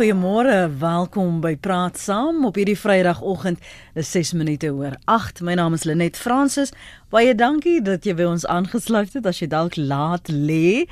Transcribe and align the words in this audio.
Goeiemôre, 0.00 0.70
welkom 0.80 1.42
by 1.44 1.58
Praat 1.60 1.98
Saam 2.00 2.46
op 2.48 2.56
hierdie 2.56 2.78
Vrydagoggend. 2.78 3.60
Dis 3.92 4.08
6 4.14 4.30
minute 4.32 4.70
oor 4.72 4.94
8. 5.04 5.42
My 5.44 5.58
naam 5.60 5.76
is 5.76 5.84
Lenet 5.84 6.16
Fransis. 6.16 6.72
Baie 7.12 7.34
dankie 7.36 7.82
dat 7.84 8.08
jy 8.08 8.14
by 8.16 8.30
ons 8.30 8.46
aangesluit 8.48 9.12
het 9.12 9.28
as 9.28 9.42
jy 9.42 9.50
dalk 9.52 9.76
laat 9.76 10.32
lê. 10.32 10.86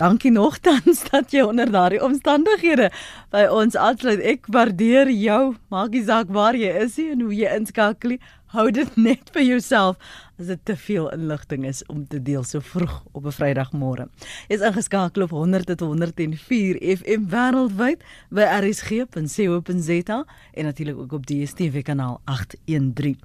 Dankie 0.00 0.32
nogtans 0.32 1.04
dat 1.12 1.36
jy 1.36 1.44
onder 1.44 1.68
daardie 1.68 2.00
omstandighede 2.00 2.88
by 3.36 3.44
ons 3.52 3.76
aansluit. 3.76 4.24
Ek 4.24 4.48
waardeer 4.48 5.12
jou. 5.12 5.42
Maak 5.68 5.92
nie 5.92 6.06
saak 6.08 6.32
waar 6.32 6.56
jy 6.56 6.72
is 6.86 6.96
nie 6.96 7.10
en 7.12 7.28
hoe 7.28 7.36
jy 7.36 7.52
inskakel 7.60 8.16
nie. 8.16 8.20
Hou 8.54 8.68
dit 8.70 8.96
net 9.08 9.32
vir 9.34 9.42
jouself 9.42 9.98
as 10.38 10.48
dit 10.50 10.60
te 10.66 10.74
veel 10.78 11.06
inligting 11.14 11.64
is 11.66 11.80
om 11.90 12.04
te 12.10 12.18
deel 12.22 12.42
so 12.46 12.60
vroeg 12.62 13.02
op 13.12 13.26
'n 13.26 13.34
Vrydagmôre. 13.34 14.06
Jy's 14.48 14.62
ingeskakel 14.62 15.22
op 15.22 15.30
100 15.30 15.66
tot 15.66 15.80
104 15.80 16.78
FM 16.98 17.26
wêreldwyd 17.30 18.02
by 18.30 18.42
rsg.co.za 18.42 20.24
en 20.54 20.64
natuurlik 20.64 20.98
ook 20.98 21.12
op 21.12 21.26
DStv 21.26 21.82
kanaal 21.82 22.20
813. 22.24 23.18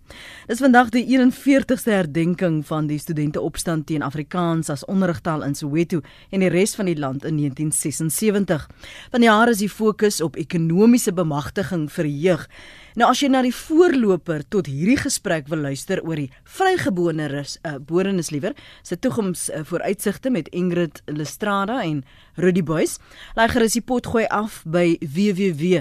Dis 0.47 0.59
vandag 0.59 0.89
die 0.89 1.05
41ste 1.05 1.91
herdenking 1.91 2.65
van 2.65 2.87
die 2.87 2.99
studenteopstand 2.99 3.85
teen 3.85 4.01
Afrikaans 4.01 4.69
as 4.69 4.85
onderrigtaal 4.85 5.43
in 5.43 5.55
Soweto 5.55 6.01
en 6.29 6.39
die 6.39 6.49
res 6.49 6.75
van 6.75 6.85
die 6.85 6.97
land 6.97 7.25
in 7.25 7.37
1976. 7.37 8.69
Van 9.11 9.19
die 9.19 9.29
jare 9.29 9.51
is 9.51 9.57
die 9.57 9.69
fokus 9.69 10.21
op 10.21 10.35
ekonomiese 10.35 11.13
bemagtiging 11.13 11.91
vir 11.91 12.05
jeug 12.05 12.49
Nou 12.99 13.07
as 13.13 13.21
jy 13.23 13.29
na 13.31 13.39
die 13.45 13.53
voorloper 13.55 14.41
tot 14.51 14.67
hierdie 14.67 14.97
gesprek 14.99 15.47
wil 15.47 15.61
luister 15.63 16.01
oor 16.03 16.19
die 16.19 16.27
vrygeborenes, 16.57 17.55
uh, 17.63 17.79
borenes 17.79 18.27
liewer, 18.35 18.51
se 18.83 18.99
toekoms 18.99 19.47
uh, 19.47 19.63
vooruitsigte 19.69 20.27
met 20.35 20.51
Ingrid 20.51 20.99
Lestrada 21.07 21.79
en 21.85 22.03
Rudy 22.35 22.59
Boys, 22.59 22.99
laai 23.39 23.47
gerus 23.53 23.77
die 23.77 23.85
pot 23.87 24.03
gooi 24.11 24.27
af 24.27 24.67
by 24.67 24.99
www.rsg.co.za. 24.99 25.79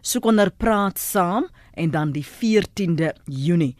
Soek 0.00 0.24
onder 0.32 0.48
praat 0.48 0.96
saam 0.96 1.44
en 1.76 1.92
dan 1.92 2.16
die 2.16 2.24
14de 2.24 3.12
Junie. 3.28 3.76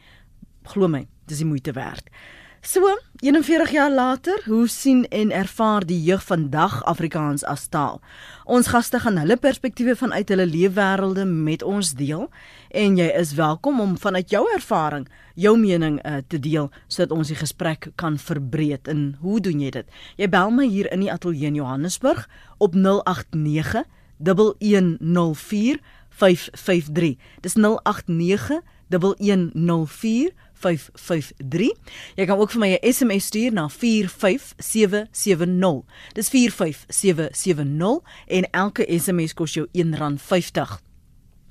Glo 0.69 0.85
my, 0.93 1.09
dis 1.25 1.41
die 1.41 1.49
moeite 1.49 1.73
werd. 1.81 2.13
So, 2.61 2.99
41 3.21 3.71
jaar 3.71 3.91
later, 3.91 4.43
hoe 4.45 4.69
sien 4.69 5.09
en 5.09 5.31
ervaar 5.31 5.87
die 5.87 6.03
jeug 6.03 6.25
vandag 6.25 6.85
Afrikaans 6.85 7.45
as 7.45 7.69
taal? 7.71 8.01
Ons 8.45 8.67
gaste 8.67 8.99
gaan 8.99 9.17
hulle 9.17 9.37
perspektiewe 9.37 9.95
vanuit 9.97 10.29
hulle 10.29 10.47
leefwêrelde 10.47 11.25
met 11.25 11.63
ons 11.63 11.93
deel 11.95 12.27
en 12.75 12.97
jy 12.99 13.07
is 13.15 13.37
welkom 13.39 13.79
om 13.81 13.95
vanuit 13.99 14.31
jou 14.31 14.43
ervaring 14.55 15.07
jou 15.39 15.55
mening 15.59 16.01
uh, 16.03 16.19
te 16.27 16.41
deel 16.43 16.67
sodat 16.89 17.15
ons 17.15 17.31
die 17.31 17.39
gesprek 17.39 17.93
kan 17.95 18.19
verbreek. 18.19 18.91
En 18.91 19.15
hoe 19.23 19.39
doen 19.41 19.63
jy 19.63 19.71
dit? 19.79 19.95
Jy 20.19 20.29
bel 20.29 20.51
my 20.51 20.67
hier 20.67 20.91
in 20.91 21.07
die 21.07 21.13
ateljee 21.15 21.53
in 21.53 21.61
Johannesburg 21.61 22.27
op 22.59 22.75
089 22.75 23.87
1104 24.19 25.79
553. 26.11 27.15
Dis 27.41 27.55
089 27.55 28.61
1104 28.89 30.33
553. 30.59 31.73
Jy 32.17 32.27
kan 32.27 32.39
ook 32.39 32.51
vir 32.51 32.61
my 32.61 32.69
'n 32.75 32.93
SMS 32.93 33.25
stuur 33.25 33.53
na 33.53 33.69
45770. 33.69 35.85
Dis 36.13 36.29
45770 36.29 38.01
en 38.27 38.51
elke 38.51 38.99
SMS 38.99 39.35
kos 39.35 39.55
jou 39.55 39.67
R1.50. 39.73 40.83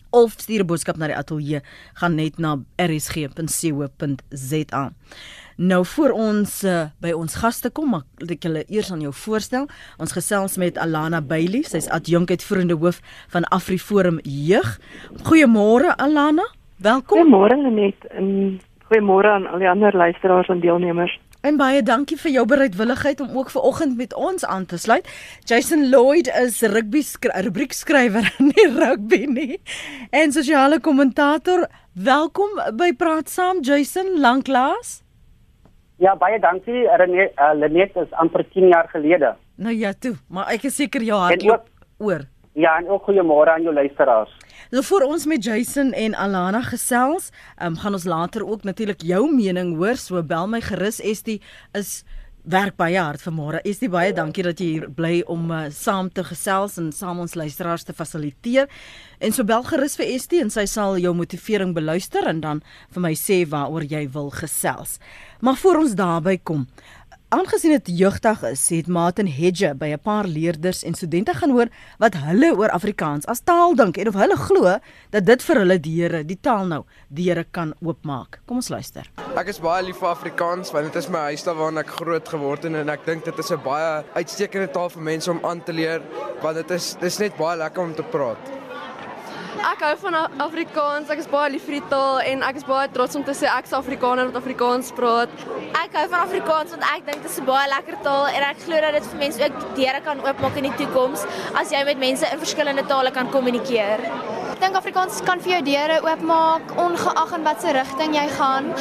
Of 0.09 0.33
stuur 0.37 0.59
'n 0.59 0.65
boodskap 0.65 0.97
na 0.97 1.07
die 1.07 1.15
ateljee 1.15 1.61
gaan 1.93 2.15
net 2.15 2.37
na 2.37 2.59
rsg.co.za. 2.75 3.33
Nou 5.57 5.85
voor 5.85 6.09
ons 6.09 6.63
uh, 6.63 6.83
by 7.01 7.11
ons 7.17 7.35
gaste 7.35 7.71
kom, 7.73 7.89
maar 7.89 8.03
ek 8.29 8.43
julle 8.45 8.61
eers 8.69 8.91
aan 8.93 9.01
jou 9.01 9.13
voorstel. 9.25 9.65
Ons 9.97 10.13
gesels 10.13 10.57
met 10.61 10.77
Alana 10.77 11.21
Bailey, 11.21 11.63
sy's 11.65 11.89
adjunkuitvoerende 11.89 12.77
hoof 12.77 13.01
van 13.33 13.47
AfriForum 13.49 14.19
Jeug. 14.21 14.77
Goeiemôre 15.25 15.95
Alana. 15.97 16.45
Welkom. 16.77 17.17
Goeiemôre 17.17 17.57
Lenet. 17.57 18.05
En 18.13 18.59
Goeiemôre 18.87 19.27
aan 19.27 19.47
al 19.51 19.59
die 19.59 19.67
ander 19.67 19.95
luisteraars 19.95 20.47
en 20.47 20.61
deelnemers. 20.63 21.17
En 21.43 21.57
baie 21.59 21.81
dankie 21.83 22.15
vir 22.17 22.31
jou 22.31 22.45
bereidwilligheid 22.47 23.19
om 23.19 23.33
ook 23.35 23.49
ver 23.51 23.65
oggend 23.67 23.97
met 23.97 24.13
ons 24.15 24.45
aan 24.45 24.65
te 24.65 24.77
sluit. 24.79 25.09
Jason 25.43 25.89
Lloyd 25.89 26.29
is 26.41 26.61
rugby 26.61 27.03
rubriekskrywer 27.47 28.31
in 28.39 28.53
die 28.55 28.67
rugby 28.71 29.25
nie 29.25 29.59
en 30.09 30.31
sosiale 30.31 30.79
kommentator. 30.79 31.67
Welkom 31.93 32.55
by 32.79 32.93
Praat 32.95 33.27
Saam 33.29 33.59
Jason 33.59 34.19
Lanklaas. 34.23 35.01
Ja, 35.99 36.15
baie 36.15 36.39
dankie. 36.39 36.87
René 36.87 37.27
uh, 37.27 37.51
Lenet 37.59 37.95
is 37.99 38.11
amper 38.11 38.45
10 38.53 38.71
jaar 38.71 38.87
gelede. 38.95 39.35
Nou 39.55 39.75
ja, 39.75 39.91
toe, 39.99 40.15
maar 40.29 40.47
ek 40.53 40.69
is 40.71 40.79
seker 40.79 41.03
jou 41.03 41.19
hart 41.19 41.43
loop 41.43 41.67
oor. 41.99 42.23
Ja, 42.55 42.77
en 42.79 42.87
ook 42.87 43.03
goeiemôre 43.09 43.51
aan 43.51 43.67
jou 43.67 43.73
luisteraars. 43.73 44.31
Nou 44.67 44.81
vir 44.83 45.05
ons 45.07 45.25
met 45.31 45.43
Jason 45.43 45.93
en 45.95 46.15
Alana 46.19 46.59
gesels, 46.67 47.29
um, 47.63 47.77
gaan 47.79 47.95
ons 47.95 48.03
later 48.03 48.43
ook 48.43 48.65
natuurlik 48.67 49.01
jou 49.01 49.23
mening 49.31 49.77
hoor. 49.79 49.95
So 49.95 50.19
bel 50.23 50.47
my 50.51 50.59
gerus 50.61 50.99
Estie 50.99 51.39
is 51.71 52.01
werk 52.47 52.75
baie 52.79 52.99
hard 52.99 53.23
vanmôre. 53.23 53.61
Estie 53.67 53.87
baie 53.91 54.11
dankie 54.15 54.43
dat 54.43 54.59
jy 54.59 54.67
hier 54.73 54.89
bly 54.91 55.21
om 55.31 55.47
uh, 55.51 55.65
saam 55.71 56.09
te 56.11 56.23
gesels 56.27 56.77
en 56.79 56.91
saam 56.95 57.19
ons 57.23 57.35
luisteraars 57.39 57.87
te 57.87 57.95
fasiliteer. 57.95 58.67
En 59.23 59.31
so 59.35 59.47
bel 59.47 59.63
gerus 59.67 59.95
vir 59.99 60.11
Estie 60.17 60.43
en 60.43 60.51
sy 60.51 60.65
sal 60.67 60.99
jou 60.99 61.13
motivering 61.15 61.71
beluister 61.75 62.27
en 62.27 62.43
dan 62.43 62.61
vir 62.95 63.03
my 63.07 63.13
sê 63.19 63.41
waaroor 63.47 63.87
jy 63.87 64.03
wil 64.15 64.31
gesels. 64.35 64.97
Maar 65.39 65.59
voor 65.63 65.83
ons 65.85 65.95
daarby 65.95 66.37
kom, 66.43 66.67
Aangesien 67.27 67.73
dit 67.75 67.89
jeugdag 67.99 68.39
is, 68.47 68.61
het 68.71 68.87
Martin 68.87 69.27
Hedge 69.27 69.73
by 69.75 69.87
'n 69.91 69.99
paar 69.99 70.23
leerders 70.23 70.83
en 70.83 70.93
studente 70.93 71.33
gaan 71.33 71.51
hoor 71.51 71.67
wat 71.99 72.13
hulle 72.13 72.55
oor 72.55 72.69
Afrikaans 72.69 73.25
as 73.25 73.39
taal 73.39 73.75
dink 73.75 73.97
en 73.97 74.07
of 74.07 74.13
hulle 74.13 74.37
glo 74.37 74.79
dat 75.09 75.25
dit 75.25 75.43
vir 75.43 75.55
hulle 75.55 75.79
deure, 75.79 76.23
die 76.23 76.39
taal 76.41 76.65
nou, 76.65 76.85
deure 77.09 77.43
kan 77.51 77.73
oopmaak. 77.83 78.39
Kom 78.45 78.55
ons 78.57 78.69
luister. 78.69 79.11
Ek 79.35 79.47
is 79.47 79.59
baie 79.59 79.83
lief 79.83 79.97
vir 79.99 80.09
Afrikaans 80.09 80.71
want 80.71 80.85
dit 80.85 80.95
is 80.95 81.09
my 81.09 81.19
huistaal 81.19 81.55
waarin 81.55 81.77
ek 81.77 81.91
groot 81.99 82.27
geword 82.27 82.63
het 82.63 82.73
en 82.73 82.89
ek 82.89 83.05
dink 83.05 83.25
dit 83.25 83.39
is 83.39 83.51
'n 83.51 83.59
baie 83.63 84.03
uitstekende 84.15 84.71
taal 84.71 84.89
vir 84.89 85.01
mense 85.01 85.31
om 85.31 85.39
aan 85.43 85.63
te 85.63 85.73
leer 85.73 86.01
want 86.41 86.55
dit 86.55 86.71
is 86.71 86.95
dis 87.01 87.19
net 87.19 87.35
baie 87.35 87.57
lekker 87.57 87.83
om 87.83 87.93
te 87.93 88.03
praat. 88.03 88.66
Ek 89.57 89.81
hou 89.81 89.93
van 90.03 90.15
Afrikaans. 90.43 91.09
Ek 91.09 91.21
is 91.23 91.29
baie 91.31 91.49
lief 91.49 91.63
vir 91.65 91.79
die 91.79 91.87
taal 91.89 92.19
en 92.29 92.43
ek 92.45 92.59
is 92.59 92.65
baie 92.67 92.89
trots 92.93 93.17
om 93.17 93.23
te 93.25 93.33
sê 93.37 93.49
ek's 93.49 93.73
Afrikaner 93.73 94.29
wat 94.29 94.37
Afrikaans 94.37 94.91
praat. 94.97 95.33
Ek 95.81 95.97
hou 95.97 96.05
van 96.11 96.25
Afrikaans 96.27 96.75
want 96.75 96.85
ek 96.91 97.07
dink 97.09 97.23
dit 97.23 97.31
is 97.31 97.39
'n 97.41 97.45
baie 97.45 97.67
lekker 97.73 97.97
taal 98.05 98.27
en 98.27 98.43
ek 98.51 98.61
glo 98.65 98.81
dat 98.81 98.93
dit 98.93 99.05
vir 99.11 99.19
mense 99.19 99.43
ook 99.43 99.75
deure 99.75 100.01
kan 100.01 100.21
oopmaak 100.21 100.57
in 100.57 100.69
die 100.69 100.77
toekoms 100.77 101.25
as 101.55 101.71
jy 101.71 101.83
met 101.85 101.97
mense 101.97 102.25
in 102.31 102.39
verskillende 102.39 102.85
tale 102.85 103.11
kan 103.11 103.29
kommunikeer. 103.29 103.99
Ek 104.57 104.63
dink 104.63 104.77
Afrikaans 104.79 105.19
kan 105.21 105.37
vir 105.37 105.51
jou 105.51 105.57
deure 105.67 105.97
oopmaak 106.01 106.71
ongeag 106.81 107.33
in 107.35 107.43
watter 107.45 107.75
rigting 107.77 108.15
jy 108.17 108.23
gaan. 108.39 108.71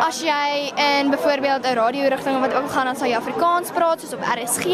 As 0.00 0.22
jy 0.24 0.70
in 0.80 1.10
byvoorbeeld 1.12 1.68
'n 1.68 1.76
radio 1.76 2.08
rigting 2.08 2.40
wat 2.40 2.54
ook 2.56 2.70
gaan 2.72 2.86
dan 2.88 2.96
sal 2.96 3.08
jy 3.08 3.18
Afrikaans 3.20 3.68
praat 3.70 4.00
soos 4.00 4.14
op 4.16 4.24
RSG. 4.24 4.64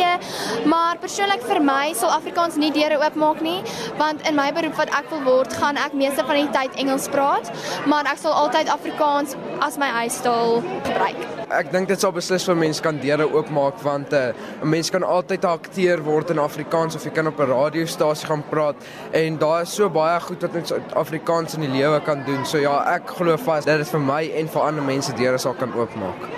Maar 0.65 1.03
persoonlik 1.03 1.43
vir 1.43 1.61
my 1.61 1.93
sal 1.95 2.15
Afrikaans 2.15 2.55
nie 2.55 2.71
deure 2.71 3.03
oopmaak 3.03 3.41
nie, 3.41 3.61
want 3.99 4.22
in 4.28 4.37
my 4.37 4.53
beroep 4.53 4.77
wat 4.77 4.89
ek 4.95 5.11
wil 5.11 5.22
word, 5.22 5.53
gaan 5.53 5.77
ek 5.77 5.93
meeste 5.93 6.22
van 6.25 6.37
die 6.37 6.51
tyd 6.51 6.77
Engels 6.77 7.09
praat, 7.09 7.51
maar 7.87 8.05
ek 8.06 8.19
sal 8.19 8.33
altyd 8.33 8.69
Afrikaans 8.69 9.34
as 9.61 9.78
my 9.78 9.89
huistaal 9.89 10.62
gebruik. 10.84 11.43
Ek 11.53 11.69
dink 11.72 11.89
dit 11.89 12.01
sal 12.01 12.12
beslis 12.17 12.47
vir 12.49 12.56
mense 12.56 12.81
kan 12.81 12.97
deure 12.97 13.27
oopmaak 13.28 13.83
want 13.84 14.12
eh, 14.12 14.33
'n 14.33 14.65
uh, 14.65 14.69
mens 14.69 14.91
kan 14.91 15.03
altyd 15.03 15.45
'n 15.45 15.49
akteur 15.49 16.01
word 16.03 16.31
in 16.31 16.39
Afrikaans 16.39 16.95
of 16.95 17.05
jy 17.05 17.11
kan 17.11 17.27
op 17.27 17.41
'n 17.41 17.51
radiostasie 17.51 18.27
gaan 18.27 18.43
praat 18.49 18.77
en 19.12 19.37
daar 19.39 19.62
is 19.62 19.75
so 19.75 19.91
baie 19.91 20.21
goed 20.21 20.41
wat 20.41 20.52
met 20.53 20.73
Afrikaans 20.95 21.55
in 21.55 21.67
die 21.67 21.73
lewe 21.73 22.01
kan 22.01 22.23
doen. 22.27 22.47
So 22.47 22.59
ja, 22.59 22.79
ek 22.95 23.11
glo 23.19 23.37
vas 23.37 23.65
dat 23.69 23.83
dit 23.83 23.89
vir 23.89 24.01
my 24.01 24.23
en 24.41 24.49
vir 24.49 24.63
ander 24.63 24.85
mense 24.85 25.13
deure 25.19 25.39
sal 25.39 25.55
kan 25.59 25.75
oopmaak. 25.75 26.31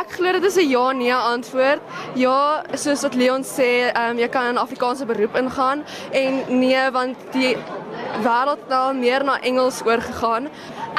Ek 0.00 0.16
glo 0.16 0.32
dit 0.32 0.44
is 0.44 0.56
'n 0.56 0.68
ja 0.70 0.92
nee 0.92 1.14
antwoord. 1.14 1.80
Ja, 2.14 2.62
soos 2.74 3.02
wat 3.02 3.14
Leon 3.14 3.42
sê, 3.42 3.92
um, 3.96 4.18
jy 4.18 4.28
kan 4.28 4.46
in 4.46 4.58
Afrikaanse 4.58 5.06
beroep 5.06 5.36
ingaan 5.36 5.84
en 6.12 6.60
nee 6.60 6.90
want 6.90 7.16
die 7.32 7.56
wêreld 8.24 8.68
nou 8.68 8.94
meer 8.94 9.24
na 9.24 9.38
Engels 9.40 9.82
oorgegaan. 9.86 10.48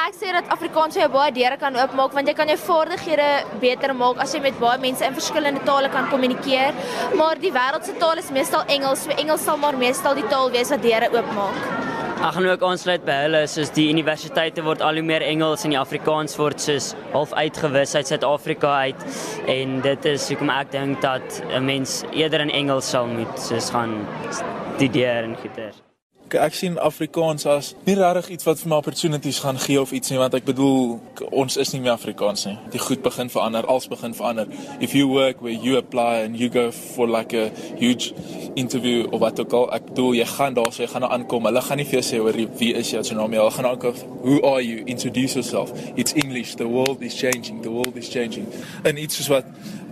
Ek 0.08 0.14
sê 0.16 0.32
dat 0.32 0.48
Afrikaans 0.54 0.96
jou 0.96 1.10
baie 1.10 1.32
deure 1.32 1.58
kan 1.58 1.76
oopmaak 1.76 2.14
want 2.14 2.28
jy 2.28 2.34
kan 2.34 2.48
jou 2.48 2.58
vaardighede 2.58 3.30
beter 3.60 3.94
maak 3.96 4.18
as 4.24 4.34
jy 4.34 4.42
met 4.42 4.60
baie 4.60 4.80
mense 4.80 5.06
in 5.06 5.14
verskillende 5.14 5.64
tale 5.68 5.90
kan 5.90 6.10
kommunikeer. 6.10 6.74
Maar 7.16 7.40
die 7.40 7.52
wêreld 7.52 7.86
se 7.86 7.94
taal 7.94 8.18
is 8.18 8.32
meestal 8.32 8.64
Engels, 8.68 9.04
so 9.04 9.10
Engels 9.12 9.44
sal 9.44 9.58
maar 9.58 9.78
meestal 9.78 10.16
die 10.16 10.28
taal 10.28 10.52
wees 10.52 10.70
wat 10.70 10.82
deure 10.82 11.12
oopmaak. 11.12 11.81
Ek 12.22 12.36
gaan 12.36 12.46
ook 12.46 12.62
aansluit 12.62 13.02
by 13.02 13.16
hulle 13.24 13.40
soos 13.50 13.72
die 13.74 13.88
universiteite 13.90 14.62
word 14.62 14.84
al 14.86 15.00
hoe 15.00 15.06
meer 15.08 15.26
Engels 15.26 15.66
en 15.66 15.74
die 15.74 15.80
Afrikaans 15.80 16.38
word 16.38 16.62
soos 16.62 16.92
half 17.16 17.34
uitgewis 17.34 17.96
uit 17.98 18.14
Suid-Afrika 18.14 18.76
uit 18.86 19.06
en 19.50 19.80
dit 19.82 20.10
is 20.14 20.30
hoekom 20.30 20.54
ek 20.54 20.70
dink 20.78 21.02
dat 21.02 21.42
'n 21.50 21.66
mens 21.66 22.04
eerder 22.14 22.46
in 22.46 22.54
Engels 22.64 22.94
sal 22.94 23.10
moet 23.10 23.40
soos 23.50 23.74
gaan 23.74 24.06
studeer 24.30 25.24
en 25.24 25.36
goeie. 25.36 25.91
Ek 26.39 26.56
sien 26.56 26.78
Afrikaans 26.80 27.45
as 27.50 27.74
nie 27.86 27.95
regtig 27.98 28.30
iets 28.36 28.48
wat 28.48 28.60
vir 28.62 28.69
my 28.72 28.78
opportunities 28.81 29.39
gaan 29.44 29.60
gee 29.60 29.80
of 29.81 29.92
iets 29.92 30.12
nie 30.12 30.19
want 30.22 30.36
ek 30.38 30.45
bedoel 30.48 31.00
ons 31.31 31.57
is 31.62 31.74
nie 31.74 31.81
meer 31.83 31.94
Afrikaans 31.95 32.45
nie. 32.48 32.57
Die 32.74 32.81
goed 32.81 33.04
begin 33.04 33.30
verander, 33.33 33.68
alles 33.68 33.88
begin 33.92 34.16
verander. 34.18 34.48
If 34.80 34.95
you 34.95 35.07
work 35.12 35.42
where 35.42 35.54
you 35.54 35.78
apply 35.78 36.24
and 36.25 36.39
you 36.39 36.50
go 36.50 36.72
for 36.72 37.07
like 37.07 37.33
a 37.33 37.50
huge 37.80 38.13
interview 38.56 39.07
of 39.12 39.19
wat 39.24 39.39
ook 39.39 39.54
al, 39.54 39.68
ek 39.75 39.92
bedoel 39.92 40.16
jy 40.22 40.28
gaan 40.33 40.57
daar 40.57 40.72
so 40.72 40.83
jy 40.83 40.89
gaan 40.94 41.07
aankom. 41.07 41.50
Hulle 41.50 41.62
gaan 41.68 41.81
nie 41.81 41.88
vir 41.89 42.00
jou 42.00 42.06
sê 42.12 42.22
oor 42.24 42.39
wie 42.60 42.74
is 42.77 42.92
jy 42.94 43.01
jy 43.01 43.18
naam 43.18 43.36
jy 43.36 43.50
gaan 43.57 43.69
aankom. 43.72 44.01
Who 44.22 44.42
are 44.45 44.62
you? 44.62 44.84
Introduce 44.86 45.36
yourself. 45.36 45.74
It's 45.95 46.13
English. 46.13 46.56
The 46.56 46.68
world 46.68 47.01
is 47.01 47.16
changing. 47.18 47.62
The 47.63 47.72
world 47.72 47.95
is 47.98 48.10
changing. 48.10 48.48
En 48.84 48.98
iets 49.01 49.18
soos 49.19 49.31
wat 49.34 49.45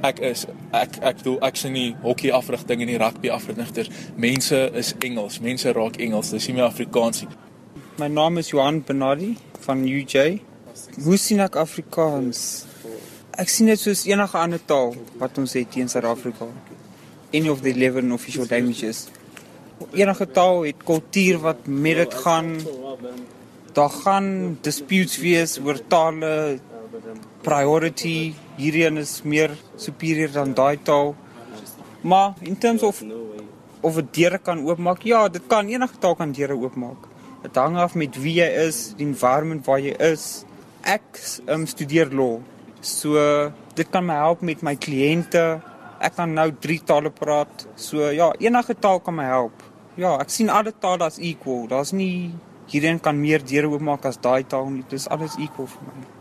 ek 0.06 0.20
is 0.24 0.46
ek 0.76 1.00
ek 1.04 1.20
bedoel 1.22 1.38
ek 1.48 1.60
sien 1.60 1.74
nie 1.76 1.90
hokkie 2.04 2.32
afrigting 2.36 2.84
en 2.84 2.90
nie 2.92 3.00
rugby 3.02 3.32
afrigters. 3.34 3.92
Mense 4.16 4.60
is 4.80 4.94
Engels. 5.04 5.40
Mense 5.44 5.74
raak 5.76 6.00
Engels. 6.00 6.32
Dis 6.36 6.48
nie 6.48 6.56
meer 6.60 6.70
Afrikaans 6.70 7.24
nie. 7.26 7.32
My 8.00 8.08
naam 8.08 8.40
is 8.40 8.52
Johan 8.54 8.82
Benardi 8.88 9.34
van 9.66 9.84
UJ. 9.84 10.40
Hoe 11.04 11.18
sien 11.20 11.44
ek 11.44 11.58
Afrikaans? 11.60 12.66
Ek 13.40 13.52
sien 13.52 13.68
dit 13.72 13.80
soos 13.80 14.06
enige 14.08 14.40
ander 14.40 14.62
taal 14.68 14.94
wat 15.20 15.38
ons 15.40 15.56
het 15.56 15.76
in 15.80 15.92
Suid-Afrika. 15.92 16.48
Any 17.36 17.52
of 17.52 17.62
the 17.64 17.74
11 17.76 18.12
official 18.16 18.48
languages. 18.50 19.08
Enige 19.96 20.28
taal 20.36 20.64
het 20.68 20.84
kultuur 20.84 21.40
wat 21.44 21.68
met 21.68 22.00
dit 22.04 22.20
gaan. 22.24 22.56
Daar 23.76 23.94
gaan 24.04 24.58
disputes 24.66 25.20
wees 25.24 25.60
oor 25.64 25.80
tale 25.88 26.60
priority 27.44 28.34
hierheen 28.60 29.00
is 29.00 29.22
meer 29.24 29.56
superior 29.80 30.32
dan 30.36 30.54
daai 30.54 30.78
taal. 30.84 31.16
Maar 32.02 32.34
in 32.42 32.58
terms 32.58 32.84
of 32.84 33.04
of 33.82 33.98
'n 33.98 34.10
deure 34.12 34.38
kan 34.38 34.60
oopmaak, 34.60 35.02
ja, 35.04 35.28
dit 35.30 35.42
kan 35.48 35.68
enige 35.68 35.98
taal 36.00 36.16
kan 36.16 36.32
deure 36.32 36.56
oopmaak. 36.56 37.08
Dit 37.42 37.56
hang 37.56 37.78
af 37.78 37.96
met 37.96 38.22
wie 38.22 38.34
jy 38.34 38.48
is, 38.68 38.94
die 38.98 39.06
environment 39.06 39.66
waar 39.66 39.80
jy 39.80 39.96
is. 40.12 40.44
Ek 40.82 41.20
um, 41.48 41.66
studeer 41.66 42.12
law. 42.12 42.40
So 42.82 43.16
dit 43.76 43.90
kan 43.90 44.06
my 44.06 44.14
help 44.14 44.42
met 44.42 44.62
my 44.62 44.76
kliënte. 44.76 45.62
Ek 46.00 46.16
kan 46.16 46.34
nou 46.34 46.52
drie 46.60 46.82
tale 46.84 47.10
praat. 47.10 47.68
So 47.76 48.12
ja, 48.12 48.34
enige 48.40 48.76
taal 48.80 49.00
kan 49.00 49.16
my 49.16 49.28
help. 49.32 49.64
Ja, 49.96 50.18
ek 50.20 50.30
sien 50.30 50.50
alle 50.50 50.74
tale 50.80 51.04
as 51.04 51.20
equal. 51.20 51.68
Daar's 51.68 51.92
nie 51.92 52.32
hierheen 52.68 53.00
kan 53.00 53.20
meer 53.20 53.44
deure 53.44 53.72
oopmaak 53.72 54.06
as 54.06 54.20
daai 54.20 54.44
taal 54.44 54.70
nie. 54.70 54.84
Dis 54.90 55.08
alles 55.08 55.36
equal 55.40 55.68
vir 55.68 55.84
my. 55.88 56.19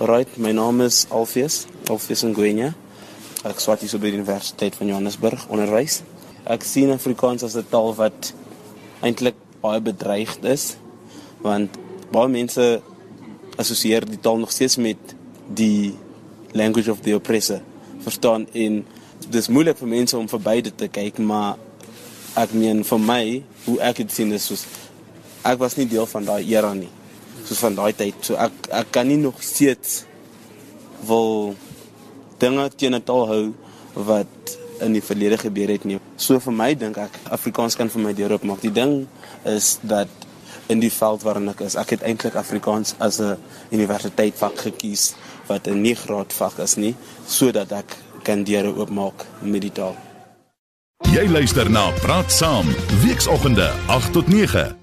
Right, 0.00 0.36
my 0.36 0.50
naam 0.50 0.80
is 0.82 1.06
Alfees, 1.10 1.66
Alfees 1.86 2.24
Ngwenya. 2.26 2.72
Ek 3.46 3.60
swat 3.62 3.82
hier 3.84 3.90
so 3.92 4.00
by 4.02 4.10
die 4.10 4.18
Universiteit 4.18 4.74
van 4.74 4.88
Johannesburg 4.90 5.44
onderwys. 5.52 6.00
Ek 6.50 6.64
sien 6.66 6.90
Afrikaans 6.90 7.44
as 7.46 7.54
'n 7.54 7.68
taal 7.70 7.94
wat 7.94 8.32
eintlik 9.02 9.36
baie 9.62 9.80
bedreigd 9.80 10.42
is 10.44 10.76
want 11.42 11.78
baie 12.10 12.28
mense 12.28 12.82
assosieer 13.56 14.02
die 14.06 14.18
taal 14.18 14.38
nog 14.38 14.50
steeds 14.50 14.76
met 14.76 14.98
die 15.46 15.94
language 16.52 16.90
of 16.90 17.00
the 17.02 17.14
oppressor. 17.14 17.62
Verstaan 18.02 18.46
en 18.52 18.84
dis 19.30 19.48
moeilik 19.48 19.78
vir 19.78 19.88
mense 19.88 20.18
om 20.18 20.28
verby 20.28 20.60
dit 20.60 20.76
te 20.76 20.88
kyk, 20.88 21.18
maar 21.18 21.56
ek 22.34 22.52
meen 22.52 22.82
vir 22.84 22.98
my 22.98 23.42
hoe 23.64 23.78
ek 23.80 23.96
dit 23.96 24.12
sien 24.12 24.32
is 24.32 24.46
soos 24.46 24.66
ek 25.44 25.58
was 25.58 25.76
nie 25.76 25.86
deel 25.86 26.06
van 26.06 26.24
daai 26.24 26.42
era 26.50 26.74
nie 26.74 26.90
soos 27.52 27.62
van 27.66 27.76
daai 27.76 27.92
tyd. 27.96 28.16
So 28.24 28.38
ek 28.40 28.70
ek 28.72 28.90
kan 28.94 29.08
nie 29.08 29.20
nog 29.20 29.42
steeds 29.44 30.02
wil 31.08 31.54
dinge 32.40 32.68
teen 32.76 32.94
'n 32.94 33.04
taal 33.04 33.26
hou 33.28 33.44
wat 33.94 34.56
in 34.80 34.92
die 34.92 35.04
verlede 35.04 35.38
gebeur 35.38 35.68
het 35.68 35.84
nie. 35.84 36.00
So 36.16 36.40
vir 36.40 36.52
my 36.52 36.74
dink 36.74 36.96
ek 36.96 37.12
Afrikaans 37.30 37.76
kan 37.76 37.88
vir 37.88 38.02
my 38.02 38.12
deur 38.12 38.32
oopmaak. 38.32 38.60
Die 38.60 38.72
ding 38.72 39.06
is 39.44 39.78
dat 39.82 40.08
in 40.68 40.80
die 40.80 40.90
veld 40.90 41.22
waarin 41.22 41.48
ek 41.48 41.60
is, 41.60 41.76
ek 41.76 41.90
het 41.90 42.02
eintlik 42.02 42.34
Afrikaans 42.34 42.94
as 42.98 43.20
'n 43.20 43.36
universiteit 43.70 44.34
vak 44.34 44.56
gekies 44.58 45.14
wat 45.48 45.66
'n 45.66 45.82
nie 45.82 45.94
graad 45.94 46.32
vak 46.32 46.58
is 46.58 46.76
nie, 46.76 46.94
sodat 47.26 47.72
ek 47.72 47.96
kan 48.22 48.44
deure 48.44 48.74
oopmaak 48.74 49.26
met 49.42 49.60
die 49.60 49.72
taal. 49.72 49.96
Jy 51.12 51.28
luister 51.28 51.70
na 51.70 51.90
Praat 52.00 52.32
Saam, 52.32 52.66
weekoggende 53.02 53.70
8 53.86 54.12
tot 54.12 54.28
9. 54.28 54.81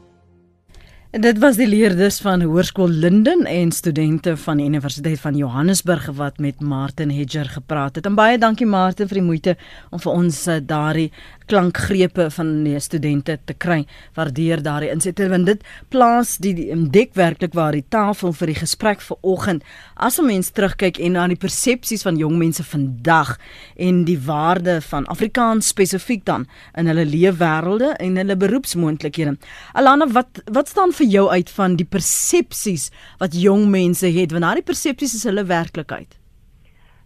Dit 1.10 1.40
was 1.42 1.56
die 1.58 1.66
leerders 1.66 2.20
van 2.22 2.44
Hoërskool 2.46 2.92
Linden 3.02 3.40
en 3.50 3.72
studente 3.72 4.36
van 4.38 4.60
die 4.62 4.66
Universiteit 4.70 5.18
van 5.20 5.34
Johannesburg 5.36 6.06
wat 6.14 6.38
met 6.38 6.60
Martin 6.62 7.10
Hedger 7.10 7.50
gepraat 7.50 7.96
het. 7.96 8.06
En 8.06 8.14
baie 8.14 8.38
dankie 8.38 8.68
Martin 8.70 9.10
vir 9.10 9.18
die 9.18 9.26
moeite 9.26 9.56
om 9.90 9.98
vir 10.00 10.12
ons 10.12 10.44
eh, 10.46 10.60
daardie 10.62 11.08
klankgrepe 11.50 12.30
van 12.32 12.52
die 12.64 12.80
studente 12.80 13.38
te 13.46 13.56
kry. 13.58 13.80
Waardeer 14.18 14.62
daardie 14.64 14.92
insette 14.94 15.28
want 15.32 15.50
dit 15.50 15.64
plaas 15.94 16.36
die, 16.44 16.54
die 16.58 16.76
dek 16.94 17.16
werklik 17.18 17.56
waar 17.58 17.74
die 17.76 17.86
tafel 17.90 18.34
vir 18.38 18.54
die 18.54 18.60
gesprek 18.60 19.02
vanoggend. 19.02 19.64
As 19.96 20.20
'n 20.20 20.26
mens 20.26 20.52
terugkyk 20.52 21.00
en 21.00 21.12
na 21.12 21.28
die 21.28 21.40
persepsies 21.40 22.04
van 22.04 22.18
jong 22.18 22.38
mense 22.38 22.64
vandag 22.64 23.38
en 23.78 24.06
die 24.06 24.20
waarde 24.20 24.82
van 24.82 25.08
Afrikaans 25.08 25.68
spesifiek 25.68 26.26
dan 26.26 26.48
in 26.76 26.88
hulle 26.88 27.06
leefwêrelde 27.06 27.96
en 28.00 28.16
hulle 28.16 28.38
beroepsmoontlikhede. 28.38 29.38
Alana, 29.74 30.08
wat 30.08 30.42
wat 30.52 30.70
staan 30.70 30.92
vir 30.92 31.08
jou 31.08 31.30
uit 31.30 31.50
van 31.50 31.76
die 31.76 31.86
persepsies 31.86 32.90
wat 33.18 33.34
jong 33.34 33.70
mense 33.70 34.08
het 34.08 34.32
want 34.32 34.44
daardie 34.44 34.64
persepsies 34.64 35.16
is 35.16 35.24
hulle 35.24 35.46
werklikheid? 35.46 36.19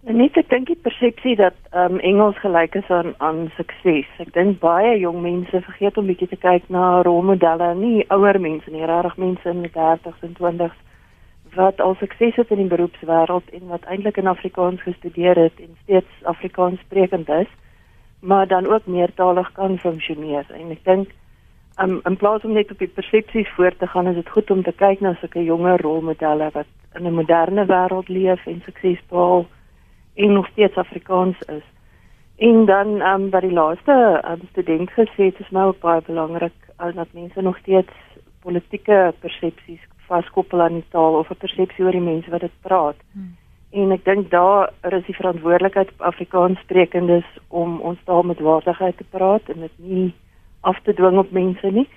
Net 0.03 0.35
ek 0.35 0.49
dink 0.51 0.67
die 0.67 0.75
persepsie 0.83 1.37
dat 1.39 1.55
um, 1.71 1.95
Engels 2.03 2.35
gelyk 2.43 2.73
is 2.75 2.89
aan 2.91 3.13
aan 3.23 3.45
sukses. 3.55 4.09
Ek 4.19 4.33
dink 4.35 4.57
baie 4.59 4.97
jong 4.99 5.21
mense 5.23 5.61
vergeet 5.63 5.95
om 5.97 6.09
bietjie 6.11 6.27
te 6.27 6.35
kyk 6.35 6.65
na 6.67 6.99
rolmodelle, 7.07 7.69
nie 7.79 8.03
ouer 8.11 8.35
mense 8.35 8.67
nie, 8.67 8.83
regtig 8.83 9.15
mense 9.23 9.47
in 9.47 9.61
die 9.63 9.71
30s 9.71 10.25
en 10.27 10.35
20s 10.41 11.55
wat 11.55 11.79
al 11.79 11.95
sukses 12.01 12.35
het 12.35 12.51
in 12.51 12.65
die 12.65 12.67
beroepswêreld 12.67 13.47
en 13.55 13.71
wat 13.71 13.87
eintlik 13.87 14.19
in 14.19 14.27
Afrikaans 14.27 14.83
gestudeer 14.83 15.39
het 15.39 15.63
en 15.63 15.71
steeds 15.85 16.27
Afrikaans 16.27 16.83
sprekend 16.83 17.29
is, 17.29 17.47
maar 18.19 18.47
dan 18.47 18.67
ook 18.67 18.91
meertalig 18.91 19.51
kan 19.55 19.79
funksioneer. 19.79 20.43
En 20.51 20.75
ek 20.75 20.83
dink 20.83 21.15
um, 21.79 22.01
in 22.03 22.19
plaas 22.19 22.43
om 22.43 22.59
net 22.59 22.75
op 22.75 22.83
die 22.83 22.91
persepsies 22.91 23.55
voor 23.55 23.71
te 23.79 23.87
gaan, 23.87 24.11
is 24.11 24.19
dit 24.19 24.35
goed 24.35 24.51
om 24.51 24.67
te 24.67 24.75
kyk 24.75 24.99
na 24.99 25.15
sulke 25.23 25.47
jonger 25.47 25.79
rolmodelle 25.79 26.51
wat 26.59 26.67
in 26.91 27.07
'n 27.07 27.19
moderne 27.23 27.69
wêreld 27.71 28.11
leef 28.11 28.43
en 28.45 28.63
sukses 28.67 28.99
behaal 29.07 29.47
en 30.13 30.33
nog 30.33 30.47
steeds 30.47 30.75
Afrikaans 30.75 31.37
is. 31.39 31.63
En 32.37 32.65
dan 32.65 33.01
ehm 33.01 33.21
um, 33.21 33.29
wat 33.29 33.41
die 33.41 33.51
laaste 33.51 34.23
um, 34.29 34.47
student 34.51 34.91
gesê 34.91 35.23
het, 35.29 35.39
is 35.39 35.49
my 35.49 35.61
ook 35.61 35.79
baie 35.79 36.01
belangrik 36.05 36.53
uh, 36.81 36.95
dat 36.95 37.07
mense 37.11 37.41
nog 37.41 37.57
steeds 37.57 37.93
politieke 38.41 39.13
persepsies 39.19 39.81
vaskoppel 40.07 40.61
aan 40.61 40.73
die 40.73 40.85
taal 40.89 41.13
of 41.13 41.29
'n 41.29 41.37
persepsie 41.37 41.85
oor 41.85 41.91
die 41.91 42.09
mense 42.11 42.29
wat 42.29 42.39
dit 42.39 42.61
praat. 42.61 42.95
Hmm. 43.11 43.35
En 43.71 43.91
ek 43.91 44.05
dink 44.05 44.29
daar 44.29 44.73
is 44.89 45.05
die 45.05 45.15
verantwoordelikheid 45.15 45.91
op 45.91 46.01
Afrikaans 46.01 46.59
sprekendes 46.59 47.25
om 47.47 47.79
ons 47.79 47.99
taal 48.03 48.23
met 48.23 48.39
waardigheid 48.39 48.97
te 48.97 49.03
praat 49.09 49.49
en 49.49 49.59
dit 49.59 49.77
nie 49.77 50.13
af 50.61 50.79
te 50.81 50.93
dwing 50.93 51.17
op 51.17 51.31
mense 51.31 51.71
nie, 51.71 51.87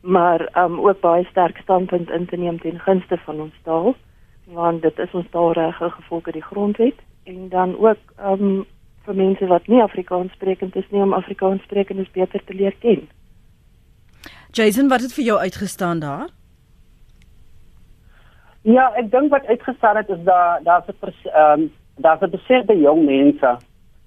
maar 0.00 0.40
ehm 0.40 0.72
um, 0.72 0.80
ook 0.80 1.00
baie 1.00 1.24
sterk 1.24 1.56
standpunt 1.56 2.10
in 2.10 2.26
te 2.26 2.36
neem 2.36 2.60
ten 2.60 2.78
gunste 2.78 3.18
van 3.18 3.40
ons 3.40 3.58
taal 3.62 3.94
want 4.44 4.82
dit 4.82 4.98
is 4.98 5.12
ons 5.12 5.26
taalreg 5.30 5.76
gevolg 5.76 6.24
die 6.24 6.42
grondwet 6.42 6.98
en 7.24 7.48
dan 7.48 7.78
ook 7.78 7.98
um 8.18 8.66
vir 9.04 9.14
mense 9.14 9.46
wat 9.46 9.66
nie 9.66 9.82
Afrikaans 9.82 10.32
sprekend 10.32 10.76
is 10.76 10.86
nie 10.90 11.02
om 11.02 11.12
Afrikaans 11.12 11.62
sprekendes 11.62 12.10
beter 12.14 12.44
te 12.44 12.54
leer 12.54 12.74
ken. 12.78 13.08
Jason, 14.52 14.88
wat 14.88 15.00
het 15.00 15.14
vir 15.16 15.24
jou 15.24 15.38
uitgestaan 15.38 16.00
daar? 16.00 16.28
Ja, 18.62 18.92
ek 18.94 19.10
dink 19.10 19.32
wat 19.32 19.46
uitgestaan 19.46 19.96
het 19.96 20.08
is 20.08 20.22
daar 20.24 20.62
daar's 20.62 20.86
'n 20.86 21.12
ehm 21.28 21.66
daar's 21.96 22.22
'n 22.22 22.30
besef 22.30 22.66
by 22.66 22.74
jong 22.74 23.04
mense 23.04 23.56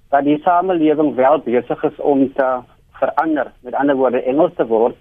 dat 0.09 0.23
die 0.23 0.39
samelewing 0.41 1.15
wel 1.15 1.39
besig 1.39 1.83
is 1.83 1.99
om 1.99 2.33
te 2.33 2.59
verander, 2.91 3.51
met 3.59 3.73
ander 3.73 3.95
woorde 3.95 4.23
Engels 4.23 4.55
te 4.55 4.65
word. 4.65 4.95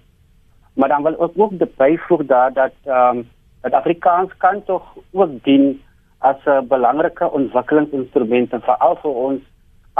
Maar 0.73 0.89
dan 0.89 1.03
wil 1.03 1.19
ook 1.19 1.31
ook 1.35 1.75
byvoeg 1.77 2.25
daar 2.25 2.53
dat 2.53 2.73
ehm 2.83 3.17
um, 3.17 3.29
dat 3.61 3.73
Afrikaans 3.73 4.37
kan 4.37 4.63
tog 4.63 4.83
ook 5.11 5.43
dien 5.43 5.81
as 6.29 6.41
'n 6.45 6.67
belangrike 6.67 7.31
ontwikkelingsinstrument 7.39 8.53
en 8.53 8.61
veral 8.61 8.95
vir 9.03 9.13
ons 9.27 9.41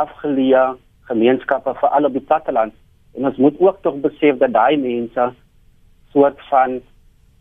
afgeleë 0.03 0.65
gemeenskappe 1.09 1.73
veral 1.81 2.05
op 2.05 2.13
die 2.17 2.27
platteland. 2.29 2.73
En 3.15 3.25
ons 3.25 3.37
moet 3.37 3.59
ook 3.59 3.81
tog 3.81 3.95
besef 4.07 4.37
dat 4.37 4.53
daai 4.53 4.77
mense 4.77 5.33
soort 6.11 6.39
van 6.49 6.81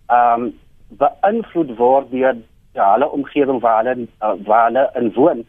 ehm 0.07 0.43
um, 0.43 0.53
beïnvloed 1.01 1.77
word 1.77 2.11
deur 2.11 2.35
die 2.75 2.83
hele 2.83 3.09
omgewing 3.11 3.61
waar 3.61 3.85
hulle 3.85 4.07
uh, 4.23 4.35
waar 4.47 4.67
hulle 4.67 4.91
in 5.01 5.13
woon. 5.15 5.45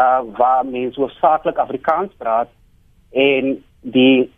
Uh 0.00 0.20
waar 0.38 0.66
mense 0.66 1.00
hoofsaaklik 1.00 1.58
Afrikaans 1.58 2.12
praat 2.18 2.48
en 3.10 3.64
die 3.80 4.30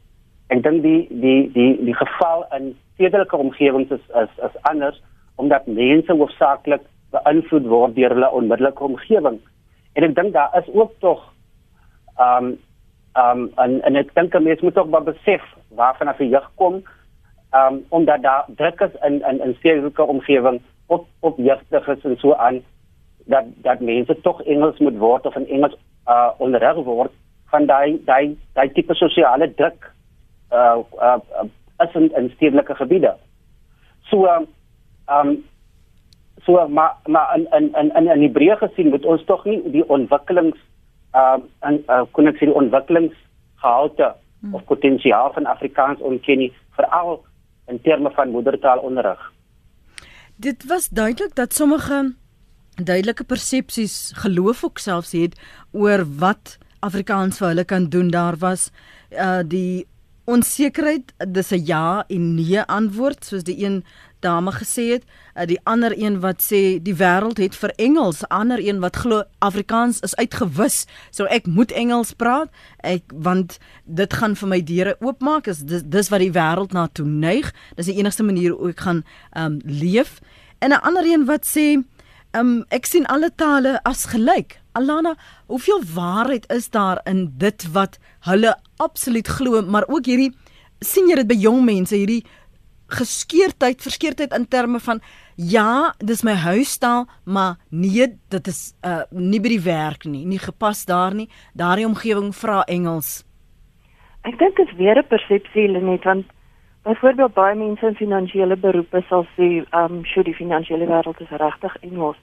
ek 0.48 0.62
dink 0.62 0.82
die 0.82 1.06
die 1.10 1.52
die 1.52 1.84
die 1.84 1.94
geval 1.94 2.46
in 2.56 2.72
stedelike 2.94 3.36
omgewings 3.36 3.90
is 3.90 4.04
is, 4.22 4.32
is 4.48 4.56
anders 4.62 5.02
omdat 5.36 5.66
mense 5.66 6.12
hoofsaaklik 6.12 6.82
beïnvloed 7.16 7.66
word 7.70 7.94
deur 7.96 8.14
hulle 8.16 8.30
onmiddellike 8.30 8.84
omgewing. 8.84 9.40
En 9.94 10.06
ek 10.08 10.14
dink 10.14 10.32
daar 10.34 10.54
is 10.60 10.70
ook 10.74 10.92
tog 10.98 11.22
ehm 12.18 12.44
um, 12.44 12.52
ehm 13.14 13.38
um, 13.38 13.50
en 13.62 13.80
en 13.86 13.96
ek 14.02 14.14
dink 14.14 14.38
mense 14.40 14.64
moet 14.64 14.78
ook 14.78 14.90
maar 14.90 15.06
besef 15.06 15.42
waarvan 15.74 16.08
af 16.08 16.18
die 16.22 16.28
jeug 16.28 16.50
kom 16.54 16.82
um 17.54 17.84
omdat 17.88 18.22
daar 18.22 18.44
druk 18.56 18.80
is 18.80 18.94
in 19.02 19.22
in 19.28 19.40
in 19.40 19.54
stedelike 19.58 20.02
omgewing 20.02 20.60
op 20.86 21.06
op 21.20 21.36
jeugdiges 21.36 22.04
en 22.04 22.16
so 22.18 22.34
aan 22.34 22.62
dat 23.24 23.44
dat 23.56 23.80
mense 23.80 24.20
tog 24.20 24.42
Engels 24.42 24.78
moet 24.78 24.98
word 24.98 25.26
of 25.26 25.36
in 25.36 25.48
Engels 25.48 25.76
uh 26.06 26.30
onderrig 26.38 26.74
word 26.84 27.12
van 27.46 27.66
daai 27.66 28.00
daai 28.04 28.38
daai 28.52 28.72
tipe 28.72 28.94
sosiale 28.94 29.54
druk 29.54 29.92
uh 30.52 30.78
uh, 30.98 31.18
uh 31.42 31.48
is 31.86 31.94
in, 31.94 32.12
in 32.14 32.30
stedelike 32.34 32.74
gebiede. 32.74 33.16
So 34.10 34.26
um 34.26 34.46
um 35.08 35.44
so 36.42 36.68
maar 36.68 36.96
maar 37.06 37.36
in 37.36 37.46
in 37.52 37.72
in 37.74 37.90
in, 37.96 38.08
in 38.08 38.20
die 38.20 38.32
breë 38.32 38.56
gesien 38.56 38.90
moet 38.90 39.04
ons 39.04 39.24
tog 39.24 39.44
nie 39.44 39.60
die 39.72 39.88
ontwikkelings 39.88 40.58
uh 41.14 41.38
en 41.60 41.82
uh, 41.88 42.02
kon 42.12 42.26
ek 42.26 42.40
sê 42.40 42.48
die 42.50 42.58
ontwikkelingsgehalte 42.62 44.14
hmm. 44.40 44.54
of 44.54 44.64
potensiaal 44.64 45.32
van 45.32 45.46
Afrikaans 45.46 46.00
ontken 46.00 46.38
nie 46.38 46.52
veral 46.76 47.24
in 47.66 47.80
terme 47.80 48.10
van 48.10 48.30
moedertaalonderrig. 48.30 49.32
Dit 50.36 50.66
was 50.66 50.88
duidelik 50.88 51.34
dat 51.34 51.54
sommige 51.54 52.14
duidelike 52.74 53.24
persepsies 53.24 54.12
geloof 54.14 54.64
ook 54.64 54.78
selfs 54.78 55.12
het 55.12 55.38
oor 55.72 56.04
wat 56.18 56.58
Afrikaans 56.80 57.38
vir 57.38 57.48
hulle 57.48 57.64
kan 57.64 57.88
doen. 57.88 58.10
Daar 58.10 58.36
was 58.36 58.70
uh 59.10 59.40
die 59.46 59.86
onsekerheid, 60.24 61.12
dis 61.28 61.52
'n 61.52 61.64
ja 61.64 62.04
en 62.08 62.34
nee 62.34 62.60
antwoord 62.60 63.24
soos 63.24 63.44
die 63.44 63.64
een 63.64 63.84
dame 64.24 64.52
gesê 64.56 64.86
het, 64.94 65.04
uh, 65.36 65.44
die 65.46 65.58
ander 65.68 65.92
een 65.92 66.18
wat 66.24 66.42
sê 66.42 66.78
die 66.82 66.96
wêreld 66.96 67.38
het 67.42 67.56
vir 67.60 67.74
Engels, 67.76 68.24
ander 68.32 68.58
een 68.62 68.80
wat 68.80 68.96
glo 69.04 69.22
Afrikaans 69.44 70.00
is 70.06 70.16
uitgewis, 70.16 70.84
so 71.10 71.28
ek 71.28 71.46
moet 71.46 71.72
Engels 71.76 72.14
praat, 72.16 72.48
ek 72.82 73.12
want 73.12 73.58
dit 73.84 74.18
gaan 74.20 74.36
vir 74.40 74.52
my 74.54 74.60
deure 74.64 74.96
oopmaak, 75.04 75.48
is 75.52 75.62
dis, 75.68 75.84
dis 75.84 76.10
wat 76.12 76.24
die 76.24 76.32
wêreld 76.34 76.72
na 76.72 76.86
toe 76.92 77.06
neig. 77.06 77.52
Dis 77.76 77.90
die 77.90 77.98
enigste 78.00 78.24
manier 78.26 78.56
hoe 78.56 78.72
ek 78.72 78.84
gaan 78.86 79.04
um 79.36 79.60
leef. 79.64 80.20
En 80.58 80.72
'n 80.72 80.80
ander 80.80 81.04
een 81.04 81.26
wat 81.28 81.44
sê 81.44 81.84
um 82.32 82.64
ek 82.70 82.86
sien 82.86 83.06
alle 83.06 83.30
tale 83.36 83.80
as 83.84 84.06
gelyk. 84.10 84.58
Alana, 84.72 85.14
hoeveel 85.46 85.82
waarheid 85.94 86.46
is 86.52 86.70
daar 86.70 87.00
in 87.04 87.32
dit 87.38 87.66
wat 87.72 87.98
hulle 88.26 88.56
absoluut 88.76 89.28
glo, 89.28 89.62
maar 89.62 89.86
ook 89.88 90.06
hierdie 90.06 90.32
sien 90.80 91.08
jy 91.08 91.14
dit 91.14 91.30
by 91.30 91.36
jong 91.38 91.62
mense 91.64 91.94
hierdie 91.94 92.24
geskeerdheid, 92.98 93.82
verskeerdheid 93.82 94.32
in 94.36 94.48
terme 94.48 94.80
van 94.80 95.00
ja, 95.36 95.94
dis 95.98 96.22
my 96.22 96.34
huistaal, 96.34 97.06
maar 97.24 97.56
nee, 97.70 98.06
dit 98.28 98.46
is 98.46 98.74
uh 98.86 99.02
nie 99.10 99.40
by 99.40 99.54
die 99.56 99.64
werk 99.64 100.04
nie, 100.04 100.24
nie 100.26 100.38
gepas 100.38 100.84
daar 100.86 101.14
nie. 101.14 101.28
Daardie 101.54 101.86
omgewing 101.86 102.32
vra 102.34 102.62
Engels. 102.70 103.24
Ek 104.24 104.38
dink 104.38 104.56
dit 104.56 104.68
is 104.68 104.76
weer 104.76 104.98
'n 104.98 105.08
persepsie 105.08 105.68
net 105.68 106.04
want 106.04 106.26
byvoorbeeld 106.84 107.34
baie 107.34 107.54
mense 107.54 107.86
in 107.86 107.94
finansiële 107.94 108.56
beroepe 108.56 109.02
sal 109.08 109.26
sê, 109.36 109.64
um 109.72 110.04
sjoe, 110.04 110.24
die 110.24 110.34
finansiële 110.34 110.86
wêreld 110.86 111.20
is 111.20 111.30
regtig 111.30 111.76
Engels. 111.80 112.16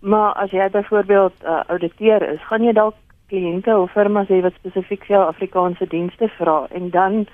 Maar 0.00 0.32
as 0.32 0.50
jy 0.50 0.68
byvoorbeeld 0.70 1.34
'n 1.42 1.46
uh, 1.46 1.62
ouditeur 1.68 2.22
is, 2.32 2.40
gaan 2.48 2.64
jy 2.64 2.72
dalk 2.72 2.94
kliënte 3.28 3.76
of 3.76 3.92
firmas 3.92 4.28
hê 4.28 4.40
wat 4.40 4.54
spesifiek 4.54 5.04
vir 5.04 5.26
Afrikaanse 5.26 5.86
dienste 5.86 6.28
vra 6.38 6.66
en 6.70 6.90
dan 6.90 7.26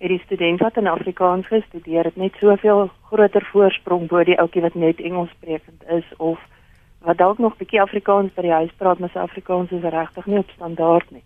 het 0.00 0.08
die 0.08 0.22
student 0.24 0.60
wat 0.60 0.76
in 0.76 0.86
Afrikaans 0.86 1.46
gestudeer 1.46 2.04
het 2.04 2.16
net 2.16 2.34
soveel 2.40 2.88
groter 3.10 3.44
voorsprong 3.52 4.06
bo 4.08 4.24
die 4.24 4.38
ouetjie 4.40 4.62
wat 4.64 4.74
net 4.74 5.00
Engels 5.00 5.30
sprekend 5.30 5.82
is 5.88 6.06
of 6.16 6.40
wat 7.04 7.18
dalk 7.18 7.38
nog 7.38 7.56
bietjie 7.56 7.82
Afrikaans 7.82 8.32
by 8.34 8.46
die 8.46 8.52
huis 8.52 8.72
praat, 8.76 8.98
maar 8.98 9.12
sy 9.12 9.20
Afrikaans 9.20 9.72
is 9.76 9.84
regtig 9.84 10.26
nie 10.26 10.40
op 10.40 10.54
standaard 10.56 11.10
nie. 11.10 11.22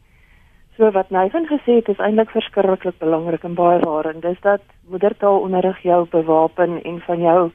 So 0.77 0.91
wat 0.91 1.11
Nyven 1.15 1.47
gesê 1.47 1.79
het 1.79 1.89
is 1.89 2.03
eintlik 2.03 2.35
verskriklik 2.35 2.99
belangrik 2.99 3.47
en 3.47 3.55
baie 3.55 3.79
waar 3.79 4.11
en 4.11 4.21
dis 4.21 4.41
dat 4.43 4.63
moedertaalonderrig 4.91 5.83
jou 5.87 6.07
bewapen 6.11 6.81
en 6.83 7.01
van 7.07 7.21
jou 7.21 7.51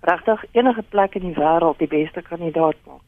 regtig 0.00 0.44
enige 0.52 0.82
plek 0.88 1.14
in 1.20 1.26
die 1.28 1.36
wêreld 1.36 1.78
die 1.84 1.88
beste 1.88 2.22
kandidaat 2.22 2.80
maak. 2.86 3.04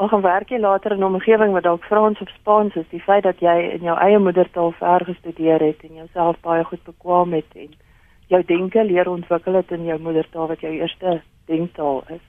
Al 0.00 0.08
gaan 0.08 0.20
werk 0.20 0.48
jy 0.48 0.58
later 0.58 0.92
in 0.92 0.98
'n 0.98 1.12
omgewing 1.12 1.52
wat 1.52 1.62
dalk 1.62 1.84
Frans 1.84 2.20
of 2.20 2.28
Spaans 2.28 2.74
is, 2.74 2.88
die 2.88 3.02
feit 3.02 3.22
dat 3.22 3.40
jy 3.40 3.56
in 3.72 3.82
jou 3.82 3.96
eie 3.98 4.18
moedertaal 4.18 4.72
ver 4.72 5.04
gestudeer 5.04 5.60
het 5.60 5.80
en 5.82 5.94
jouself 5.94 6.40
baie 6.40 6.64
goed 6.64 6.84
bekwam 6.84 7.32
het 7.32 7.50
en 7.54 7.68
jou 8.26 8.42
denke 8.44 8.84
leer 8.84 9.10
ontwikkel 9.10 9.54
het 9.54 9.70
in 9.70 9.84
jou 9.84 9.98
moedertaal 10.00 10.46
wat 10.48 10.60
jou 10.60 10.72
eerste 10.72 11.20
denktaal 11.46 12.02
is. 12.08 12.24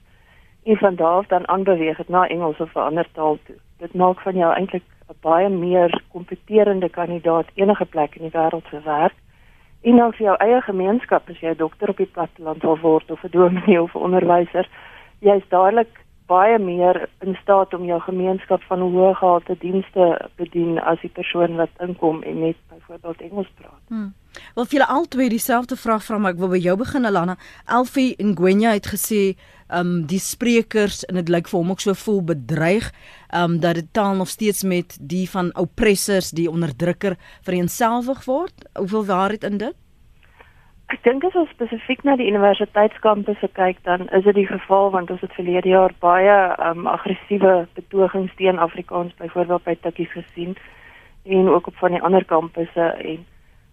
En 0.64 0.76
van 0.76 0.94
daar 0.94 1.16
af 1.16 1.26
dan 1.26 1.48
aanbeweeg 1.48 1.96
het 1.96 2.08
na 2.08 2.28
Engels 2.28 2.60
of 2.60 2.74
'n 2.74 2.78
ander 2.78 3.08
taal 3.12 3.38
toe. 3.46 3.56
Dit 3.78 3.94
maak 3.94 4.20
van 4.20 4.36
jou 4.36 4.54
eintlik 4.54 4.84
'n 5.08 5.16
baie 5.20 5.48
meer 5.48 6.02
kompeterende 6.12 6.88
kandidaat 6.88 7.46
enige 7.54 7.84
plek 7.84 8.14
in 8.14 8.22
die 8.22 8.38
wêreld 8.38 8.68
vir 8.68 8.82
werk. 8.84 9.14
En 9.82 9.96
dan 9.96 10.12
vir 10.12 10.26
jou 10.26 10.36
eie 10.36 10.60
gemeenskap 10.60 11.28
as 11.28 11.40
jy 11.40 11.48
'n 11.48 11.56
dokter 11.56 11.88
op 11.88 11.96
die 11.96 12.12
platteland 12.12 12.62
wil 12.62 12.78
word 12.78 13.10
of 13.10 13.24
'n 13.24 13.30
dominee 13.30 13.82
of 13.82 13.94
'n 13.94 13.98
onderwyser, 13.98 14.68
jy's 15.18 15.48
dadelik 15.48 16.01
baie 16.32 16.58
meer 16.58 17.04
in 17.26 17.36
staat 17.42 17.74
om 17.76 17.84
jou 17.88 18.00
gemeenskap 18.06 18.64
van 18.70 18.82
hoë 18.84 19.12
gehalte 19.20 19.56
dienste 19.60 20.08
bedien 20.40 20.80
as 20.80 21.00
die 21.04 21.12
persoon 21.12 21.60
wat 21.60 21.84
inkom 21.84 22.22
en 22.28 22.42
net 22.46 22.58
byvoorbeeld 22.72 23.24
Engels 23.28 23.52
praat. 23.60 23.80
Hmm. 23.92 24.12
Wel 24.56 24.68
vir 24.68 24.78
julle 24.78 24.92
albei 24.96 25.28
dieselfde 25.32 25.76
vraag 25.76 26.04
vra 26.06 26.18
maar 26.18 26.34
ek 26.34 26.40
wil 26.40 26.52
by 26.54 26.60
jou 26.62 26.76
begin 26.80 27.08
Alana. 27.08 27.36
Elfie 27.78 28.14
Ngwenya 28.20 28.72
het 28.76 28.88
gesê 28.94 29.22
um 29.72 30.02
die 30.08 30.20
sprekers 30.20 31.02
en 31.08 31.16
dit 31.20 31.30
lyk 31.32 31.48
vir 31.48 31.58
hom 31.60 31.72
ook 31.72 31.84
so 31.84 31.96
vol 31.96 32.20
bedreig 32.32 32.90
um 33.36 33.58
dat 33.60 33.80
dit 33.80 33.88
taal 33.96 34.16
nog 34.20 34.28
steeds 34.32 34.64
met 34.68 34.96
die 35.00 35.24
van 35.30 35.52
oppressors, 35.56 36.32
die 36.36 36.50
onderdrukker 36.50 37.16
vereenselwig 37.44 38.24
word. 38.28 38.68
Hoeveel 38.78 39.08
waarheid 39.08 39.48
in 39.48 39.60
dit? 39.64 39.76
Dink 41.00 41.24
as 41.24 41.34
ons 41.40 41.48
spesifiek 41.54 42.02
na 42.04 42.18
die 42.20 42.26
universiteitskampusse 42.28 43.48
kyk, 43.56 43.78
dan 43.88 44.10
is 44.12 44.26
dit 44.26 44.36
die 44.36 44.46
geval 44.46 44.90
want 44.92 45.10
ons 45.10 45.22
het 45.24 45.32
verlede 45.32 45.70
jaar 45.72 45.94
baie 46.04 46.34
um, 46.60 46.84
aggressiewe 46.86 47.66
betogings 47.78 48.34
teen 48.36 48.60
Afrikaans 48.60 49.14
byvoorbeeld 49.16 49.64
by 49.64 49.74
Tikkies 49.80 50.12
gesien 50.12 50.52
en 51.24 51.48
ook 51.48 51.70
op 51.72 51.80
van 51.80 51.96
die 51.96 52.02
ander 52.02 52.24
kampusse 52.28 52.90
en 53.00 53.24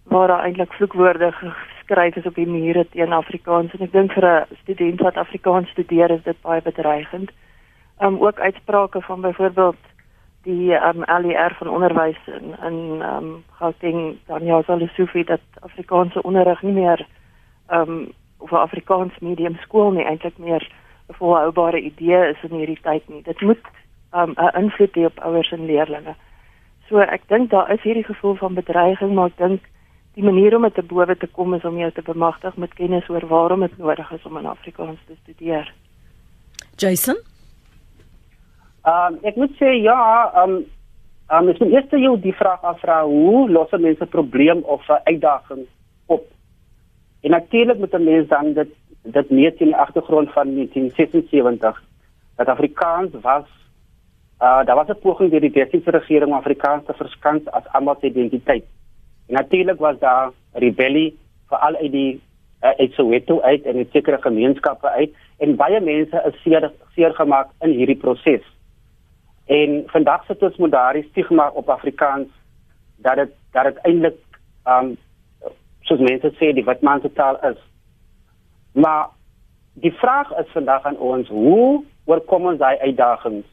waar 0.07 0.31
daar 0.31 0.45
eintlik 0.47 0.73
vloekwoorde 0.73 1.31
geskryf 1.41 2.15
is 2.15 2.25
op 2.25 2.39
die 2.39 2.47
mure 2.47 2.87
teen 2.95 3.13
Afrikaans 3.13 3.75
en 3.75 3.83
ek 3.83 3.91
dink 3.91 4.15
vir 4.15 4.25
'n 4.25 4.55
student 4.63 5.01
wat 5.01 5.17
Afrikaans 5.17 5.69
studeer 5.75 6.11
is 6.11 6.23
dit 6.23 6.41
baie 6.41 6.61
bedreigend. 6.61 7.31
Um 7.99 8.23
ook 8.23 8.39
uitsprake 8.39 9.01
van 9.01 9.21
byvoorbeeld 9.21 9.77
die 10.43 10.71
um, 10.73 11.03
LER 11.05 11.55
van 11.57 11.69
onderwys 11.69 12.19
in 12.27 12.55
in 12.63 13.01
um, 13.01 13.43
Gauteng 13.59 14.17
dan 14.27 14.45
ja 14.45 14.61
sal 14.63 14.77
Lesofie 14.77 15.25
dat 15.25 15.41
Afrikaanse 15.59 16.21
onderrig 16.23 16.61
nie 16.61 16.73
meer 16.73 17.07
um 17.71 18.11
of 18.37 18.53
Afrikaans 18.53 19.19
medium 19.19 19.57
skool 19.61 19.91
nie 19.91 20.05
eintlik 20.05 20.37
meer 20.37 20.63
'n 21.09 21.13
volhoubare 21.13 21.81
idee 21.81 22.29
is 22.29 22.43
in 22.49 22.57
hierdie 22.57 22.81
tyd 22.81 23.09
nie. 23.09 23.21
Dit 23.23 23.41
moet 23.41 23.65
um 24.13 24.33
'n 24.37 24.55
invloed 24.57 24.95
hê 24.95 25.05
op 25.05 25.19
ouers 25.19 25.51
en 25.51 25.65
leerders. 25.65 26.17
So 26.87 26.99
ek 26.99 27.27
dink 27.27 27.49
daar 27.49 27.71
is 27.71 27.81
hierdie 27.81 28.03
gevoel 28.03 28.35
van 28.35 28.53
bedreiging, 28.53 29.13
maar 29.13 29.25
ek 29.25 29.37
dink 29.37 29.61
die 30.13 30.23
manier 30.23 30.55
om 30.55 30.61
dit 30.61 30.73
te 30.73 30.83
bowe 30.83 31.17
te 31.17 31.27
kom 31.27 31.53
is 31.53 31.65
om 31.65 31.77
jou 31.77 31.91
te 31.91 32.01
bemagtig 32.01 32.55
met 32.57 32.73
kennis 32.73 33.09
oor 33.09 33.27
waarom 33.27 33.59
dit 33.59 33.77
nodig 33.77 34.11
is 34.11 34.25
om 34.25 34.37
in 34.37 34.45
Afrikaans 34.45 34.99
te 35.07 35.15
studeer. 35.21 35.73
Jason 36.75 37.17
Ehm 38.83 39.13
um, 39.13 39.19
ek 39.27 39.35
moet 39.35 39.55
sê 39.59 39.71
ja, 39.83 40.31
ehm 40.33 40.49
um, 40.49 40.65
ehm 41.29 41.43
um, 41.43 41.49
ek 41.49 41.59
moet 41.59 41.71
eers 41.71 41.95
jou 42.03 42.15
die 42.19 42.33
vraag 42.33 42.63
afvra 42.63 43.03
hoe 43.03 43.49
los 43.49 43.71
mense 43.71 44.05
probleem 44.05 44.61
of 44.63 44.87
'n 44.87 45.01
uitdaging 45.03 45.65
op. 46.07 46.25
En 47.21 47.31
natuurlik 47.31 47.77
moet 47.77 47.93
'n 47.93 48.03
mens 48.03 48.27
dan 48.27 48.53
dit 48.53 48.71
dit 49.03 49.29
meet 49.29 49.59
in 49.59 49.71
die 49.71 49.75
agtergrond 49.75 50.31
van 50.31 50.53
1976 50.53 51.83
dat 52.35 52.47
Afrikaans 52.47 53.11
was 53.21 53.47
uh 54.41 54.63
daar 54.65 54.75
was 54.75 54.87
'n 54.87 55.01
poging 55.01 55.31
deur 55.31 55.41
die 55.41 55.51
Destiniese 55.51 55.91
regering 55.91 56.31
om 56.31 56.37
Afrikaans 56.37 56.85
te 56.85 56.93
verskans 56.93 57.51
as 57.51 57.67
almal 57.67 57.97
se 57.99 58.07
identiteit. 58.07 58.65
En 59.27 59.33
natuurlik 59.33 59.79
was 59.79 59.99
daar 59.99 60.31
rebellie 60.53 61.17
vir 61.49 61.57
al 61.57 61.75
die 61.91 62.21
uh, 62.63 62.69
uit 62.69 62.91
Soweto 62.91 63.41
uit 63.41 63.63
en 63.63 63.87
sekere 63.91 64.17
gemeenskappe 64.21 64.89
uit 64.89 65.11
en 65.37 65.55
baie 65.55 65.81
mense 65.81 66.23
is 66.25 66.41
seer 66.41 66.71
seer 66.95 67.13
gemaak 67.13 67.49
in 67.61 67.69
hierdie 67.69 67.97
proses. 67.97 68.58
En 69.49 69.83
vandag 69.87 70.25
sit 70.25 70.43
ons 70.45 70.57
met 70.61 70.71
daardie 70.71 71.07
stigma 71.09 71.49
op 71.49 71.69
Afrikaans 71.69 72.27
dat 73.01 73.15
dit 73.15 73.31
dat 73.51 73.63
dit 73.63 73.77
eintlik 73.77 74.19
um 74.69 74.91
soos 75.89 76.03
mense 76.05 76.29
sê 76.37 76.51
die 76.53 76.65
witmanse 76.67 77.09
taal 77.17 77.39
is. 77.49 77.57
Maar 78.77 79.09
die 79.73 79.93
vraag 80.01 80.29
is 80.37 80.53
vandag 80.53 80.85
aan 80.85 80.97
ons, 80.97 81.27
hoe 81.33 81.81
oorkom 82.05 82.45
ons 82.51 82.61
daai 82.61 82.77
uitdagings? 82.77 83.47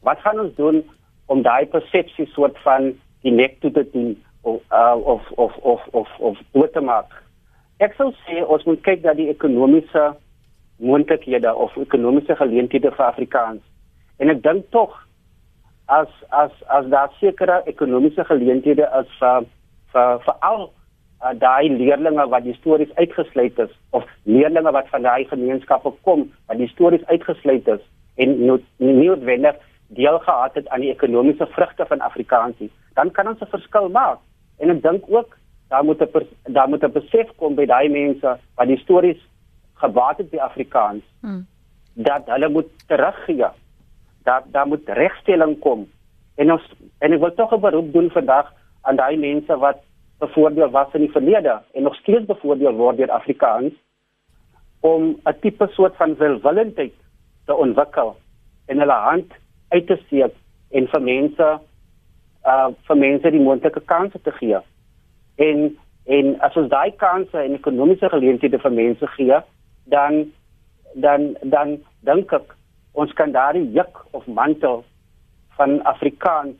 Wat 0.00 0.24
gaan 0.24 0.40
ons 0.40 0.56
doen 0.56 0.80
om 1.26 1.42
daai 1.42 1.66
persepsie 1.66 2.26
soort 2.32 2.56
van 2.64 2.94
die 3.20 3.32
nek 3.32 3.60
toe 3.60 3.72
te 3.76 3.84
doen 3.92 4.16
of 4.40 4.60
uh, 4.72 4.96
of 4.96 5.30
of 5.30 5.56
of 5.56 5.86
of 5.92 6.18
of 6.18 6.40
dood 6.56 6.72
te 6.72 6.80
maak? 6.80 7.12
Ek 7.84 7.92
sou 8.00 8.14
sê 8.24 8.40
ons 8.48 8.64
moet 8.64 8.80
kyk 8.80 9.04
dat 9.04 9.20
die 9.20 9.28
ekonomiese 9.28 10.14
moontlikhede 10.80 11.52
of 11.54 11.76
ekonomiese 11.76 12.36
geleenthede 12.40 12.96
vir 12.96 13.10
Afrikaans. 13.12 13.60
En 14.16 14.32
ek 14.32 14.40
dink 14.42 14.70
tog 14.72 15.03
as 15.86 16.08
as 16.30 16.50
as 16.66 16.86
daar 16.88 17.12
sekere 17.20 17.62
ekonomiese 17.66 18.24
geleenthede 18.24 18.88
is 19.00 19.18
vir 19.18 19.46
vir 19.92 20.18
vir 20.26 20.34
al 20.40 20.62
uh, 20.68 21.34
daai 21.38 21.68
leerlinge 21.68 22.28
wat 22.28 22.42
histories 22.42 22.94
uitgesluit 22.94 23.58
is 23.58 23.70
of 23.90 24.04
leerlinge 24.22 24.72
wat 24.72 24.88
van 24.88 25.02
daai 25.02 25.24
gemeenskappe 25.24 25.92
kom 26.02 26.30
wat 26.46 26.58
histories 26.58 27.06
uitgesluit 27.06 27.68
is 27.68 27.84
en 28.16 28.44
noodwendig 28.78 29.56
deel 29.86 30.18
gehad 30.18 30.54
het 30.54 30.68
aan 30.68 30.80
die 30.80 30.90
ekonomiese 30.90 31.46
vrugte 31.46 31.86
van 31.86 32.00
Afrikaans 32.00 32.58
nie, 32.58 32.70
dan 32.94 33.10
kan 33.10 33.28
ons 33.28 33.40
'n 33.40 33.46
verskil 33.46 33.88
maak. 33.88 34.18
En 34.58 34.70
ek 34.70 34.82
dink 34.82 35.04
ook 35.08 35.36
daar 35.68 35.84
moet 35.84 36.00
'n 36.00 36.28
daar 36.42 36.68
moet 36.68 36.84
'n 36.84 36.92
besef 36.92 37.28
kom 37.36 37.54
by 37.54 37.66
daai 37.66 37.88
mense 37.88 38.38
wat 38.54 38.66
die 38.66 38.78
stories 38.78 39.20
gebaat 39.74 40.16
het 40.16 40.30
by 40.30 40.36
Afrikaans. 40.36 41.02
Hmm. 41.20 41.46
Dat 41.92 42.22
hulle 42.26 42.48
moet 42.48 42.70
teruggee. 42.86 43.46
Dat 44.24 44.44
daar 44.52 44.66
moet 44.66 44.88
regstelling 44.88 45.58
kom. 45.60 45.86
En 46.36 46.52
ons 46.52 46.68
en 46.98 47.12
ek 47.12 47.20
wil 47.20 47.34
tog 47.34 47.52
'n 47.52 47.60
beroep 47.60 47.92
doen 47.92 48.10
vandag 48.10 48.52
aan 48.82 48.96
daai 48.96 49.16
mense 49.16 49.56
wat 49.58 49.82
bevoordeel 50.18 50.70
was 50.70 50.92
in 50.94 51.00
die 51.00 51.12
verlede 51.12 51.60
en 51.72 51.82
nog 51.82 51.96
steeds 51.96 52.26
bevoordeel 52.26 52.72
word 52.72 52.96
deur 52.96 53.10
Afrikaans 53.10 53.72
om 54.80 55.16
'n 55.24 55.38
tipe 55.40 55.66
soort 55.72 55.96
van 55.96 56.16
welwillendheid 56.16 56.94
te 57.46 57.54
ontwikkel 57.54 58.16
en 58.66 58.78
hulle 58.78 58.98
hand 59.08 59.32
uit 59.68 59.86
te 59.86 59.96
steek 60.06 60.34
en 60.70 60.88
vir 60.88 61.02
mense 61.02 61.48
uh 62.52 62.68
vir 62.86 62.96
mense 62.96 63.30
die 63.30 63.40
moontlike 63.40 63.80
kansse 63.80 64.20
te 64.20 64.32
gee. 64.40 64.58
En 65.36 65.78
en 66.04 66.40
as 66.40 66.56
ons 66.60 66.68
daai 66.68 66.92
kansse 67.00 67.38
en 67.38 67.54
ekonomiese 67.56 68.08
geleenthede 68.08 68.58
vir 68.58 68.72
mense 68.72 69.06
gee, 69.16 69.38
dan 69.84 70.32
dan 70.94 71.36
dan 71.42 71.78
dink 72.00 72.32
ek 72.32 72.56
ons 72.94 73.12
kan 73.18 73.32
daardie 73.34 73.66
juk 73.74 74.04
of 74.10 74.26
mantel 74.26 74.84
van 75.58 75.80
Afrikaans 75.84 76.58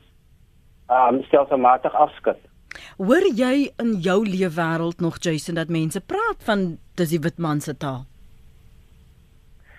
um 0.91 1.21
stelselmatig 1.25 1.93
afskud. 1.97 2.37
Hoor 2.97 3.25
jy 3.35 3.69
in 3.81 3.95
jou 4.03 4.19
leefwêreld 4.27 4.99
nog 5.01 5.17
Jason 5.23 5.55
dat 5.55 5.71
mense 5.71 6.01
praat 6.01 6.43
van 6.47 6.75
dis 6.99 7.15
die 7.15 7.21
wit 7.23 7.39
man 7.39 7.61
se 7.61 7.73
taal? 7.77 8.03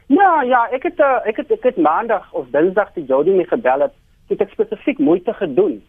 Ja, 0.07 0.43
ja, 0.43 0.67
ek 0.71 0.87
het 0.87 1.01
uh, 1.03 1.19
ek 1.27 1.41
het 1.43 1.51
ek 1.51 1.65
het 1.67 1.79
maandag 1.83 2.27
of 2.33 2.49
dinsdag 2.55 2.93
die 2.95 3.05
Jody 3.09 3.35
my 3.35 3.47
gebel 3.51 3.87
het. 3.87 3.95
Ek 4.31 4.43
het 4.43 4.53
spesifiek 4.55 4.99
moeite 4.99 5.35
gedoen 5.35 5.81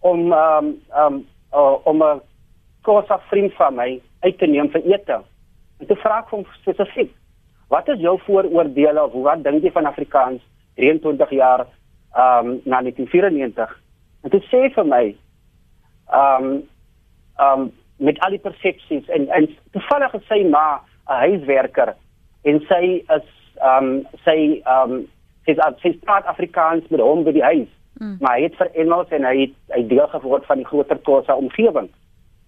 om 0.00 0.32
ehm 0.32 0.64
um, 0.64 0.72
ehm 0.92 1.14
um, 1.14 1.20
uh, 1.52 1.76
om 1.88 2.02
'n 2.02 2.20
kosa 2.82 3.18
vriend 3.30 3.52
van 3.54 3.74
my 3.74 4.00
uit 4.20 4.38
te 4.38 4.46
neem 4.46 4.70
vir 4.70 4.84
ete. 4.92 5.22
En 5.78 5.86
toe 5.86 5.96
vra 5.96 6.18
ek 6.18 6.28
hom 6.30 6.44
spesifiek, 6.60 7.12
"Wat 7.74 7.88
is 7.94 8.00
jou 8.00 8.18
vooroordeele 8.26 9.04
of 9.04 9.12
wat 9.26 9.44
dink 9.44 9.62
jy 9.62 9.72
van 9.74 9.90
Afrikaans 9.90 10.42
23 10.74 11.30
jaar 11.30 11.66
ehm 12.14 12.46
um, 12.46 12.60
na 12.64 12.80
1994?" 12.80 13.80
En 14.22 14.30
toe 14.30 14.42
sê 14.50 14.68
vir 14.74 14.86
my, 14.86 15.04
ehm 16.10 16.44
um, 16.44 16.62
ehm 17.38 17.60
um, 17.60 17.72
met 17.96 18.18
al 18.18 18.34
die 18.34 18.42
persepsies 18.42 19.08
en 19.08 19.28
en 19.28 19.48
toevallig 19.72 20.10
gesê 20.10 20.48
maar 20.50 20.80
'n 21.08 21.20
huiswerker 21.26 21.94
en 22.42 22.60
sy 22.68 22.84
is 23.16 23.28
ehm 23.62 23.84
um, 23.84 24.06
sy 24.24 24.38
ehm 24.64 24.92
um, 24.92 25.06
sy's 25.46 25.58
sy 25.82 25.92
praat 26.04 26.26
Afrikaans 26.26 26.88
met 26.88 27.00
hom 27.00 27.24
by 27.24 27.32
die 27.32 27.44
huis. 27.44 27.70
Mm. 28.00 28.16
Maar 28.20 28.36
hy 28.36 28.42
het 28.48 28.56
vir 28.58 28.70
Engels 28.82 29.12
en 29.14 29.24
hy 29.24 29.34
het 29.40 29.76
hy 29.76 29.82
deel 29.88 30.08
geword 30.12 30.46
van 30.46 30.58
die 30.58 30.66
groter 30.66 30.98
Khoisa 31.06 31.36
omgewing. 31.36 31.90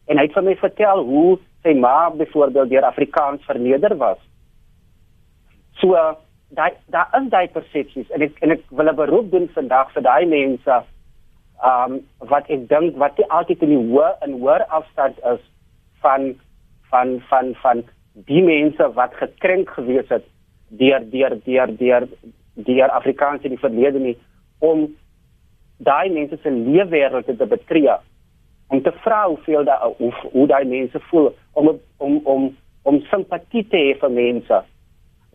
En 0.07 0.19
hy 0.19 0.25
het 0.27 0.35
vir 0.35 0.43
my 0.43 0.57
vertel 0.57 1.03
hoe 1.05 1.39
sy 1.63 1.75
ma 1.75 2.11
byvoorbeeld 2.11 2.71
deur 2.71 2.89
Afrikaans 2.89 3.45
verneder 3.47 3.97
was. 3.97 4.19
So 5.81 5.97
daai 6.49 6.73
daar 6.87 7.09
is 7.21 7.31
daai 7.31 7.49
persepsies 7.49 8.11
en 8.15 8.23
ek 8.23 8.39
en 8.41 8.55
ek 8.55 8.63
wil 8.71 8.89
'n 8.89 8.97
beroep 8.97 9.31
doen 9.31 9.49
vandag 9.55 9.91
vir 9.95 10.03
daai 10.03 10.27
mense 10.27 10.77
um, 11.71 12.01
wat 12.33 12.51
ek 12.51 12.69
dink 12.69 12.97
wat 12.97 13.17
die 13.17 13.31
altyd 13.39 13.63
in 13.63 13.75
die 13.75 13.83
hoë 13.91 14.11
en 14.23 14.39
hoër 14.41 14.65
afstand 14.79 15.19
is 15.33 15.43
van 16.01 16.35
van 16.91 17.21
van 17.31 17.55
van 17.63 17.83
die 18.31 18.43
mense 18.43 18.89
wat 18.95 19.15
gekrenk 19.23 19.71
gewees 19.79 20.09
het 20.09 20.25
deur 20.69 21.03
deur 21.11 21.35
deur 21.45 21.77
deur 21.83 22.09
deur 22.55 22.91
Afrikaans 22.91 23.43
in 23.43 23.51
die 23.57 23.65
verlede 23.65 23.99
nie 23.99 24.17
om 24.59 24.87
daai 25.79 26.09
mense 26.11 26.39
se 26.43 26.51
leefwêreld 26.51 27.27
te 27.27 27.47
betree 27.47 27.99
om 28.69 28.83
te 28.83 28.93
vra 29.03 29.27
hoeveel 29.27 29.65
daai 29.65 29.93
hoe, 29.99 30.13
hoe 30.33 30.47
daai 30.47 30.65
mense 30.65 31.01
voel 31.11 31.35
om 31.53 31.75
om 31.99 32.21
om 32.25 32.57
om 32.83 33.03
simpatie 33.11 33.67
te 33.69 33.77
hê 33.77 33.93
vir 34.01 34.11
mense 34.11 34.63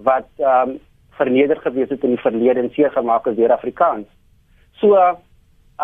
wat 0.03 0.27
ehm 0.37 0.69
um, 0.69 0.79
verneder 1.11 1.57
gewees 1.61 1.89
het 1.89 2.03
in 2.03 2.15
die 2.15 2.23
verlede 2.23 2.59
en 2.59 2.71
seer 2.73 2.91
gemaak 2.91 3.27
is 3.27 3.35
deur 3.35 3.51
Afrikaans. 3.51 4.07
So 4.79 4.95
ehm 4.95 5.15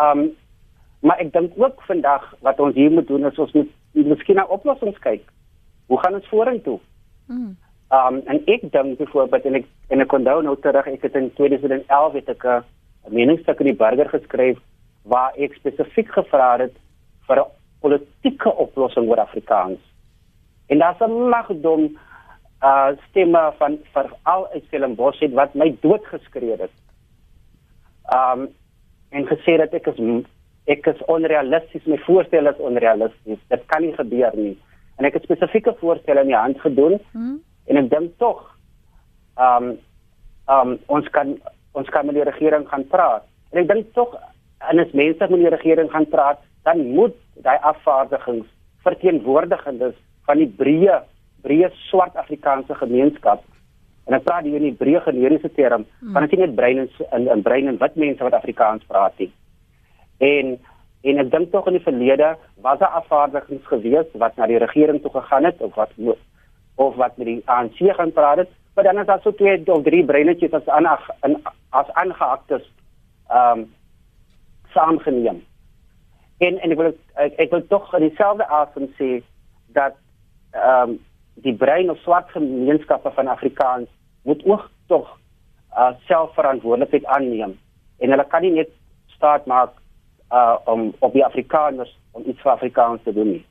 um, 0.02 0.30
maar 1.00 1.18
ek 1.22 1.32
dink 1.32 1.52
ook 1.56 1.82
vandag 1.86 2.34
wat 2.42 2.60
ons 2.60 2.74
hier 2.74 2.90
moet 2.90 3.06
doen 3.06 3.26
is 3.26 3.38
ons 3.38 3.52
moet 3.52 3.70
miskien 3.92 4.36
na 4.36 4.46
oplossings 4.50 4.98
kyk. 4.98 5.22
Hoe 5.86 5.98
gaan 5.98 6.14
ons 6.18 6.28
vorentoe? 6.28 6.78
Mm. 7.26 7.54
Um 7.94 8.18
en 8.26 8.42
ek 8.46 8.66
dink 8.72 8.98
byvoorbeeld 8.98 9.46
en 9.48 9.60
ek 9.62 9.68
en 9.88 10.04
ek 10.04 10.12
onthou 10.12 10.42
nou 10.42 10.56
terug 10.60 10.88
ek 10.90 11.06
het 11.06 11.14
in 11.16 11.30
2011 11.38 12.18
het 12.18 12.28
ek 12.34 12.44
'n 12.44 13.14
meningsstuk 13.14 13.60
in 13.60 13.70
die 13.70 13.80
burger 13.84 14.08
geskryf 14.08 14.58
waar 15.04 15.32
ek 15.36 15.54
spesifiek 15.54 16.10
gevra 16.12 16.58
het 16.58 16.74
vir 17.28 17.40
'n 17.40 17.50
politieke 17.80 18.52
oplossing 18.52 19.08
oor 19.08 19.20
Afrikaans. 19.20 19.80
En 20.68 20.78
daar's 20.78 21.00
'n 21.00 21.28
magdom 21.30 21.96
uh 22.62 22.90
stemme 23.08 23.52
van 23.58 23.78
veral 23.92 24.48
uit 24.52 24.64
Stellenbosch 24.66 25.20
het 25.20 25.32
wat 25.32 25.54
my 25.54 25.70
doodgeskree 25.80 26.56
het. 26.58 26.74
Um 28.14 28.48
en 29.10 29.26
gesê 29.26 29.56
dat 29.56 29.74
ek 29.74 29.86
is 29.86 30.00
ek 30.68 30.86
is 30.86 31.04
onrealisties, 31.08 31.84
my 31.86 31.96
voorstel 32.04 32.46
is 32.46 32.58
onrealisties. 32.58 33.38
Dit 33.48 33.62
kan 33.66 33.82
nie 33.82 33.94
gebeur 33.96 34.34
nie 34.36 34.56
en 34.98 35.06
ek 35.06 35.18
het 35.18 35.28
spesifieke 35.28 35.74
voorstelle 35.80 36.24
in 36.26 36.32
die 36.32 36.38
hand 36.38 36.60
gedoen 36.62 36.98
hmm. 37.14 37.38
en 37.70 37.80
ek 37.80 37.90
dink 37.92 38.14
tog 38.22 38.42
um, 39.38 39.72
um, 40.50 40.74
ons 40.90 41.08
kan 41.14 41.36
ons 41.78 41.90
kan 41.94 42.06
met 42.08 42.18
die 42.18 42.26
regering 42.26 42.66
gaan 42.70 42.86
praat 42.90 43.26
en 43.52 43.62
ek 43.62 43.70
dink 43.70 43.92
tog 43.98 44.16
en 44.70 44.82
as 44.82 44.94
mense 44.98 45.30
met 45.30 45.44
die 45.44 45.54
regering 45.54 45.90
gaan 45.94 46.08
praat 46.10 46.42
dan 46.66 46.82
moet 46.96 47.14
daai 47.46 47.58
afvaardigings 47.70 48.48
verteenwoordigendes 48.86 49.94
van 50.26 50.42
die 50.42 50.50
breë 50.58 50.98
breë 51.42 51.70
swart 51.88 52.16
Afrikaanse 52.16 52.74
gemeenskap 52.74 53.44
en 54.08 54.16
ek 54.16 54.24
praat 54.24 54.44
hier 54.44 54.60
in 54.60 54.70
die 54.70 54.78
breë 54.80 55.04
generiese 55.04 55.52
term 55.54 55.84
hmm. 56.00 56.12
want 56.12 56.26
dit 56.26 56.32
is 56.32 56.38
nie 56.38 56.46
net 56.46 56.56
brein 56.56 56.82
en 56.86 57.28
in 57.36 57.42
brein 57.46 57.68
en 57.68 57.80
wit 57.82 57.96
mense 57.96 58.24
wat 58.24 58.40
Afrikaans 58.40 58.88
praat 58.88 59.18
nie 59.18 59.32
en 60.18 60.58
En 61.06 61.20
ek 61.22 61.30
dink 61.30 61.52
tog 61.52 61.68
in 61.70 61.76
die 61.78 61.84
verlede 61.84 62.32
was 62.64 62.80
daar 62.80 62.96
afvaardigings 62.98 63.66
gewees 63.70 64.08
wat 64.18 64.36
na 64.36 64.48
die 64.50 64.58
regering 64.58 64.98
toe 65.02 65.12
gegaan 65.14 65.46
het 65.46 65.60
of 65.62 65.74
wat 65.78 65.92
of 66.74 66.94
wat 66.94 67.16
met 67.18 67.26
die 67.26 67.42
ANC 67.46 67.78
gaan 67.78 68.12
praat 68.12 68.38
het, 68.42 68.50
maar 68.74 68.84
dan 68.84 68.98
is 68.98 69.06
daar 69.06 69.20
so 69.22 69.32
twee 69.32 69.62
of 69.66 69.82
drie 69.82 70.04
breinetjies 70.04 70.52
as 70.52 70.68
aan 70.68 70.86
as 71.70 71.90
aangehaktes 71.92 72.66
ehm 73.28 73.58
um, 73.58 73.66
saamgeneem. 74.74 75.42
En 76.38 76.58
en 76.58 76.70
ek 76.70 76.78
wil 76.78 76.92
ek, 77.14 77.38
ek 77.38 77.50
wil 77.50 77.66
tog 77.66 77.94
in 77.94 78.08
dieselfde 78.08 78.46
asem 78.46 78.90
sê 78.98 79.10
dat 79.78 79.94
ehm 80.52 80.90
um, 80.90 80.98
die 81.42 81.54
brein 81.54 81.90
of 81.90 81.98
swart 81.98 82.30
gemeenskappe 82.30 83.10
van 83.14 83.28
Afrikaans 83.28 83.88
moet 84.22 84.44
ook 84.44 84.70
tog 84.86 85.18
uh, 85.72 85.90
selfverantwoordelikheid 86.06 87.04
aanneem 87.04 87.58
en 87.98 88.10
hulle 88.10 88.26
kan 88.26 88.42
nie 88.42 88.54
net 88.60 88.70
staat 89.16 89.46
maak 89.46 89.76
uh 90.32 90.56
om 90.64 90.92
op 90.98 91.12
die 91.12 91.24
Afrikaners 91.24 91.98
om 92.12 92.22
iets 92.26 92.40
vir 92.42 92.52
Afrikaans 92.52 93.00
te 93.02 93.12
doen 93.12 93.30
nie. 93.30 93.44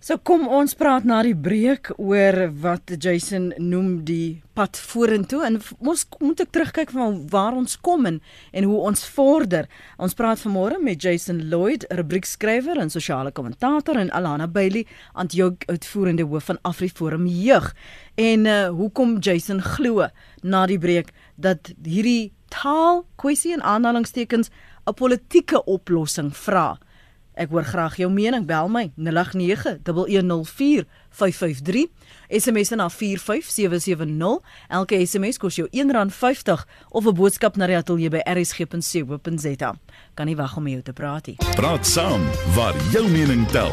So 0.00 0.16
kom 0.24 0.46
ons 0.48 0.72
praat 0.80 1.04
na 1.04 1.18
die 1.20 1.34
breek 1.36 1.90
oor 2.00 2.46
wat 2.62 2.88
Jason 3.04 3.50
noem 3.60 3.98
die 4.08 4.40
pad 4.56 4.78
vorentoe 4.80 5.42
en 5.44 5.58
ons 5.76 6.06
moet 6.22 6.40
ek 6.40 6.54
terugkyk 6.56 6.94
van 6.96 7.18
waar 7.28 7.58
ons 7.58 7.76
kom 7.84 8.08
en, 8.08 8.16
en 8.56 8.68
hoe 8.70 8.78
ons 8.88 9.04
vorder. 9.12 9.68
Ons 10.00 10.16
praat 10.16 10.40
vanmôre 10.40 10.80
met 10.80 11.04
Jason 11.04 11.44
Lloyd, 11.52 11.84
rubriekskrywer 11.92 12.80
en 12.80 12.88
sosiale 12.88 13.28
kommentator 13.36 14.00
en 14.00 14.08
Alana 14.16 14.48
Bailey, 14.48 14.86
antjou 15.12 15.52
uitvoerende 15.68 16.24
hoof 16.24 16.48
van 16.48 16.64
AfriForum 16.64 17.28
Jeug. 17.28 17.68
En 18.16 18.48
uh 18.48 18.58
hoekom 18.72 19.18
Jason 19.20 19.60
glo 19.60 20.08
na 20.40 20.64
die 20.64 20.80
breek 20.80 21.12
dat 21.36 21.74
hierdie 21.84 22.32
taal 22.48 23.04
kwessie 23.20 23.52
en 23.52 23.60
aanhalingstekens 23.60 24.48
'n 24.88 24.96
politieke 24.96 25.60
oplossing 25.68 26.32
vra. 26.32 26.78
Ek 27.34 27.50
hoor 27.50 27.64
graag 27.64 27.96
jou 27.96 28.12
mening. 28.12 28.46
Bel 28.46 28.68
my 28.68 28.90
0891104553. 28.96 31.86
SMS 32.28 32.70
na 32.74 32.90
45770. 32.90 34.40
Elke 34.68 35.06
SMS 35.06 35.38
kos 35.38 35.56
jou 35.56 35.68
R1.50 35.70 36.66
of 36.90 37.06
'n 37.06 37.14
boodskap 37.14 37.56
na 37.56 37.66
die 37.66 37.76
ateljee 37.76 38.10
by 38.10 38.20
rsg.co.za. 38.24 39.74
Kan 40.14 40.26
nie 40.26 40.36
wag 40.36 40.56
om 40.56 40.62
met 40.62 40.72
jou 40.72 40.82
te 40.82 40.92
praat 40.92 41.26
nie. 41.26 41.36
Praat 41.54 41.86
saam 41.86 42.20
waar 42.54 42.74
jou 42.92 43.08
mening 43.08 43.48
tel. 43.48 43.70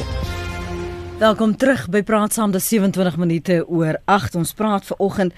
Welkom 1.18 1.58
terug 1.58 1.90
by 1.90 2.04
Praat 2.04 2.34
saam. 2.34 2.52
Dis 2.52 2.68
27 2.68 3.18
minute 3.18 3.66
oor 3.68 4.02
8. 4.06 4.36
Ons 4.36 4.54
praat 4.54 4.86
ver 4.86 4.98
oggend 4.98 5.34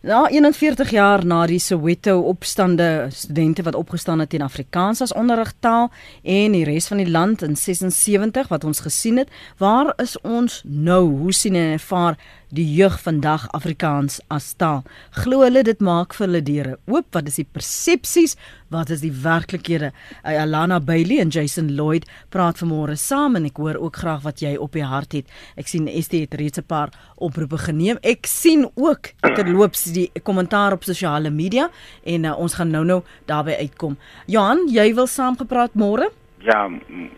Na 0.00 0.28
41 0.28 0.90
jaar 0.90 1.24
na 1.26 1.46
die 1.46 1.58
Soweto 1.58 2.20
opstande, 2.20 3.06
studente 3.10 3.62
wat 3.62 3.74
opgestaan 3.74 4.18
het 4.18 4.28
teen 4.28 4.42
Afrikaans 4.42 5.00
as 5.00 5.12
onderrigtaal 5.12 5.88
en 6.22 6.52
die 6.52 6.64
res 6.64 6.86
van 6.86 7.00
die 7.00 7.10
land 7.10 7.42
in 7.42 7.56
76 7.56 8.48
wat 8.48 8.64
ons 8.64 8.80
gesien 8.84 9.16
het, 9.16 9.32
waar 9.56 9.94
is 9.96 10.18
ons 10.20 10.60
nou? 10.64 11.08
Hoe 11.08 11.32
sien 11.32 11.56
en 11.56 11.72
ervaar 11.78 12.18
die 12.54 12.66
jeug 12.76 12.98
vandag 13.02 13.46
Afrikaans 13.56 14.20
as 14.30 14.52
taal? 14.58 14.84
Glo 15.10 15.42
hulle 15.42 15.62
dit 15.66 15.80
maak 15.80 16.14
vir 16.14 16.26
hulle 16.26 16.42
deure 16.44 16.74
oop? 16.86 17.08
Wat 17.14 17.28
is 17.30 17.38
die 17.40 17.46
persepsies? 17.46 18.36
Wat 18.70 18.90
is 18.90 19.02
die 19.02 19.12
werklikhede? 19.12 19.92
Alana 20.26 20.80
Bailey 20.80 21.20
en 21.22 21.30
Jason 21.34 21.72
Lloyd 21.76 22.06
praat 22.34 22.58
vanmôre 22.62 22.96
saam 22.98 23.38
en 23.38 23.46
ek 23.48 23.58
hoor 23.62 23.78
ook 23.82 23.96
graag 24.02 24.22
wat 24.26 24.42
jy 24.42 24.56
op 24.56 24.76
die 24.78 24.86
hart 24.86 25.16
het. 25.18 25.32
Ek 25.56 25.70
sien 25.70 25.88
Estie 25.88 26.24
het 26.26 26.34
reeds 26.34 26.58
'n 26.58 26.66
paar 26.66 26.90
oproepe 27.16 27.58
geneem. 27.58 27.98
Ek 28.02 28.26
sien 28.26 28.68
ook 28.74 29.12
terloops 29.22 29.84
die 29.92 30.10
kommentaar 30.22 30.72
op 30.72 30.84
sosiale 30.84 31.30
media 31.30 31.70
en 32.04 32.24
uh, 32.24 32.38
ons 32.38 32.54
gaan 32.54 32.70
nou-nou 32.70 33.02
daarby 33.26 33.56
uitkom. 33.60 33.96
Johan, 34.26 34.68
jy 34.68 34.94
wil 34.94 35.06
saamgepraat 35.06 35.74
môre? 35.74 36.10
Ja, 36.46 36.60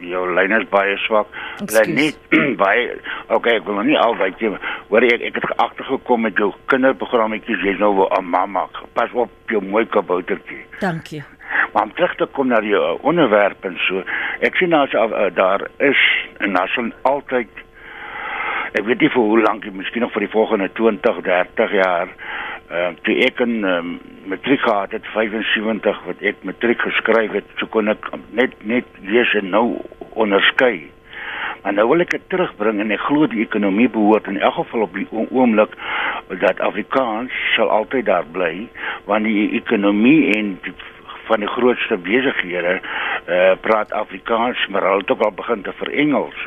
jou 0.00 0.24
lyn 0.34 0.54
is 0.56 0.68
baie 0.72 0.96
swak. 1.04 1.32
Lyn 1.74 1.94
nie 1.98 2.10
baie 2.62 2.96
Okay, 3.34 3.58
ek 3.58 3.66
wil 3.66 3.80
nog 3.80 3.88
nie 3.88 3.98
altyd 4.00 4.38
sê 4.40 4.52
hoor 4.88 5.04
ek 5.04 5.24
ek 5.28 5.40
het 5.40 5.48
agtergekom 5.64 6.24
met 6.24 6.38
jou 6.40 6.52
kinderprogrammetjies 6.72 7.64
jy's 7.66 7.82
nou 7.82 8.06
'n 8.06 8.24
mamma. 8.24 8.68
Pas 8.96 9.12
op 9.12 9.30
jou 9.52 9.60
mooi 9.64 9.84
kaboutertjie. 9.86 10.64
Dankie. 10.80 11.22
Maar 11.72 11.82
om 11.82 11.94
terug 11.94 12.14
te 12.16 12.26
kom 12.32 12.48
na 12.48 12.60
die 12.60 12.76
uh, 12.76 12.96
onderwerp 13.04 13.64
en 13.64 13.76
so. 13.88 14.02
Ek 14.40 14.56
sien 14.56 14.72
nou 14.72 14.84
uh, 14.88 15.28
daar 15.34 15.68
is 15.78 16.02
en 16.38 16.52
daar 16.52 16.68
sal 16.68 16.92
altyd 17.02 17.48
ek 18.72 18.84
weet 18.84 19.00
nie 19.00 19.10
vir 19.12 19.22
hoe 19.22 19.40
lank, 19.40 19.64
miskien 19.72 20.04
nog 20.04 20.12
vir 20.12 20.26
die 20.26 20.32
volgende 20.32 20.68
20, 20.76 21.20
30 21.24 21.72
jaar 21.72 22.08
uh, 22.70 22.90
toe 23.02 23.16
ek 23.24 23.40
in 23.44 23.64
um, 23.64 23.96
matriek 24.28 24.60
gehad 24.60 24.92
het 24.96 25.06
75 25.14 26.04
wat 26.06 26.22
ek 26.30 26.44
matriek 26.48 26.80
geskryf 26.84 27.34
het, 27.38 27.48
so 27.60 27.68
kon 27.72 27.88
ek 27.92 28.10
net 28.36 28.54
net 28.68 28.88
lees 29.06 29.32
en 29.40 29.50
nou 29.54 29.66
onderskei. 30.18 30.88
Maar 31.62 31.74
nou 31.74 31.88
wil 31.90 32.04
ek 32.04 32.12
dit 32.14 32.26
terugbring 32.32 32.80
en 32.82 32.92
ek 32.94 33.02
glo 33.08 33.26
die 33.30 33.42
ekonomie 33.42 33.88
behoort 33.92 34.28
in 34.30 34.38
elk 34.40 34.60
geval 34.60 34.86
op 34.86 34.94
die 34.94 35.08
oomblik 35.12 35.74
dat 36.42 36.60
Afrikaans 36.64 37.34
sal 37.56 37.72
altyd 37.72 38.06
daar 38.06 38.28
bly 38.32 38.68
want 39.08 39.26
die 39.26 39.48
ekonomie 39.58 40.30
en 40.36 40.52
die, 40.62 40.74
van 41.28 41.42
die 41.42 41.50
grootste 41.50 41.98
besighede 42.04 42.78
uh, 42.78 43.54
praat 43.64 43.92
Afrikaans 43.96 44.60
maar 44.68 44.86
hulle 44.86 45.02
het 45.02 45.10
ook 45.16 45.24
al 45.26 45.34
begin 45.40 45.64
te 45.66 45.74
verengels. 45.80 46.46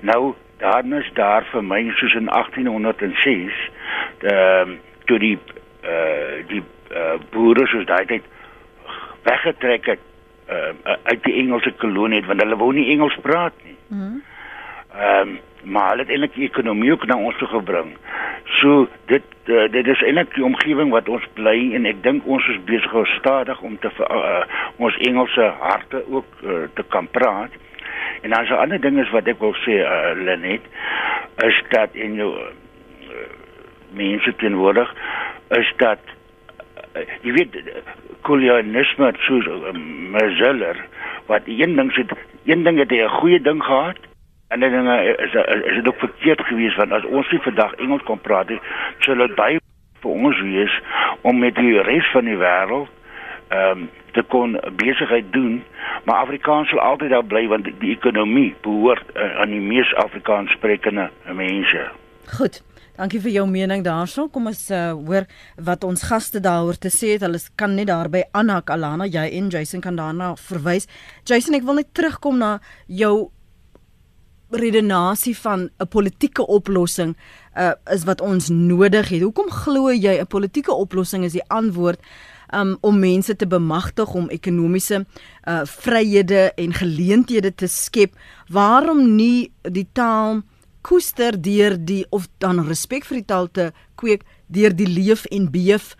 Nou 0.00 0.34
dan 0.58 0.92
is 0.98 1.08
daar 1.14 1.46
vir 1.52 1.64
my 1.64 1.84
soos 2.00 2.16
in 2.18 2.26
1806 2.32 3.62
ehm 4.24 4.76
toe 5.04 5.18
die 5.18 5.38
uh, 5.84 6.46
die 6.48 6.62
uh, 6.90 7.16
boere 7.30 7.66
soos 7.66 7.86
daai 7.86 8.04
tyd 8.06 8.28
weggetrek 9.24 9.86
het 9.86 10.04
uh, 10.48 10.72
uit 11.02 11.24
die 11.24 11.38
Engelse 11.42 11.72
kolonie 11.80 12.20
het, 12.20 12.28
want 12.28 12.42
hulle 12.42 12.56
wou 12.60 12.72
nie 12.76 12.90
Engels 12.92 13.16
praat 13.22 13.56
nie. 13.64 13.76
Mhm. 13.88 14.22
Ehm 14.94 15.28
um, 15.28 15.40
maar 15.64 15.88
hulle 15.90 16.02
het 16.02 16.10
eintlik 16.12 16.34
die 16.34 16.44
ekonomie 16.44 16.90
ook 16.92 17.06
na 17.08 17.16
ons 17.16 17.36
toe 17.40 17.48
gebring. 17.48 17.94
So 18.60 18.86
dit 19.08 19.24
uh, 19.48 19.64
dit 19.72 19.86
is 19.86 20.02
eintlik 20.04 20.34
die 20.34 20.44
omgewing 20.44 20.90
wat 20.92 21.08
ons 21.08 21.24
bly 21.38 21.72
en 21.76 21.88
ek 21.88 22.02
dink 22.04 22.26
ons 22.28 22.48
is 22.52 22.60
besig 22.68 22.92
om 22.92 23.06
stadig 23.16 23.62
om 23.64 23.78
te 23.80 23.88
uh, 24.04 24.42
ons 24.76 24.98
Engelse 25.08 25.46
harte 25.60 26.02
ook 26.04 26.42
uh, 26.42 26.66
te 26.74 26.84
kan 26.92 27.08
praat. 27.16 27.56
En 28.22 28.30
dan 28.30 28.44
'n 28.44 28.60
ander 28.60 28.80
ding 28.80 29.00
is 29.00 29.10
wat 29.10 29.28
ek 29.28 29.40
wil 29.40 29.56
sê 29.64 29.80
uh, 29.80 30.12
Lenet 30.20 30.68
is 31.44 31.62
dat 31.68 31.90
in 31.92 32.14
jou 32.14 32.36
mense 33.94 34.34
teenwoordig 34.36 34.94
is 35.58 35.72
dat 35.76 35.98
uh, 36.94 37.04
jy 37.22 37.32
weet 37.38 37.58
kolonialisme 38.26 39.12
so 39.26 39.40
uh, 39.40 39.72
Mazeller 40.14 40.80
wat 41.26 41.46
een 41.46 41.76
ding 41.76 41.92
sê 41.92 42.06
een 42.44 42.64
ding 42.64 42.78
het 42.78 42.90
hy 42.90 43.02
'n 43.04 43.16
goeie 43.20 43.40
ding 43.40 43.62
gehad 43.62 43.98
en 44.48 44.60
dan 44.60 44.70
ding 44.70 44.88
is 45.18 45.34
is 45.64 45.74
dit 45.74 45.88
ook 45.88 45.98
verkeerd 45.98 46.40
geweest 46.40 46.76
want 46.76 46.92
as 46.92 47.04
ons 47.04 47.30
nie 47.30 47.40
vandag 47.40 47.72
Engels 47.74 48.02
kon 48.02 48.20
praat 48.20 48.48
nie 48.48 48.60
sou 48.98 49.16
dit 49.16 49.34
baie 49.34 49.58
vir 50.02 50.10
ons 50.10 50.40
wees 50.40 50.80
om 51.22 51.38
met 51.38 51.54
die 51.54 51.82
res 51.82 52.10
van 52.12 52.24
die 52.24 52.36
wêreld 52.36 52.88
ehm 53.48 53.70
um, 53.78 53.90
te 54.14 54.22
kon 54.22 54.60
besigheid 54.78 55.32
doen 55.32 55.62
maar 56.04 56.16
Afrikaans 56.16 56.68
sal 56.68 56.80
altyd 56.80 57.10
daar 57.10 57.24
bly 57.24 57.46
want 57.48 57.68
die 57.78 57.90
ekonomie 57.90 58.54
behoort 58.60 59.16
uh, 59.16 59.40
aan 59.40 59.50
die 59.54 59.60
mees 59.60 59.94
Afrikaans 59.94 60.52
sprekende 60.52 61.10
mense. 61.32 61.88
Goed. 62.38 62.62
Dankie 62.94 63.18
vir 63.18 63.32
jou 63.34 63.44
mening 63.50 63.80
daarso. 63.82 64.28
Kom 64.30 64.46
ons 64.46 64.60
uh, 64.70 64.92
hoor 64.94 65.24
wat 65.66 65.82
ons 65.82 66.04
gaste 66.06 66.38
daaroor 66.38 66.76
te 66.78 66.92
sê 66.94 67.16
het. 67.16 67.24
Hulle 67.26 67.40
kan 67.58 67.74
net 67.74 67.88
daarby 67.90 68.22
aanhak 68.38 68.70
Alana, 68.70 69.08
jy 69.10 69.24
en 69.34 69.48
Jason 69.50 69.82
kan 69.82 69.98
daarna 69.98 70.36
verwys. 70.38 70.86
Jason, 71.26 71.56
ek 71.58 71.66
wil 71.66 71.80
net 71.80 71.90
terugkom 71.90 72.38
na 72.38 72.60
jou 72.86 73.32
redenasie 74.54 75.34
van 75.34 75.70
'n 75.82 75.88
politieke 75.88 76.46
oplossing 76.46 77.16
uh, 77.58 77.72
is 77.90 78.04
wat 78.04 78.20
ons 78.20 78.48
nodig 78.48 79.08
het. 79.08 79.22
Hoekom 79.22 79.50
glo 79.50 79.90
jy 79.90 80.20
'n 80.20 80.26
politieke 80.26 80.72
oplossing 80.72 81.24
is 81.24 81.32
die 81.32 81.48
antwoord 81.50 81.98
um, 82.54 82.76
om 82.80 82.98
mense 82.98 83.36
te 83.36 83.46
bemagtig 83.46 84.14
om 84.14 84.28
ekonomiese 84.28 85.02
uh, 85.48 85.64
vryhede 85.64 86.52
en 86.54 86.72
geleenthede 86.72 87.54
te 87.54 87.66
skep? 87.66 88.14
Waarom 88.48 89.16
nie 89.16 89.50
die 89.62 89.88
taal 89.92 90.42
koester 90.84 91.36
deur 91.40 91.76
die 91.78 92.04
of 92.10 92.28
dan 92.44 92.60
respek 92.68 93.06
vir 93.08 93.20
die 93.20 93.28
taal 93.32 93.48
te 93.48 93.70
kweek 94.00 94.24
deur 94.52 94.74
die 94.76 94.88
leef 94.88 95.24
en 95.32 95.48
beef 95.52 95.94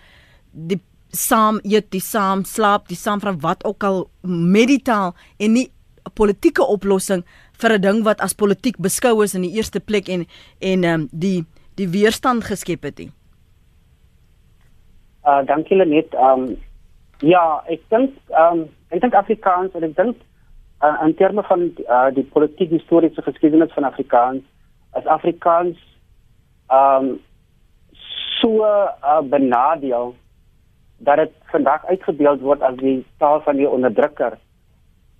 die 0.52 0.80
saam 1.14 1.60
eet, 1.62 1.90
die 1.94 2.02
saam 2.02 2.44
slaap, 2.44 2.88
die 2.90 2.98
saam 2.98 3.22
van 3.22 3.38
wat 3.40 3.64
ook 3.64 3.84
al 3.86 4.04
met 4.22 4.68
die 4.68 4.82
taal 4.82 5.14
en 5.38 5.52
nie 5.52 5.68
'n 6.04 6.12
politieke 6.14 6.62
oplossing 6.62 7.24
vir 7.60 7.72
'n 7.72 7.80
ding 7.80 8.04
wat 8.04 8.20
as 8.20 8.34
politiek 8.34 8.76
beskou 8.78 9.22
is 9.24 9.34
in 9.34 9.42
die 9.42 9.56
eerste 9.56 9.80
plek 9.80 10.08
en 10.08 10.26
en 10.60 10.84
ehm 10.84 11.00
um, 11.00 11.08
die 11.12 11.44
die 11.76 11.88
weerstand 11.88 12.44
geskep 12.44 12.82
het 12.82 12.98
nie. 12.98 13.10
Uh 15.24 15.42
dankie 15.46 15.76
Lenet. 15.76 16.14
Um 16.14 16.56
ja, 17.20 17.62
ek 17.66 17.80
dink 17.88 18.10
um 18.28 18.68
ek 18.90 19.00
dink 19.00 19.14
Afrikaans 19.14 19.74
en 19.74 19.82
ek 19.84 19.96
dink 19.96 20.16
uh, 20.82 21.06
in 21.06 21.14
terme 21.14 21.42
van 21.42 21.60
uh, 21.88 22.10
die 22.14 22.24
politiek 22.24 22.70
historiese 22.70 23.22
geskiedenis 23.22 23.72
van 23.72 23.84
Afrikaans 23.84 24.44
as 24.94 25.06
Afrikaans 25.06 25.76
um 26.70 27.20
so 28.40 28.64
uh, 28.64 29.20
benadeel 29.22 30.14
dat 30.98 31.16
dit 31.16 31.30
vandag 31.52 31.86
uitgebeeld 31.86 32.40
word 32.40 32.62
as 32.62 32.76
die 32.76 33.04
taal 33.18 33.40
van 33.40 33.56
die 33.56 33.68
onderdrukker. 33.68 34.38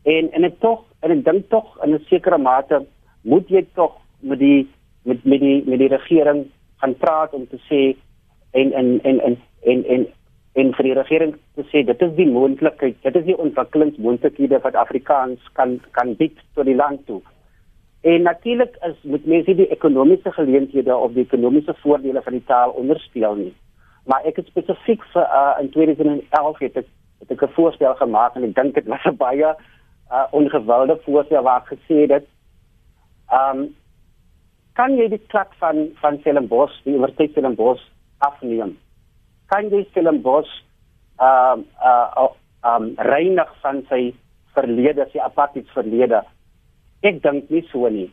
En 0.02 0.30
en 0.32 0.44
ek 0.44 0.58
tog 0.60 0.84
en 1.00 1.14
ek 1.14 1.24
dink 1.24 1.48
tog 1.52 1.76
in 1.84 1.94
'n 1.94 2.04
sekere 2.08 2.38
mate 2.38 2.84
moet 3.22 3.48
jy 3.48 3.64
tog 3.74 3.96
met 4.20 4.38
die 4.38 4.68
met 5.02 5.24
met 5.24 5.40
die 5.40 5.62
met 5.66 5.78
die 5.78 5.88
regering 5.88 6.44
gaan 6.80 6.94
praat 6.96 7.32
om 7.32 7.46
te 7.48 7.58
sê 7.68 7.96
en 8.50 8.72
en 8.72 9.00
en 9.04 9.20
en 9.20 9.36
en 9.62 9.84
en 9.84 10.06
en 10.54 10.74
vir 10.74 10.84
die 10.84 10.94
regering 10.94 11.34
te 11.54 11.64
sê 11.72 11.84
dit 11.86 12.02
is 12.02 12.14
die 12.16 12.30
moontlikheid 12.30 12.96
dit 13.02 13.16
is 13.16 13.24
die 13.24 13.38
ontwikkelingsmoontlikhede 13.38 14.60
wat 14.66 14.74
Afrikaans 14.74 15.40
kan 15.52 15.80
kan 15.90 16.14
bied 16.14 16.36
tot 16.54 16.64
die 16.64 16.76
land 16.76 17.06
toe. 17.06 17.22
En 18.04 18.22
natuurlik 18.22 18.76
is 18.84 18.96
moet 19.02 19.26
mense 19.26 19.54
die 19.56 19.68
ekonomiese 19.72 20.32
geleenthede 20.32 20.96
of 20.96 21.12
die 21.12 21.24
ekonomiese 21.24 21.74
voordele 21.80 22.22
van 22.22 22.32
die 22.36 22.44
taal 22.44 22.70
onderspeel 22.70 23.34
nie. 23.34 23.54
Maar 24.04 24.26
ek 24.28 24.42
het 24.42 24.50
spesifiek 24.52 25.06
vir 25.14 25.24
uh, 25.24 25.54
in 25.62 25.70
2011 25.72 26.58
het 26.66 26.76
ek 26.82 26.90
het 27.22 27.32
ek 27.32 27.44
'n 27.46 27.54
voorstel 27.56 27.94
gemaak 27.94 28.36
en 28.36 28.44
ek 28.44 28.52
dink 28.54 28.74
dit 28.74 28.90
was 28.92 29.06
'n 29.08 29.16
baie 29.16 29.54
uh, 29.54 30.26
ongewilde 30.30 30.98
voorstel 31.06 31.42
waar 31.42 31.64
ek 31.64 31.78
gesê 31.78 32.04
het 32.12 32.28
ehm 33.32 33.58
um, 33.58 33.74
kan 34.74 34.96
jy 34.98 35.08
die 35.08 35.24
klak 35.32 35.54
van 35.58 35.88
van 36.02 36.18
Stellenbosch, 36.20 36.76
die 36.84 36.92
Universiteit 36.92 37.30
Stellenbosch 37.30 37.82
afneem? 38.18 38.76
Kan 39.46 39.70
jy 39.70 39.86
Stellenbosch 39.90 40.52
ehm 41.16 41.64
um, 41.64 41.66
uh, 41.80 42.28
um 42.76 42.92
reinig 42.96 43.50
van 43.62 43.84
sy 43.88 44.14
verlede, 44.52 45.08
sy 45.12 45.18
apartheid 45.18 45.68
verlede? 45.72 46.22
Ek 47.04 47.20
dink 47.22 47.50
nie 47.52 47.64
so 47.70 47.88
nie. 47.92 48.08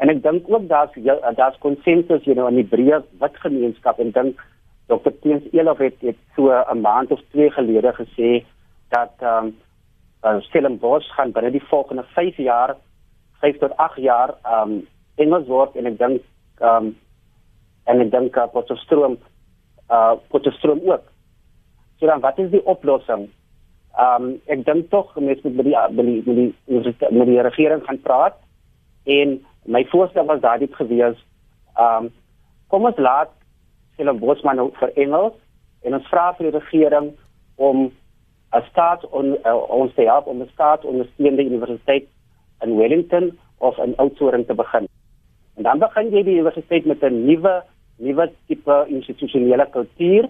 En 0.00 0.12
ek 0.12 0.22
dink 0.22 0.46
ook 0.48 0.68
daar's 0.70 0.94
daar's 1.36 1.58
konsensus 1.64 2.24
you 2.24 2.36
know 2.36 2.48
in 2.48 2.60
die 2.60 2.68
breë 2.68 3.02
wit 3.22 3.42
gemeenskap 3.42 3.98
en 4.00 4.14
dink 4.16 4.46
Dr. 4.90 5.12
Teens 5.22 5.44
Elof 5.54 5.78
het, 5.78 5.98
het 6.02 6.18
so 6.36 6.50
'n 6.50 6.80
maand 6.80 7.10
of 7.10 7.20
twee 7.30 7.50
gelede 7.50 7.92
gesê 7.92 8.44
dat 8.90 9.14
ehm 9.18 9.50
um, 9.50 9.56
uh, 10.24 10.40
Stellenbosch 10.40 11.10
gaan 11.16 11.32
binne 11.32 11.50
die 11.50 11.68
volgende 11.68 12.04
5 12.14 12.36
jaar 12.36 12.76
5 13.40 13.58
tot 13.58 13.76
8 13.76 13.96
jaar 13.96 14.34
ehm 14.42 14.70
um, 14.70 14.86
Engels 15.16 15.46
word 15.46 15.76
en 15.76 15.86
ek 15.86 15.98
dink 15.98 16.22
ehm 16.60 16.86
um, 16.86 16.96
en 17.84 18.00
ek 18.00 18.10
dink 18.10 18.36
uh, 18.36 18.46
Potchefstroom 18.52 19.18
uh 19.90 20.14
Potchefstroom 20.28 20.80
ook. 20.84 21.02
So 21.98 22.06
dan 22.06 22.20
wat 22.20 22.38
is 22.38 22.50
die 22.50 22.64
oplossing? 22.64 23.28
Ehm 23.98 24.24
um, 24.24 24.40
ek 24.46 24.64
dink 24.64 24.90
tog 24.90 25.16
mense 25.18 25.42
moet 25.42 25.56
met 25.56 25.64
die 25.64 25.76
met 25.90 26.06
die 26.06 26.22
met 26.26 26.36
die, 26.36 27.08
met 27.10 27.26
die 27.26 27.42
regering 27.42 27.82
gaan 27.84 28.00
praat 28.00 28.36
en 29.04 29.40
my 29.64 29.84
voorstel 29.90 30.26
was 30.26 30.40
daardie 30.40 30.70
gewees 30.74 31.18
ehm 31.76 32.04
um, 32.04 32.10
kom 32.68 32.86
ons 32.86 32.98
laat 32.98 33.32
Stellenbosch 33.94 34.44
maar 34.46 34.54
nou 34.54 34.70
vir 34.78 34.92
Engels 34.94 35.34
en 35.82 35.94
ons 35.98 36.06
vra 36.12 36.30
vir 36.38 36.50
die 36.50 36.58
regering 36.58 37.10
om 37.56 37.90
'n 38.52 38.62
staat 38.70 39.04
on, 39.10 39.36
uh, 39.44 39.56
ons 39.68 39.94
te 39.94 40.02
help 40.02 40.26
om 40.26 40.42
'n 40.42 40.50
staat 40.52 40.84
ondersteunende 40.84 41.44
universiteit 41.44 42.06
in 42.60 42.76
Wellington 42.76 43.38
of 43.58 43.78
in 43.78 43.96
Oudtshoorn 43.96 44.46
te 44.46 44.54
begin. 44.54 44.88
En 45.56 45.62
dan 45.62 45.78
begin 45.78 46.10
jy 46.10 46.22
die 46.22 46.34
universiteit 46.34 46.84
met 46.84 47.02
'n 47.02 47.24
nuwe 47.26 47.62
nuwe 47.96 48.30
tipe 48.46 48.84
institusionele 48.88 49.66
kultuur 49.70 50.28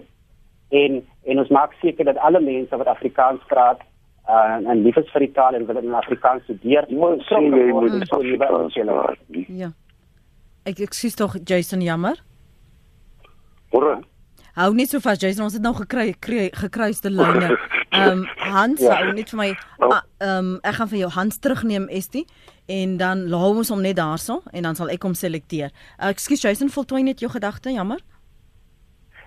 en 0.71 1.01
en 1.23 1.39
ons 1.43 1.49
maak 1.53 1.73
seker 1.81 2.07
dat 2.09 2.17
alle 2.17 2.41
mense 2.41 2.77
wat 2.77 2.89
Afrikaans 2.89 3.43
praat 3.51 3.83
uh, 4.29 4.69
en 4.71 4.83
lief 4.83 4.97
is 4.97 5.09
vir 5.13 5.27
die 5.27 5.33
taal 5.35 5.57
en 5.57 5.67
wil 5.69 5.81
in 5.81 5.93
Afrikaans 5.93 6.43
studeer, 6.47 6.87
moet 6.89 7.21
sien 7.29 7.51
jy 7.53 7.67
moet 7.75 7.97
so 8.07 8.21
Afrikaans 8.21 8.79
praat. 8.79 9.25
Ja. 9.47 9.71
Ek 10.69 10.81
ek 10.87 10.95
sies 10.97 11.17
tog 11.17 11.37
Jason 11.45 11.83
jammer. 11.85 12.21
Hoor. 13.71 14.01
Hou 14.57 14.73
net 14.75 14.91
so 14.91 14.99
vas 14.99 15.19
Jason, 15.19 15.45
ons 15.47 15.55
het 15.55 15.63
nou 15.63 15.73
gekry 15.77 16.11
kry, 16.19 16.49
gekruiste 16.63 17.11
lyne. 17.11 17.53
Ehm 17.91 18.21
um, 18.21 18.27
Hans, 18.39 18.79
ja. 18.79 18.95
hou 19.01 19.11
net 19.15 19.31
vir 19.33 19.39
my 19.39 19.49
ehm 19.51 20.27
um, 20.27 20.51
ek 20.63 20.77
gaan 20.77 20.89
vir 20.93 20.99
jou 21.01 21.09
Hans 21.11 21.39
terugneem 21.43 21.89
Estie 21.91 22.23
en 22.71 22.95
dan 22.99 23.25
laat 23.31 23.59
ons 23.63 23.71
hom 23.73 23.81
net 23.83 23.97
daarso 23.99 24.37
en 24.51 24.63
dan 24.63 24.77
sal 24.79 24.91
ek 24.93 25.03
hom 25.03 25.15
selekteer. 25.17 25.73
Uh, 25.97 26.11
Ekskuus 26.13 26.43
Jason, 26.45 26.71
voltooi 26.71 27.03
net 27.03 27.19
jou 27.19 27.27
gedagte, 27.31 27.73
jammer. 27.75 27.99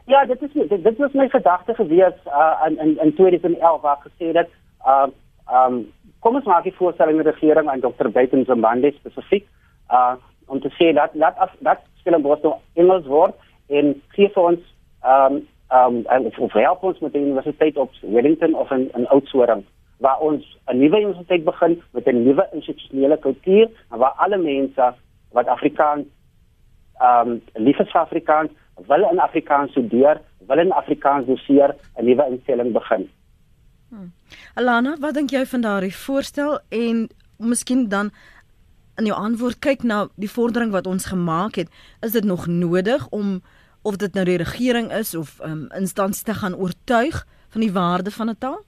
Ja, 0.07 0.25
dit 0.25 0.43
is 0.43 0.53
dit, 0.53 0.85
dit 0.85 0.97
was 0.97 1.13
my 1.13 1.29
gedagte 1.29 1.75
gewees 1.75 2.17
uh, 2.27 2.65
in 2.67 2.79
in 2.79 2.99
in 3.01 3.15
2011 3.15 3.81
waar 3.81 3.99
gesê 4.07 4.33
dat 4.33 4.49
ehm 4.85 5.11
uh, 5.49 5.67
um, 5.67 5.93
kom 6.19 6.35
ons 6.35 6.45
maak 6.45 6.63
die 6.65 6.75
voorstelling 6.77 7.17
met 7.17 7.25
die 7.25 7.35
regering 7.35 7.71
en 7.71 7.81
Dr. 7.81 8.09
Buiten 8.09 8.45
Zambande 8.45 8.93
spesifiek 8.93 9.47
uh 9.91 10.15
om 10.47 10.61
te 10.61 10.69
sê 10.69 10.93
dat 10.93 11.11
dat 11.13 11.37
af, 11.37 11.53
dat 11.59 11.79
Stellenbosch 12.01 12.43
nou 12.43 12.55
Engels 12.73 13.07
word 13.07 13.35
en 13.69 14.03
gee 14.09 14.29
vir 14.35 14.43
ons 14.43 14.61
ehm 15.03 15.35
um, 15.35 15.47
ehm 15.71 15.97
um, 15.97 16.05
en 16.07 16.33
of 16.39 16.53
help 16.53 16.83
ons 16.83 16.99
met 16.99 17.13
die 17.13 17.23
universiteit 17.23 17.77
op 17.77 17.91
Wellington 18.01 18.55
of 18.55 18.71
in 18.71 18.91
in 18.95 19.09
Oudtshoorn 19.09 19.65
waar 19.99 20.21
ons 20.21 20.59
'n 20.67 20.79
nuwe 20.79 21.01
universiteit 21.01 21.45
begin 21.45 21.83
met 21.93 22.07
'n 22.07 22.25
nuwe 22.25 22.49
institusionele 22.53 23.17
kultuur 23.19 23.69
waar 23.89 24.15
alle 24.17 24.37
mense 24.37 24.93
wat 25.33 25.47
Afrikaans 25.47 26.07
ehm 27.01 27.29
um, 27.29 27.43
lief 27.55 27.79
is 27.79 27.91
vir 27.91 28.01
Afrikaans 28.01 28.51
wil 28.87 29.11
in 29.11 29.19
Afrikaans 29.19 29.71
studeer, 29.71 30.21
wil 30.47 30.59
in 30.59 30.73
Afrikaans 30.73 31.27
doseer, 31.27 31.75
'n 31.97 32.05
nuwe 32.05 32.27
instelling 32.31 32.73
begin. 32.73 33.11
Hmm. 33.89 34.13
Alana, 34.55 34.97
wat 35.01 35.15
dink 35.15 35.31
jy 35.31 35.47
van 35.47 35.61
daardie 35.61 35.97
voorstel 35.97 36.59
en 36.69 37.09
miskien 37.39 37.89
dan 37.89 38.11
in 38.97 39.05
jou 39.05 39.17
antwoord 39.19 39.59
kyk 39.59 39.83
na 39.83 40.09
die 40.17 40.31
vordering 40.31 40.73
wat 40.73 40.87
ons 40.87 41.07
gemaak 41.07 41.55
het, 41.55 41.71
is 42.01 42.13
dit 42.13 42.25
nog 42.25 42.47
nodig 42.47 43.09
om 43.11 43.41
of 43.83 43.97
dit 43.97 44.15
nou 44.15 44.25
die 44.25 44.39
regering 44.41 44.93
is 44.93 45.15
of 45.15 45.41
um, 45.45 45.67
instansies 45.77 46.23
te 46.23 46.35
gaan 46.35 46.55
oortuig 46.57 47.27
van 47.55 47.61
die 47.61 47.73
waarde 47.73 48.11
van 48.11 48.31
'n 48.31 48.39
taal? 48.39 48.63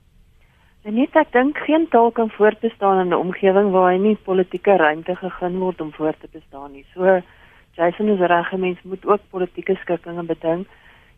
Net 0.84 1.16
ek 1.16 1.32
dink 1.32 1.58
geen 1.66 1.88
taal 1.90 2.10
kan 2.10 2.30
voortbestaan 2.30 3.00
in 3.00 3.08
'n 3.08 3.22
omgewing 3.26 3.70
waar 3.70 3.92
hy 3.92 3.98
nie 3.98 4.16
politieke 4.16 4.76
ruimte 4.76 5.16
gegee 5.16 5.50
word 5.50 5.80
om 5.80 5.92
voort 5.92 6.20
te 6.20 6.28
bestaan 6.32 6.72
nie. 6.72 6.86
So 6.94 7.22
Jason 7.76 8.08
is 8.08 8.18
reg, 8.18 8.52
mens 8.56 8.78
moet 8.82 9.06
ook 9.06 9.20
politieke 9.30 9.74
skikkinge 9.74 10.22
bedink. 10.22 10.68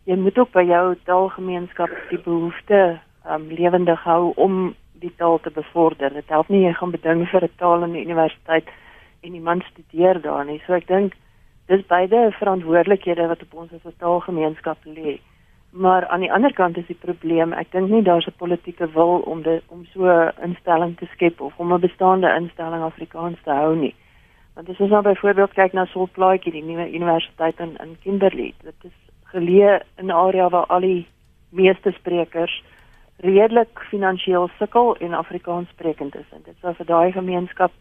Jy 0.03 0.15
moet 0.19 0.37
ook 0.37 0.51
by 0.51 0.65
jou 0.67 0.95
taalgemeenskap 1.07 1.91
die 2.09 2.19
behoefte 2.19 2.99
um 3.29 3.45
lewendig 3.47 4.03
hou 4.03 4.33
om 4.35 4.73
die 4.99 5.11
taal 5.15 5.39
te 5.39 5.51
bevorder. 5.55 6.11
Dit 6.13 6.27
help 6.27 6.49
nie 6.51 6.65
jy 6.65 6.73
gaan 6.75 6.91
beding 6.91 7.23
vir 7.31 7.43
'n 7.43 7.55
taal 7.57 7.83
in 7.83 7.93
die 7.95 8.03
universiteit 8.03 8.67
en 9.23 9.33
iemand 9.33 9.63
studeer 9.71 10.21
daar 10.21 10.45
nie. 10.45 10.61
So 10.65 10.73
ek 10.73 10.87
dink 10.87 11.13
dis 11.67 11.85
beide 11.87 12.31
verantwoordelikhede 12.39 13.27
wat 13.27 13.41
op 13.41 13.53
ons 13.53 13.71
as 13.73 13.93
taalgemeenskap 13.97 14.77
lê. 14.83 15.19
Maar 15.71 16.07
aan 16.07 16.19
die 16.19 16.33
ander 16.33 16.53
kant 16.53 16.77
is 16.77 16.87
die 16.87 17.01
probleem, 17.05 17.53
ek 17.53 17.71
dink 17.71 17.89
nie 17.89 18.01
daar's 18.01 18.27
'n 18.27 18.37
politieke 18.37 18.91
wil 18.93 19.21
om 19.25 19.41
dit 19.41 19.63
om 19.67 19.85
so 19.93 20.03
'n 20.05 20.33
instelling 20.43 20.97
te 20.97 21.05
skep 21.13 21.41
of 21.41 21.53
om 21.57 21.73
'n 21.73 21.79
bestaande 21.79 22.35
instelling 22.35 22.83
Afrikaans 22.83 23.37
te 23.43 23.51
hou 23.51 23.75
nie. 23.75 23.95
Want 24.59 24.71
as 24.71 24.79
ons 24.83 24.89
nou 24.91 24.99
byvoorbeeld 25.01 25.53
kyk 25.55 25.71
na 25.71 25.85
Solplaatjie, 25.87 26.51
die 26.51 26.63
nuwe 26.67 26.89
universiteit 26.91 27.61
in 27.63 27.77
in 27.79 27.93
Kimberley, 28.03 28.49
dit 28.63 28.87
is 28.89 28.97
geleë 29.31 29.77
in 30.01 30.11
'n 30.11 30.17
area 30.23 30.49
waar 30.49 30.65
al 30.75 30.83
die 30.83 31.07
meeste 31.49 31.91
sprekers 31.91 32.63
redelik 33.23 33.79
finansiëel 33.91 34.49
sukkel 34.57 34.97
en 34.97 35.13
Afrikaans 35.13 35.69
sprekend 35.69 36.15
is. 36.15 36.27
En 36.35 36.43
dit 36.43 36.55
sou 36.61 36.73
vir 36.75 36.85
daai 36.85 37.11
gemeenskap 37.11 37.71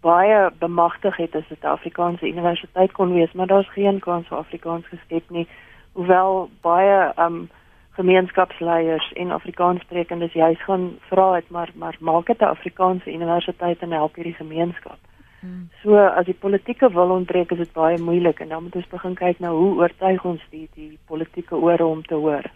baie 0.00 0.50
bemagtig 0.58 1.16
het 1.16 1.34
as 1.34 1.48
dit 1.48 1.64
'n 1.64 1.72
Afrikaanse 1.76 2.28
universiteit 2.28 2.92
kon 2.92 3.14
wees, 3.14 3.32
maar 3.32 3.46
daar's 3.46 3.72
geen 3.72 3.98
kans 3.98 4.28
vir 4.28 4.38
Afrikaans 4.38 4.86
geskep 4.86 5.30
nie. 5.30 5.48
Hoewel 5.92 6.50
baie 6.60 7.12
um 7.16 7.48
gemeenskapsleiers 7.90 9.12
en 9.12 9.30
Afrikaanssprekendes 9.30 10.32
juis 10.32 10.62
gaan 10.64 10.98
vra 11.00 11.32
het, 11.34 11.50
maar 11.50 11.70
maar 11.74 11.96
maak 12.00 12.26
dit 12.26 12.40
'n 12.40 12.54
Afrikaanse 12.56 13.12
universiteit 13.12 13.78
en 13.78 13.92
help 13.92 14.14
hierdie 14.14 14.40
gemeenskap. 14.44 14.98
Hmm. 15.40 15.68
So 15.82 15.94
as 15.96 16.26
die 16.26 16.34
politieke 16.34 16.90
wil 16.94 17.14
ontbreek, 17.14 17.52
is 17.54 17.62
dit 17.62 17.72
baie 17.76 17.98
moeilik 18.02 18.40
en 18.42 18.54
dan 18.54 18.64
moet 18.66 18.78
ons 18.80 18.88
begin 18.90 19.14
kyk 19.18 19.42
na 19.44 19.52
hoe 19.54 19.74
oortuig 19.84 20.24
ons 20.26 20.42
die 20.50 20.66
die 20.74 20.96
politieke 21.06 21.56
ore 21.56 21.86
om 21.86 22.02
te 22.02 22.18
hoor. 22.18 22.48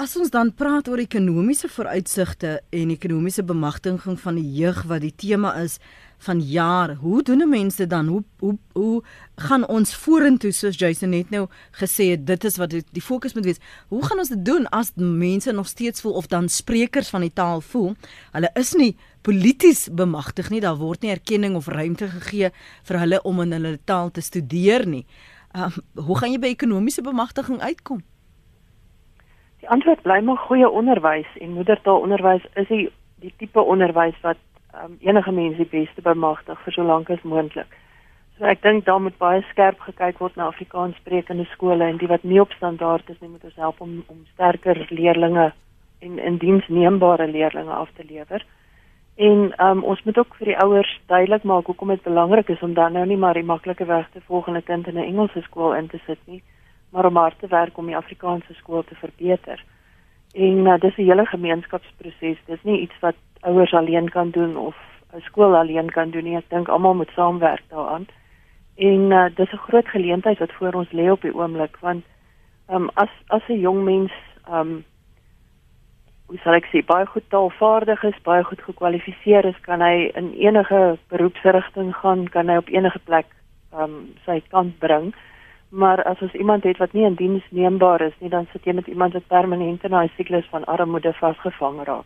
As 0.00 0.14
ons 0.16 0.30
dan 0.32 0.54
praat 0.56 0.88
oor 0.88 1.02
ekonomiese 1.02 1.68
vooruitsigte 1.68 2.60
en 2.72 2.94
ekonomiese 2.94 3.44
bemagtiging 3.44 4.16
van 4.22 4.38
die 4.40 4.48
jeug 4.56 4.80
wat 4.88 5.02
die 5.04 5.12
tema 5.14 5.52
is 5.60 5.76
van 6.22 6.40
jaar, 6.40 6.94
hoe 7.02 7.22
doen 7.22 7.48
mense 7.48 7.86
dan? 7.86 8.06
Hoe 8.06 8.22
hoe 8.38 8.56
hoe 8.72 9.02
gaan 9.36 9.66
ons 9.68 9.94
vorentoe 9.96 10.52
soos 10.52 10.78
Jason 10.78 11.10
net 11.10 11.30
nou 11.30 11.46
gesê 11.78 12.10
het, 12.12 12.26
dit 12.26 12.44
is 12.44 12.56
wat 12.56 12.70
die, 12.70 12.82
die 12.92 13.02
fokus 13.02 13.34
moet 13.34 13.44
wees. 13.44 13.60
Hoe 13.88 14.04
gaan 14.06 14.18
ons 14.18 14.28
dit 14.28 14.44
doen 14.44 14.68
as 14.70 14.92
mense 14.94 15.52
nog 15.52 15.66
steeds 15.66 16.00
voel 16.00 16.12
of 16.12 16.26
dan 16.26 16.48
sprekers 16.48 17.10
van 17.10 17.20
die 17.20 17.32
taal 17.32 17.60
voel, 17.60 17.94
hulle 18.32 18.50
is 18.54 18.74
nie 18.78 18.96
polities 19.22 19.88
bemagtig 19.90 20.50
nie, 20.50 20.60
daar 20.60 20.78
word 20.78 21.02
nie 21.02 21.14
erkenning 21.14 21.56
of 21.56 21.70
ruimte 21.70 22.08
gegee 22.10 22.50
vir 22.88 22.98
hulle 22.98 23.22
om 23.22 23.40
in 23.40 23.52
hulle 23.52 23.76
taal 23.84 24.10
te 24.10 24.20
studeer 24.20 24.86
nie. 24.86 25.04
Um, 25.52 25.74
hoe 26.06 26.18
gaan 26.18 26.32
jy 26.32 26.40
by 26.40 26.54
ekonomiese 26.54 27.02
bemagtiging 27.04 27.60
uitkom? 27.60 28.00
Die 29.62 29.68
antwoord 29.70 30.02
bly 30.02 30.18
maar 30.26 30.40
goeie 30.48 30.70
onderwys 30.70 31.28
en 31.40 31.54
moedertaalonderwys 31.58 32.46
is 32.54 32.68
die 32.68 32.88
die 33.22 33.30
tipe 33.38 33.62
onderwys 33.62 34.16
wat 34.24 34.40
um, 34.74 34.96
enige 35.00 35.32
mens 35.32 35.56
die 35.56 35.68
beste 35.68 36.02
bemagtig 36.02 36.58
vir 36.64 36.72
so 36.72 36.82
lank 36.82 37.10
as 37.10 37.22
moontlik. 37.22 37.76
So 38.38 38.44
ek 38.44 38.62
dink 38.62 38.84
daar 38.84 39.00
moet 39.00 39.18
baie 39.18 39.42
skerp 39.50 39.80
gekyk 39.80 40.18
word 40.18 40.36
na 40.36 40.46
Afrikaans 40.46 40.96
sprekende 40.96 41.44
skole 41.52 41.84
en 41.84 42.00
die 42.00 42.08
wat 42.08 42.24
nie 42.24 42.40
op 42.40 42.52
standaard 42.56 43.10
is 43.10 43.20
nie 43.20 43.28
moet 43.28 43.44
ons 43.44 43.60
help 43.60 43.80
om 43.80 44.02
om 44.08 44.24
sterker 44.34 44.86
leerdlinge 44.90 45.52
en 46.00 46.18
in 46.18 46.38
diensneembare 46.38 47.28
leerdlinge 47.28 47.72
af 47.72 47.90
te 47.96 48.04
lewer. 48.08 48.44
En 49.16 49.52
um, 49.66 49.84
ons 49.84 50.02
moet 50.02 50.18
ook 50.18 50.34
vir 50.38 50.46
die 50.46 50.58
ouers 50.64 51.00
duidelik 51.06 51.44
maak 51.44 51.66
hoekom 51.66 51.88
dit 51.88 52.02
belangrik 52.02 52.48
is 52.48 52.62
om 52.62 52.74
dan 52.74 52.92
nou 52.92 53.04
nie 53.06 53.16
maar 53.16 53.34
die 53.34 53.44
maklike 53.44 53.84
weg 53.84 54.08
te 54.12 54.24
volg 54.26 54.48
en 54.48 54.56
'n 54.56 54.64
kind 54.64 54.86
in 54.86 54.98
'n 54.98 55.08
Engelse 55.10 55.42
skool 55.42 55.74
in 55.74 55.88
te 55.88 56.00
sit 56.06 56.18
nie 56.26 56.42
maar 56.92 57.06
om 57.06 57.16
hard 57.16 57.38
te 57.38 57.46
werk 57.46 57.78
om 57.78 57.86
die 57.86 57.96
Afrikaanse 57.96 58.54
skool 58.54 58.84
te 58.84 58.94
verbeter. 58.94 59.64
En 60.32 60.66
uh, 60.66 60.78
dis 60.80 60.96
'n 60.96 61.08
hele 61.08 61.26
gemeenskapsproses. 61.26 62.38
Dis 62.46 62.62
nie 62.62 62.80
iets 62.80 62.98
wat 63.00 63.14
ouers 63.42 63.72
alleen 63.72 64.08
kan 64.08 64.30
doen 64.30 64.56
of 64.56 64.76
'n 65.12 65.20
skool 65.20 65.56
alleen 65.56 65.90
kan 65.90 66.10
doen 66.10 66.24
nie. 66.24 66.36
Ek 66.36 66.48
dink 66.48 66.68
almal 66.68 66.94
moet 66.94 67.10
saamwerk 67.14 67.62
daaraan. 67.68 68.06
En 68.76 69.10
uh, 69.10 69.26
dis 69.34 69.52
'n 69.52 69.64
groot 69.68 69.88
geleentheid 69.88 70.38
wat 70.38 70.52
voor 70.52 70.72
ons 70.72 70.92
lê 70.92 71.10
op 71.10 71.20
die 71.20 71.34
oomblik 71.34 71.76
want 71.80 72.04
um, 72.70 72.90
as 72.94 73.10
as 73.26 73.42
'n 73.48 73.60
jong 73.60 73.84
mens 73.84 74.12
um 74.50 74.84
hoe 76.26 76.38
sal 76.38 76.54
ek 76.54 76.66
sê 76.72 76.84
baie 76.86 77.06
goed 77.06 77.28
taalvaardig 77.28 78.02
is, 78.02 78.22
baie 78.22 78.44
goed 78.44 78.62
gekwalifiseer 78.62 79.44
is, 79.44 79.60
kan 79.60 79.80
hy 79.80 80.10
in 80.14 80.32
enige 80.32 80.98
beroepsrigting 81.08 81.94
gaan, 81.94 82.28
kan 82.28 82.48
hy 82.48 82.56
op 82.56 82.68
enige 82.68 82.98
plek 82.98 83.26
um 83.72 84.14
sy 84.24 84.42
kant 84.48 84.78
bring 84.78 85.12
maar 85.72 86.02
as 86.02 86.20
ons 86.20 86.32
iemand 86.32 86.62
het 86.62 86.76
wat 86.76 86.92
nie 86.92 87.04
in 87.04 87.14
diens 87.14 87.44
neembaar 87.50 88.00
is 88.00 88.16
nie, 88.18 88.28
dan 88.30 88.46
sit 88.52 88.64
jy 88.64 88.74
met 88.76 88.86
iemand 88.86 89.12
wat 89.16 89.26
permanent 89.26 89.84
in 89.84 89.94
'n 89.94 90.10
siklus 90.16 90.46
van 90.50 90.64
armoede 90.64 91.12
vasgevang 91.12 91.84
raak. 91.84 92.04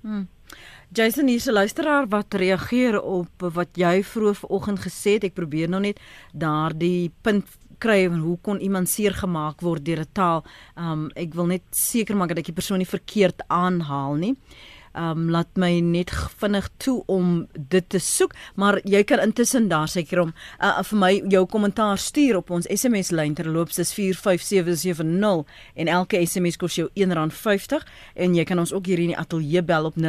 Hmm. 0.00 0.28
Jason 0.94 1.26
hier 1.26 1.40
se 1.40 1.52
luisteraar 1.52 2.06
wat 2.08 2.34
reageer 2.38 3.00
op 3.02 3.42
wat 3.56 3.74
jy 3.74 4.04
vroeër 4.06 4.36
vanoggend 4.38 4.78
gesê 4.84 5.16
het. 5.16 5.24
Ek 5.26 5.34
probeer 5.34 5.66
nou 5.72 5.80
net 5.82 5.98
daardie 6.30 7.10
punt 7.26 7.48
kry 7.82 8.04
van 8.06 8.20
hoe 8.22 8.36
kon 8.38 8.60
iemand 8.62 8.86
seer 8.88 9.16
gemaak 9.18 9.64
word 9.66 9.82
deur 9.84 10.04
'n 10.04 10.12
taal. 10.14 10.44
Um 10.78 11.10
ek 11.16 11.34
wil 11.34 11.46
net 11.50 11.64
seker 11.70 12.14
maak 12.14 12.28
dat 12.28 12.38
ek 12.38 12.46
die 12.52 12.58
persoon 12.60 12.78
nie 12.78 12.86
verkeerd 12.86 13.42
aanhaal 13.48 14.14
nie. 14.14 14.34
Um 14.94 15.30
laat 15.34 15.56
my 15.58 15.80
net 15.82 16.10
vinnig 16.38 16.68
toe 16.78 17.02
om 17.10 17.48
dit 17.58 17.88
te 17.90 17.98
soek, 17.98 18.30
maar 18.54 18.78
jy 18.86 19.02
kan 19.02 19.18
intussen 19.18 19.68
daar 19.68 19.88
seker 19.90 20.20
om 20.22 20.30
uh, 20.62 20.82
vir 20.86 20.98
my 20.98 21.22
jou 21.32 21.46
kommentaar 21.50 21.98
stuur 21.98 22.36
op 22.38 22.50
ons 22.54 22.66
SMS 22.70 23.10
lyn 23.10 23.34
terloops 23.34 23.74
dis 23.80 23.90
45770 23.96 25.44
en 25.74 25.88
elke 25.90 26.26
SMS 26.26 26.56
kos 26.60 26.74
jou 26.78 26.88
R1.50 26.94 27.82
en 28.14 28.34
jy 28.38 28.44
kan 28.46 28.58
ons 28.62 28.72
ook 28.72 28.86
hier 28.86 29.00
in 29.02 29.10
die 29.10 29.18
ateljee 29.18 29.62
bel 29.66 29.84
op 29.90 29.96
0891104553 29.98 30.06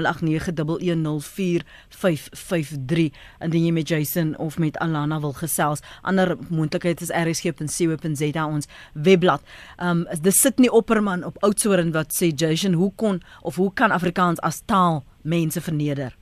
indien 3.47 3.65
jy 3.65 3.73
met 3.73 3.89
Jason 3.89 4.37
of 4.37 4.57
met 4.61 4.77
Alana 4.83 5.17
wil 5.23 5.33
gesels. 5.33 5.81
Ander 6.05 6.37
moontlikheid 6.49 7.01
is 7.01 7.09
rsg.co.za 7.09 8.45
ons 8.45 8.69
webblad. 8.93 9.41
Um 9.81 10.05
dis 10.21 10.41
sit 10.41 10.57
nie 10.61 10.71
opperman 10.71 11.25
op 11.25 11.37
Oudtshoorn 11.45 11.91
wat 11.97 12.13
sê 12.13 12.29
Jason, 12.29 12.73
hoe 12.77 12.93
kon 12.95 13.21
of 13.41 13.55
hoe 13.57 13.73
kan 13.73 13.91
Afrikaans 13.95 14.39
as 14.45 14.61
taal 14.65 14.74
mense 15.21 15.61
verneder? 15.61 16.13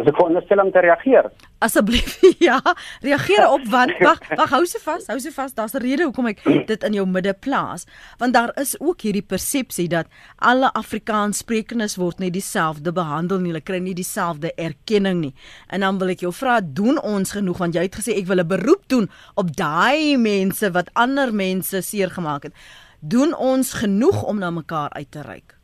As 0.00 0.08
ek 0.08 0.16
veronderstel 0.16 0.60
om 0.62 0.70
te 0.72 0.80
reageer. 0.82 1.28
Asseblief 1.62 2.16
ja, 2.48 2.56
reageer 3.04 3.44
op 3.46 3.66
want 3.70 3.92
wag, 4.02 4.22
wag 4.34 4.54
hou 4.54 4.62
se 4.66 4.80
vas, 4.82 5.04
hou 5.12 5.18
se 5.20 5.30
vas. 5.30 5.52
Daar's 5.54 5.76
'n 5.76 5.82
rede 5.84 6.08
hoekom 6.08 6.26
ek 6.32 6.40
dit 6.66 6.86
in 6.88 6.96
jou 6.96 7.04
midde 7.06 7.34
plaas, 7.34 7.86
want 8.18 8.34
daar 8.34 8.50
is 8.58 8.74
ook 8.80 9.04
hierdie 9.04 9.22
persepsie 9.22 9.86
dat 9.88 10.08
alle 10.38 10.72
Afrikaans 10.72 11.44
sprekendes 11.44 11.96
word 12.00 12.18
net 12.18 12.32
dieselfde 12.32 12.92
behandel 12.92 13.38
nie, 13.38 13.52
hulle 13.52 13.62
kry 13.62 13.78
nie 13.78 13.94
dieselfde 13.94 14.50
erkenning 14.56 15.20
nie. 15.20 15.34
En 15.68 15.80
dan 15.80 15.98
wil 15.98 16.08
ek 16.16 16.24
jou 16.24 16.32
vra, 16.32 16.60
doen 16.60 16.98
ons 16.98 17.36
genoeg 17.36 17.58
want 17.58 17.74
jy 17.74 17.82
het 17.86 18.00
gesê 18.00 18.16
ek 18.16 18.26
wil 18.26 18.40
'n 18.40 18.48
beroep 18.48 18.88
doen 18.88 19.10
op 19.36 19.54
daai 19.56 20.16
mense 20.16 20.72
wat 20.72 20.90
ander 20.94 21.34
mense 21.34 21.82
seer 21.82 22.10
gemaak 22.10 22.42
het. 22.42 22.54
Doen 23.02 23.32
ons 23.34 23.72
genoeg 23.74 24.22
om 24.30 24.38
na 24.38 24.50
mekaar 24.54 24.90
uit 24.94 25.10
te 25.10 25.22
reik? 25.26 25.56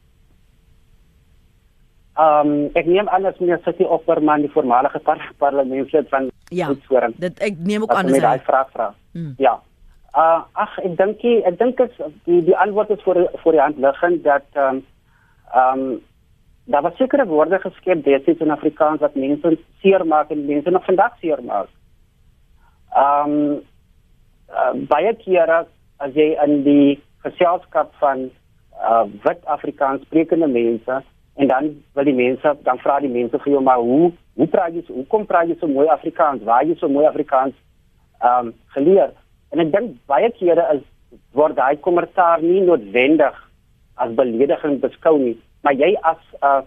Um 2.18 2.66
ek 2.74 2.86
neem 2.90 3.06
aan 3.14 3.28
as 3.30 3.38
meneer 3.38 3.60
Sitty 3.62 3.86
Opperman 3.86 4.42
die 4.42 4.50
voormalige 4.50 4.98
par 5.06 5.20
parlementslid 5.38 6.08
van 6.10 6.30
Ja, 6.50 6.66
Oudtshoorn. 6.72 7.14
Dit 7.22 7.38
ek 7.44 7.60
neem 7.62 7.84
ook 7.84 7.92
as 7.94 8.00
aan 8.00 8.10
hy 8.10 8.16
as 8.18 8.24
daai 8.24 8.38
hy. 8.40 8.44
vraag 8.48 8.70
vra. 8.74 8.88
Hmm. 9.14 9.34
Ja. 9.38 9.54
Uh 10.18 10.40
ag 10.58 10.74
ek 10.82 10.96
dink 10.98 11.20
die- 11.22 11.44
ek 11.46 11.58
dink 11.58 11.80
is 11.86 11.94
die 12.26 12.40
die 12.48 12.56
antwoord 12.58 12.90
is 12.90 13.02
voor 13.06 13.22
voor 13.42 13.52
die 13.52 13.60
hand 13.62 13.78
liggend 13.78 14.24
dat 14.24 14.46
ehm 14.54 14.76
um, 14.76 14.84
ehm 15.54 15.78
um, 15.86 16.00
daar 16.68 16.82
was 16.82 16.96
sekere 16.96 17.24
woorde 17.26 17.58
geskep 17.58 18.02
destyds 18.04 18.40
in 18.40 18.50
Afrikaans 18.50 19.00
wat 19.00 19.14
mense 19.14 19.58
seermaak 19.80 20.30
en 20.30 20.44
mense 20.46 20.70
nog 20.70 20.84
vandag 20.84 21.14
seermaak. 21.20 21.68
Ehm 22.96 23.30
um, 23.30 23.60
uh, 24.50 24.72
baie 24.88 25.14
kere 25.22 25.66
as 25.98 26.12
jy 26.14 26.34
in 26.44 26.62
die 26.64 26.98
geselskap 27.26 27.94
van 28.02 28.28
uh 28.78 29.04
wit 29.24 29.44
Afrikaans 29.44 30.04
sprekende 30.06 30.46
mense 30.46 31.02
en 31.34 31.46
dan 31.46 31.70
wil 31.94 32.04
die 32.04 32.14
mense 32.14 32.56
dan 32.62 32.78
vra 32.78 33.00
die 33.00 33.10
mense 33.10 33.38
vir 33.38 33.52
jou 33.52 33.62
maar 33.62 33.82
hoe 33.82 34.12
hoe 34.38 34.46
praat 34.46 34.74
jy 34.74 34.84
hoe 34.88 35.06
kom 35.06 35.26
praat 35.26 35.48
jy 35.48 35.56
so 35.58 35.66
mooi 35.66 35.88
Afrikaans? 35.88 36.42
Waar 36.46 36.64
jy 36.64 36.76
so 36.78 36.88
mooi 36.88 37.06
Afrikaans 37.06 37.54
ehm 38.20 38.46
um, 38.46 38.54
geleer? 38.76 39.10
En 39.50 39.64
ek 39.64 39.72
dink 39.72 39.98
baie 40.06 40.30
kere 40.38 40.64
is 40.76 40.86
word 41.32 41.56
daai 41.56 41.76
kommentaar 41.76 42.42
nie 42.42 42.60
noodwendig 42.60 43.36
as 43.96 44.14
belediging 44.14 44.80
beskou 44.80 45.18
nie 45.18 45.36
maar 45.62 45.74
jy 45.74 45.94
as 46.02 46.20
'n 46.40 46.46
uh, 46.46 46.62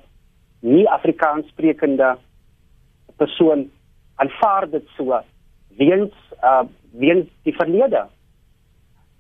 nie 0.61 0.87
Afrikaans 0.89 1.47
sprekende 1.47 2.17
persoon 3.17 3.69
aanvaar 4.15 4.69
dit 4.69 4.85
so 4.97 5.21
weens 5.77 6.13
uh 6.43 6.63
weens 6.91 7.27
die 7.43 7.55
verlede 7.55 8.05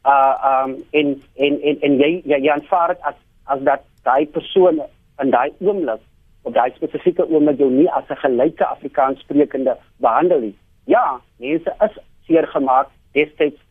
uh 0.05 0.63
um 0.65 0.83
en 0.91 1.21
en 1.35 1.61
en, 1.61 1.81
en 1.81 1.97
jy 1.97 2.21
jy, 2.25 2.37
jy 2.37 2.51
aanvaar 2.51 2.87
dit 2.87 3.03
as 3.09 3.15
as 3.45 3.59
dat 3.67 3.83
daai 4.03 4.25
persoon 4.25 4.81
in 5.21 5.29
daai 5.29 5.51
oomblik 5.59 6.01
op 6.41 6.53
daai 6.53 6.71
spesifieke 6.75 7.27
oomblik 7.29 7.57
jou 7.57 7.69
nie 7.69 7.89
as 7.91 8.09
'n 8.09 8.21
gelyke 8.23 8.65
Afrikaans 8.65 9.19
sprekende 9.19 9.77
behandel 9.97 10.39
nie. 10.39 10.55
Ja, 10.85 11.21
mense 11.37 11.75
is 11.85 11.99
seer 12.25 12.47
gemaak 12.47 12.87
destyds 13.13 13.61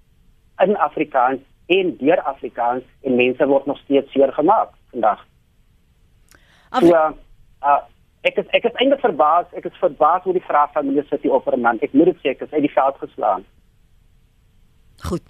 in 0.59 0.77
Afrikaans 0.77 1.41
en 1.67 1.97
deur 1.97 2.21
Afrikaans 2.21 2.85
en 3.03 3.17
mense 3.17 3.47
word 3.47 3.67
nog 3.67 3.79
steeds 3.79 4.13
seer 4.13 4.33
gemaak 4.33 4.71
vandag. 4.91 5.27
Afri 6.71 6.89
So, 6.89 7.15
uh 7.63 7.81
ek 8.23 8.37
is 8.37 8.47
ek 8.53 8.65
is 8.65 8.75
eintlik 8.77 9.01
verbaas, 9.01 9.47
ek 9.57 9.65
is 9.65 9.77
verbaas 9.81 10.27
oor 10.27 10.37
die 10.37 10.45
vraag 10.45 10.73
van 10.73 10.87
meneer 10.87 11.07
City 11.09 11.29
Opperman. 11.29 11.79
Ek 11.81 11.93
moet 11.93 12.13
dit 12.13 12.19
sê, 12.21 12.35
ek 12.35 12.43
is 12.47 12.53
uit 12.53 12.67
die 12.67 12.73
veld 12.75 12.97
geslaan. 13.01 13.45
Goed. 15.09 15.23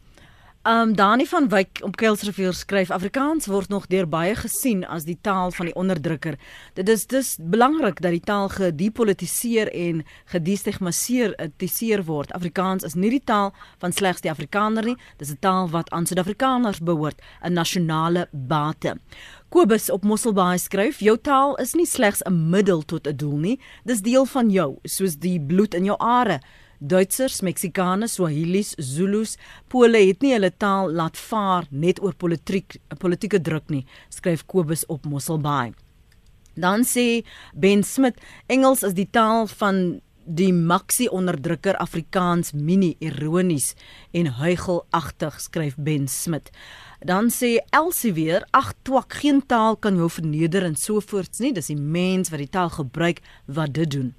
Um 0.68 0.94
Dani 0.94 1.24
van 1.26 1.48
Wyk 1.48 1.78
op 1.82 1.94
Kuilsrivier 1.96 2.52
skryf 2.52 2.90
Afrikaans 2.90 3.46
word 3.48 3.70
nog 3.72 3.86
deur 3.88 4.04
baie 4.04 4.34
gesien 4.36 4.82
as 4.84 5.06
die 5.08 5.16
taal 5.20 5.54
van 5.56 5.70
die 5.70 5.74
onderdrukker. 5.74 6.36
Dit 6.76 6.88
is 6.92 7.06
dus 7.08 7.38
belangrik 7.40 8.02
dat 8.04 8.12
die 8.12 8.20
taal 8.20 8.50
gedepolitiseer 8.52 9.72
en 9.72 10.04
gedestigmatiseer 10.28 12.04
word. 12.04 12.36
Afrikaans 12.36 12.84
is 12.84 12.94
nie 12.94 13.08
die 13.16 13.22
taal 13.24 13.54
van 13.80 13.96
slegs 13.96 14.20
die 14.20 14.30
Afrikaner 14.30 14.84
nie, 14.84 14.98
dis 15.16 15.32
'n 15.32 15.40
taal 15.40 15.70
wat 15.70 15.88
aan 15.90 16.06
Suid-Afrikaners 16.06 16.84
behoort, 16.84 17.22
'n 17.42 17.52
nasionale 17.52 18.28
bate. 18.30 18.98
Kobus 19.48 19.90
op 19.90 20.04
Mosselbaai 20.04 20.58
skryf: 20.58 21.00
"Jou 21.00 21.16
taal 21.16 21.56
is 21.56 21.74
nie 21.74 21.86
slegs 21.86 22.22
'n 22.26 22.50
middel 22.50 22.82
tot 22.82 23.06
'n 23.06 23.16
doel 23.16 23.38
nie, 23.38 23.60
dis 23.84 24.02
deel 24.02 24.26
van 24.26 24.50
jou, 24.50 24.76
soos 24.84 25.16
die 25.16 25.40
bloed 25.40 25.74
in 25.74 25.84
jou 25.84 25.96
are." 25.98 26.40
Duitsers, 26.80 27.42
Meksikaners, 27.44 28.14
Swahilis, 28.16 28.72
Zulus, 28.80 29.36
Pole 29.68 30.00
het 30.08 30.22
nie 30.24 30.32
hulle 30.32 30.48
taal 30.50 30.88
laat 30.96 31.18
vaar 31.20 31.66
net 31.70 32.00
oor 32.00 32.14
politiek 32.16 32.78
politieke 33.02 33.40
druk 33.44 33.68
nie, 33.68 33.84
skryf 34.08 34.46
Kobus 34.48 34.86
op 34.88 35.04
Mosselbaai. 35.04 35.74
Dan 36.56 36.86
sê 36.88 37.22
Ben 37.52 37.84
Smit, 37.84 38.16
Engels 38.48 38.82
is 38.82 38.96
die 38.96 39.08
taal 39.12 39.44
van 39.60 40.00
die 40.24 40.52
maxi 40.54 41.08
onderdrukker 41.10 41.76
Afrikaans 41.82 42.52
mini 42.54 42.94
ironies 43.02 43.74
en 44.16 44.30
huigelagtig 44.40 45.40
skryf 45.40 45.76
Ben 45.76 46.08
Smit. 46.08 46.48
Dan 47.04 47.28
sê 47.28 47.58
Elsie 47.76 48.12
weer, 48.16 48.44
ag 48.56 48.72
twak, 48.84 49.20
geen 49.20 49.40
taal 49.44 49.76
kan 49.76 49.96
jou 49.96 50.08
verneder 50.08 50.64
en 50.64 50.76
so 50.76 51.00
voorts 51.00 51.40
nie, 51.44 51.52
dis 51.52 51.72
die 51.72 51.76
mens 51.76 52.32
wat 52.32 52.40
die 52.40 52.52
taal 52.52 52.72
gebruik 52.72 53.20
wat 53.46 53.76
dit 53.76 53.92
doen. 53.96 54.10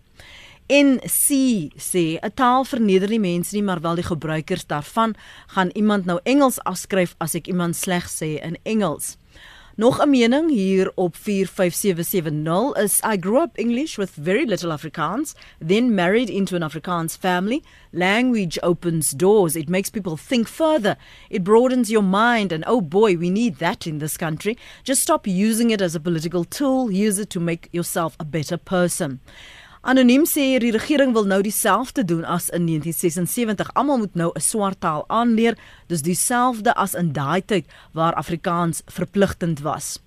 En 0.71 0.99
C 1.03 1.27
sê 1.75 2.15
'n 2.19 2.31
taal 2.33 2.63
verneder 2.63 3.09
nie 3.09 3.19
mense 3.19 3.55
nie, 3.55 3.63
maar 3.63 3.81
wel 3.81 3.95
die 3.95 4.03
gebruikers 4.03 4.65
daarvan. 4.65 5.15
Gaan 5.47 5.69
iemand 5.73 6.05
nou 6.05 6.19
Engels 6.23 6.63
afskryf 6.63 7.15
as 7.17 7.35
ek 7.35 7.47
iemand 7.47 7.75
sleg 7.75 8.07
sê 8.07 8.39
in 8.39 8.57
Engels? 8.63 9.17
Nog 9.75 9.99
'n 9.99 10.09
mening 10.09 10.49
hier 10.49 10.91
op 10.95 11.15
45770 11.15 12.75
is 12.83 12.99
I 13.03 13.17
grew 13.19 13.41
up 13.41 13.57
English 13.57 13.97
with 13.97 14.11
very 14.11 14.45
little 14.45 14.71
Afrikaans, 14.71 15.33
then 15.67 15.95
married 15.95 16.29
into 16.29 16.55
an 16.55 16.63
Afrikaans 16.63 17.17
family. 17.17 17.63
Language 17.91 18.61
opens 18.61 19.09
doors. 19.09 19.55
It 19.55 19.69
makes 19.69 19.89
people 19.89 20.17
think 20.17 20.47
further. 20.47 20.95
It 21.29 21.43
broadens 21.43 21.89
your 21.89 22.03
mind 22.03 22.51
and 22.51 22.63
oh 22.67 22.81
boy, 22.81 23.17
we 23.17 23.29
need 23.29 23.57
that 23.57 23.85
in 23.85 23.97
this 23.97 24.17
country. 24.17 24.57
Just 24.83 25.01
stop 25.01 25.27
using 25.27 25.71
it 25.71 25.81
as 25.81 25.95
a 25.95 25.99
political 25.99 26.45
tool. 26.45 26.91
Use 26.91 27.21
it 27.21 27.29
to 27.29 27.39
make 27.39 27.67
yourself 27.71 28.15
a 28.19 28.25
better 28.25 28.57
person. 28.57 29.19
Anoniem 29.81 30.27
sê 30.29 30.43
die 30.61 30.69
regering 30.75 31.09
wil 31.15 31.25
nou 31.25 31.39
dieselfde 31.41 32.03
doen 32.05 32.21
as 32.29 32.51
in 32.53 32.67
1976. 32.69 33.71
Almal 33.73 33.97
moet 33.97 34.13
nou 34.15 34.29
'n 34.35 34.41
swart 34.41 34.79
taal 34.79 35.03
aanleer, 35.07 35.57
dis 35.87 36.01
dieselfde 36.01 36.73
as 36.75 36.93
in 36.93 37.13
daai 37.13 37.41
tyd 37.41 37.65
waar 37.91 38.13
Afrikaans 38.13 38.83
verpligtend 38.85 39.59
was. 39.61 39.99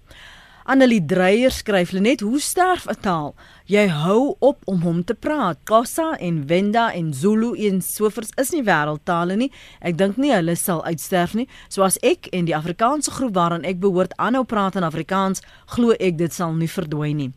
Annelie 0.64 1.04
Dreyer 1.04 1.50
skryf 1.50 1.92
net 1.92 2.20
hoe 2.20 2.40
sterf 2.40 2.86
'n 2.86 3.00
taal? 3.00 3.34
Jy 3.66 3.88
hou 3.88 4.36
op 4.38 4.62
om 4.64 4.80
hom 4.80 5.04
te 5.04 5.14
praat. 5.14 5.58
Xhosa 5.64 6.16
en 6.20 6.46
Venda 6.46 6.92
en 6.92 7.12
Zulu 7.12 7.54
en 7.66 7.82
sovoorts 7.82 8.30
is 8.36 8.50
nie 8.50 8.62
wêreldtale 8.62 9.36
nie. 9.36 9.52
Ek 9.80 9.98
dink 9.98 10.16
nie 10.16 10.32
hulle 10.32 10.56
sal 10.56 10.84
uitsterf 10.84 11.34
nie. 11.34 11.48
Soos 11.68 11.98
ek 12.02 12.28
en 12.32 12.44
die 12.44 12.56
Afrikaanse 12.56 13.10
groep 13.10 13.34
waaraan 13.34 13.64
ek 13.64 13.80
behoort 13.80 14.16
aanhou 14.16 14.44
praat 14.44 14.76
in 14.76 14.82
Afrikaans, 14.82 15.42
glo 15.66 15.90
ek 15.90 16.16
dit 16.16 16.32
sal 16.32 16.52
nie 16.52 16.68
verdwyn 16.68 17.16
nie. 17.16 17.32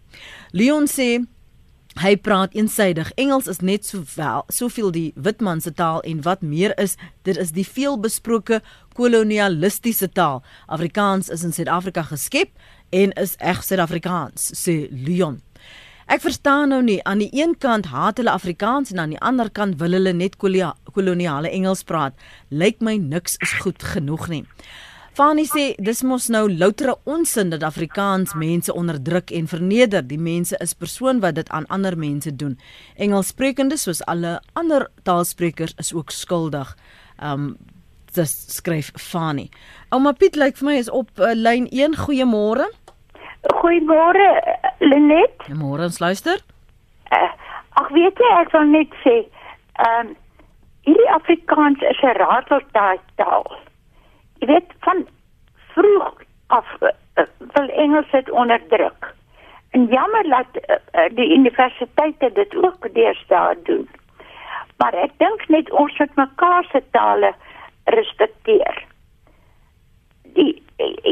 Leon 0.51 0.85
sê 0.85 1.25
Hy 1.97 2.13
praat 2.21 2.53
eensydig. 2.53 3.09
Engels 3.17 3.47
is 3.49 3.63
net 3.65 3.85
sowel 3.87 4.43
soveel 4.53 4.91
die 4.93 5.07
witman 5.15 5.63
se 5.65 5.71
taal 5.73 6.03
en 6.05 6.19
wat 6.27 6.43
meer 6.45 6.75
is, 6.77 6.93
dit 7.25 7.37
is 7.41 7.55
die 7.55 7.65
veelbesproke 7.65 8.59
kolonialistiese 8.93 10.11
taal. 10.13 10.43
Afrikaans 10.69 11.31
is 11.33 11.41
in 11.47 11.55
Suid-Afrika 11.55 12.03
geskep 12.11 12.51
en 12.93 13.15
is 13.17 13.33
reg 13.41 13.63
Suid-Afrikaans, 13.65 14.51
sê 14.53 14.83
Leon. 14.93 15.39
Ek 16.05 16.21
verstaan 16.21 16.69
nou 16.69 16.83
nie, 16.85 16.99
aan 17.03 17.19
die 17.19 17.31
een 17.33 17.57
kant 17.57 17.89
haat 17.89 18.21
hulle 18.21 18.31
Afrikaans 18.31 18.93
en 18.93 19.01
aan 19.01 19.15
die 19.15 19.23
ander 19.25 19.49
kant 19.49 19.79
wil 19.81 19.97
hulle 19.97 20.13
net 20.13 20.37
kolia- 20.37 20.75
koloniale 20.93 21.49
Engels 21.49 21.81
praat. 21.83 22.13
Lyk 22.53 22.77
my 22.79 22.99
niks 23.01 23.41
is 23.41 23.57
goed 23.63 23.81
genoeg 23.83 24.29
nie. 24.29 24.45
Fani 25.17 25.47
sê 25.49 25.71
dis 25.81 26.03
mos 26.05 26.27
nou 26.29 26.43
loutere 26.45 26.93
onsin 27.09 27.49
dat 27.49 27.63
Afrikaans 27.65 28.35
mense 28.37 28.73
onderdruk 28.73 29.31
en 29.33 29.47
verneder. 29.49 30.03
Die 30.05 30.19
mense 30.21 30.59
is 30.61 30.75
persoon 30.77 31.23
wat 31.23 31.39
dit 31.39 31.49
aan 31.49 31.65
ander 31.73 31.97
mense 31.97 32.35
doen. 32.35 32.53
Engelssprekendes 33.01 33.87
soos 33.87 34.03
alle 34.05 34.35
ander 34.53 34.85
taalsprekers 35.09 35.73
is 35.81 35.89
ook 35.97 36.13
skuldig. 36.13 36.75
Um 37.17 37.55
dis 38.13 38.35
skryf 38.59 38.91
Fani. 39.01 39.49
Ouma 39.89 40.13
Piet 40.13 40.37
lyk 40.37 40.61
vir 40.61 40.69
my 40.69 40.77
is 40.77 40.93
op 40.93 41.09
uh, 41.17 41.33
lyn 41.33 41.65
1. 41.73 41.97
Goeiemôre. 42.05 42.69
Goeiemôre 43.57 44.29
Lenet. 44.85 45.49
Môre 45.49 45.89
ons 45.89 45.97
luister. 45.99 46.45
Uh, 47.09 47.33
ag 47.81 47.89
weet 47.89 48.21
jy 48.21 48.33
ek 48.43 48.53
wil 48.53 48.69
net 48.69 48.93
sê, 49.01 49.23
ehm 49.81 50.11
um, 50.13 50.17
hierdie 50.85 51.13
Afrikaans 51.17 51.81
is 51.89 52.05
'n 52.05 52.19
rateltaal. 52.21 53.49
Jy 54.39 54.47
weet 54.53 54.73
van 54.85 55.07
vroeg 55.77 56.25
af 56.47 56.65
uh, 56.81 56.89
wil 57.53 57.69
Engels 57.69 58.11
dit 58.11 58.31
onderdruk. 58.31 59.13
En 59.69 59.85
jammer 59.85 60.29
dat 60.29 60.51
uh, 60.55 61.15
die 61.15 61.29
universiteite 61.33 62.31
dit 62.33 62.55
ook 62.55 62.93
deesdae 62.93 63.57
doen. 63.63 63.89
Maar 64.77 64.93
ek 64.93 65.17
dink 65.17 65.47
net 65.47 65.71
ons 65.71 65.97
moet 65.97 66.15
mekaar 66.15 66.67
se 66.71 66.83
tale 66.91 67.33
respekteer. 67.97 68.85
Die 70.37 70.53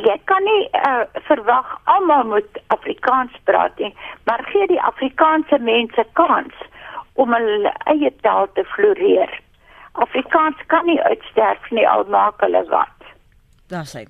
jy 0.05 0.17
kan 0.29 0.43
nie 0.45 0.67
uh, 0.77 1.05
verwag 1.25 1.69
almal 1.89 2.27
moet 2.29 2.59
Afrikaans 2.67 3.33
praat 3.49 3.79
nie, 3.81 3.93
maar 4.29 4.43
gee 4.51 4.67
die 4.69 4.81
Afrikaanse 4.81 5.57
mense 5.59 6.05
kans 6.13 6.53
om 7.13 7.33
hulle 7.33 7.73
eie 7.89 8.11
taal 8.21 8.51
te 8.53 8.65
floreer. 8.75 9.31
Afrikaans 10.05 10.61
kan 10.67 10.85
nie 10.85 10.99
uitsterf 11.01 11.71
nie 11.71 11.87
al 11.89 12.05
maak 12.13 12.43
hulle 12.45 12.61
wat. 12.69 13.09
Daar 13.73 13.89
sê. 13.89 14.05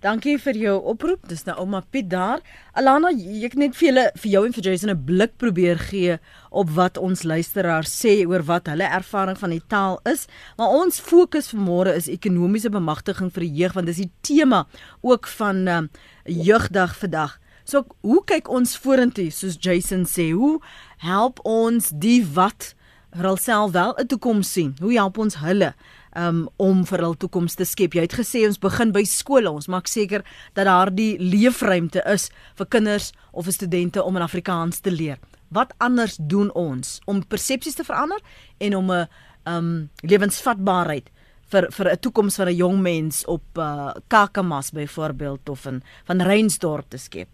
Dankie 0.00 0.38
vir 0.40 0.56
jou 0.56 0.78
oproep. 0.94 1.26
Dis 1.28 1.42
nou 1.44 1.58
ouma 1.60 1.82
Piet 1.92 2.06
daar. 2.08 2.40
Alana, 2.72 3.10
ek 3.44 3.52
net 3.60 3.74
vir 3.76 3.90
julle 3.90 4.04
vir 4.22 4.30
jou 4.32 4.40
en 4.46 4.54
vir 4.56 4.64
Jason 4.64 4.90
'n 4.90 5.04
blik 5.04 5.36
probeer 5.36 5.76
gee 5.76 6.18
op 6.50 6.70
wat 6.70 6.96
ons 6.96 7.22
luisteraars 7.22 7.92
sê 7.92 8.24
oor 8.26 8.40
wat 8.42 8.66
hulle 8.66 8.88
ervaring 8.88 9.36
van 9.36 9.50
die 9.50 9.62
taal 9.68 10.00
is. 10.06 10.26
Maar 10.56 10.68
ons 10.68 11.00
fokus 11.00 11.52
vanmôre 11.52 11.94
is 11.94 12.08
ekonomiese 12.08 12.70
bemagtiging 12.70 13.30
vir 13.30 13.40
die 13.40 13.54
jeug 13.60 13.74
want 13.74 13.86
dis 13.86 13.96
die 13.96 14.12
tema 14.22 14.66
ook 15.02 15.26
van 15.26 15.68
uh, 15.68 15.82
jeugdag 16.24 16.96
vandag. 16.96 17.38
So 17.64 17.84
hoe 18.00 18.24
kyk 18.24 18.48
ons 18.48 18.76
vorentoe 18.76 19.30
soos 19.30 19.58
Jason 19.60 20.06
sê? 20.06 20.32
Hoe 20.32 20.60
help 20.96 21.40
ons 21.44 21.92
die 21.92 22.24
wat 22.24 22.74
hulself 23.10 23.72
wel 23.72 23.94
'n 23.98 24.06
toekoms 24.06 24.52
sien? 24.52 24.74
Hoe 24.80 24.94
help 24.94 25.18
ons 25.18 25.36
hulle? 25.36 25.74
Um, 26.16 26.48
om 26.56 26.84
vir 26.84 27.04
hul 27.04 27.14
toekoms 27.14 27.54
te 27.54 27.64
skep. 27.64 27.94
Jy 27.94 28.06
het 28.06 28.16
gesê 28.18 28.44
ons 28.46 28.60
begin 28.60 28.92
by 28.92 29.04
skole. 29.08 29.50
Ons 29.50 29.68
maak 29.68 29.88
seker 29.90 30.24
dat 30.54 30.66
daar 30.66 30.90
die 30.94 31.16
leefruimte 31.18 32.02
is 32.10 32.30
vir 32.58 32.66
kinders 32.66 33.12
of 33.32 33.44
vir 33.44 33.56
studente 33.56 34.02
om 34.02 34.16
in 34.16 34.26
Afrikaans 34.26 34.80
te 34.80 34.90
leer. 34.90 35.18
Wat 35.50 35.72
anders 35.78 36.16
doen 36.16 36.50
ons 36.54 37.00
om 37.06 37.22
persepsies 37.26 37.78
te 37.78 37.84
verander 37.84 38.20
en 38.58 38.76
om 38.76 38.90
'n 38.90 39.08
um 39.46 39.88
lewensvatbaarheid 40.02 41.10
vir 41.50 41.66
vir 41.70 41.86
'n 41.90 41.98
toekoms 41.98 42.36
van 42.36 42.48
'n 42.48 42.56
jong 42.56 42.80
mens 42.80 43.24
op 43.26 43.42
uh, 43.58 43.92
Kakamas 44.08 44.70
byvoorbeeld 44.70 45.48
of 45.48 45.66
in 45.66 45.82
van 46.04 46.20
Reinsdorp 46.20 46.90
te 46.90 46.98
skep? 46.98 47.28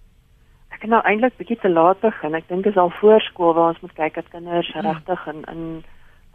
Ek 0.70 0.80
het 0.80 0.90
nou 0.90 1.02
eintlik 1.04 1.36
bietjie 1.36 1.58
te 1.60 1.68
laat 1.68 2.00
begin. 2.00 2.34
Ek 2.34 2.48
dink 2.48 2.66
is 2.66 2.76
al 2.76 2.90
voorskool 2.90 3.54
waar 3.54 3.68
ons 3.68 3.80
moet 3.80 3.92
kyk 3.92 4.14
dat 4.14 4.28
kinders 4.28 4.72
hmm. 4.72 4.86
regtig 4.86 5.26
in 5.26 5.44
in 5.44 5.84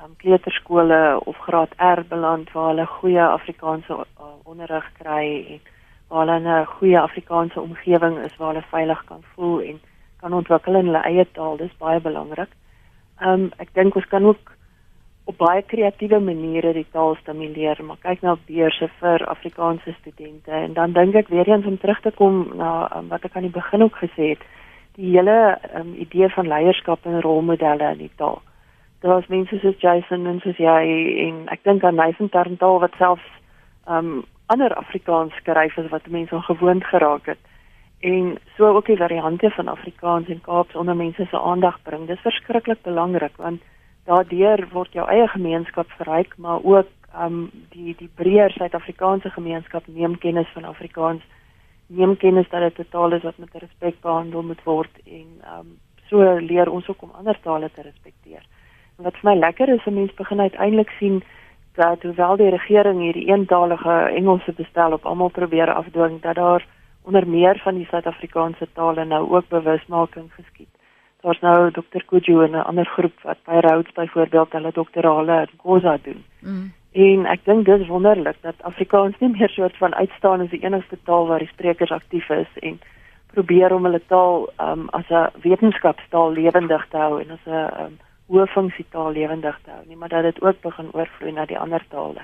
um, 0.03 0.15
kleuterskole 0.17 1.19
of 1.25 1.37
graad 1.37 1.73
R 1.77 2.03
beland 2.07 2.51
waar 2.51 2.67
hulle 2.67 2.85
goeie 2.85 3.23
Afrikaanse 3.23 3.93
uh, 3.93 4.33
onderrig 4.43 4.87
kry 4.99 5.25
en 5.49 5.59
waar 6.07 6.25
hulle 6.25 6.37
in 6.39 6.47
'n 6.47 6.65
goeie 6.65 6.99
Afrikaanse 6.99 7.61
omgewing 7.61 8.17
is 8.19 8.37
waar 8.37 8.53
hulle 8.53 8.65
veilig 8.69 9.03
kan 9.05 9.23
voel 9.35 9.61
en 9.61 9.79
kan 10.21 10.33
ontwikkel 10.33 10.75
in 10.75 10.85
hulle 10.85 11.03
eie 11.03 11.27
taal. 11.31 11.57
Dis 11.57 11.77
baie 11.77 11.99
belangrik. 11.99 12.49
Ehm 13.19 13.33
um, 13.33 13.51
ek 13.57 13.73
dink 13.73 13.95
ons 13.95 14.07
kan 14.07 14.25
ook 14.25 14.51
op 15.25 15.37
baie 15.37 15.61
kreatiewe 15.61 16.19
maniere 16.19 16.73
die 16.73 16.87
taal 16.91 17.15
stimuleer, 17.15 17.83
maar 17.83 17.97
kyk 18.01 18.21
nou 18.21 18.33
op 18.33 18.45
beurse 18.45 18.89
vir 18.99 19.27
Afrikaanse 19.27 19.93
studente 19.99 20.51
en 20.51 20.73
dan 20.73 20.91
dink 20.91 21.15
ek 21.15 21.27
weer 21.27 21.47
eens 21.47 21.65
om 21.65 21.77
terug 21.77 22.01
te 22.01 22.11
kom 22.11 22.51
na 22.55 22.89
um, 22.97 23.07
wat 23.07 23.25
ek 23.25 23.35
aan 23.35 23.47
die 23.49 23.59
begin 23.59 23.83
ook 23.83 23.95
gesê 23.95 24.29
het, 24.33 24.43
die 24.95 25.11
hele 25.17 25.57
um, 25.75 25.93
idee 25.93 26.29
van 26.29 26.47
leierskap 26.47 27.05
en 27.05 27.21
rolmodelle 27.21 27.91
in 27.91 27.97
die 27.97 28.15
taal 28.15 28.41
daar's 29.01 29.27
mense 29.27 29.59
soos 29.59 29.79
Jason 29.81 30.27
en 30.29 30.39
soos 30.43 30.57
jy 30.61 30.81
en 31.25 31.45
ek 31.53 31.63
dink 31.65 31.83
aan 31.83 31.97
Nathan 31.97 32.29
Tarntal 32.29 32.79
wat 32.83 32.97
selfs 33.01 33.25
um 33.89 34.21
ander 34.53 34.73
Afrikaans 34.77 35.33
skryf 35.39 35.77
as 35.79 35.89
wat 35.89 36.09
mense 36.11 36.35
al 36.35 36.43
gewoond 36.45 36.83
geraak 36.85 37.29
het. 37.31 37.39
En 38.03 38.35
so 38.57 38.67
ook 38.67 38.85
die 38.91 38.99
variante 38.99 39.49
van 39.55 39.67
Afrikaans 39.71 40.29
en 40.29 40.41
Kaaps 40.41 40.75
onder 40.75 40.95
mense 40.95 41.25
se 41.25 41.39
aandag 41.39 41.79
bring. 41.83 42.05
Dis 42.07 42.21
verskriklik 42.21 42.81
belangrik 42.83 43.37
want 43.37 43.61
daardeur 44.05 44.67
word 44.73 44.93
jou 44.93 45.07
eie 45.09 45.27
gemeenskap 45.33 45.89
verryk, 45.97 46.37
maar 46.37 46.61
ook 46.63 46.89
um 47.25 47.49
die 47.73 47.95
die 47.97 48.09
breër 48.15 48.53
Suid-Afrikaanse 48.57 49.29
gemeenskap 49.29 49.87
neem 49.87 50.17
kennis 50.17 50.49
van 50.53 50.65
Afrikaans, 50.65 51.25
neem 51.87 52.17
kennis 52.17 52.49
dat 52.49 52.61
dit 52.61 52.85
'n 52.85 52.91
taal 52.91 53.13
is 53.13 53.23
wat 53.23 53.37
met 53.37 53.61
respek 53.65 54.01
behandel 54.01 54.43
moet 54.43 54.63
word 54.63 54.93
en 55.05 55.27
um 55.57 55.77
so 56.09 56.37
leer 56.39 56.69
ons 56.69 56.87
ook 56.87 57.01
om 57.01 57.11
ander 57.17 57.37
tale 57.41 57.71
te 57.71 57.81
respekteer 57.81 58.45
wat 59.03 59.17
vir 59.21 59.29
my 59.29 59.35
lekker 59.39 59.69
is, 59.69 59.85
'n 59.85 59.93
mens 59.93 60.13
begin 60.13 60.39
uiteindelik 60.39 60.89
sien 60.99 61.23
dat 61.75 62.03
hoewel 62.03 62.35
die 62.37 62.49
regering 62.49 62.99
hierdie 62.99 63.27
eentalige 63.27 64.11
Engelse 64.15 64.51
bestel 64.51 64.91
op 64.91 65.05
almal 65.05 65.29
probeer 65.29 65.73
afdwing, 65.73 66.21
dat 66.21 66.35
daar 66.35 66.65
onder 67.03 67.27
meer 67.27 67.59
van 67.63 67.75
die 67.75 67.85
Suid-Afrikaanse 67.85 68.67
tale 68.73 69.05
nou 69.05 69.31
ook 69.31 69.47
bewusmaking 69.47 70.31
geskied. 70.33 70.69
Daar's 71.21 71.39
nou 71.39 71.71
Dr. 71.71 72.03
Kuju 72.05 72.43
en 72.43 72.51
'n 72.51 72.63
ander 72.63 72.85
groep 72.85 73.21
wat 73.21 73.37
by 73.45 73.59
Rhodes 73.59 73.93
byvoorbeeld 73.93 74.51
hulle 74.51 74.71
doktorale 74.71 75.39
in 75.41 75.57
Khoza 75.57 75.97
doen. 76.03 76.23
Mm. 76.39 76.73
En 76.91 77.25
ek 77.25 77.45
dink 77.45 77.65
dis 77.65 77.87
wonderlik 77.87 78.35
dat 78.41 78.55
Afrikaans 78.61 79.19
nie 79.19 79.29
meer 79.29 79.49
soort 79.49 79.77
van 79.77 79.95
uitstaan 79.95 80.41
as 80.41 80.49
die 80.49 80.63
enigste 80.63 80.97
taal 81.03 81.27
waar 81.27 81.39
die 81.39 81.47
sprekers 81.47 81.91
aktief 81.91 82.29
is 82.29 82.47
en 82.59 82.79
probeer 83.33 83.73
om 83.73 83.85
hulle 83.87 84.01
taal 84.07 84.49
um, 84.59 84.89
as 84.89 85.09
'n 85.09 85.29
wetenskapstaal 85.41 86.31
lewendig 86.31 86.87
te 86.89 86.97
hou 86.97 87.21
en 87.21 87.31
as 87.31 87.45
'n 87.45 87.83
um, 87.83 87.99
hoë 88.31 88.47
funksietaal 88.53 89.11
lewendig 89.15 89.57
te 89.65 89.73
hou 89.73 89.81
nie, 89.87 89.97
maar 89.99 90.11
dat 90.13 90.23
dit 90.29 90.41
ook 90.43 90.61
begin 90.63 90.91
oorvloei 90.95 91.33
na 91.35 91.45
die 91.49 91.59
ander 91.59 91.83
tale. 91.91 92.23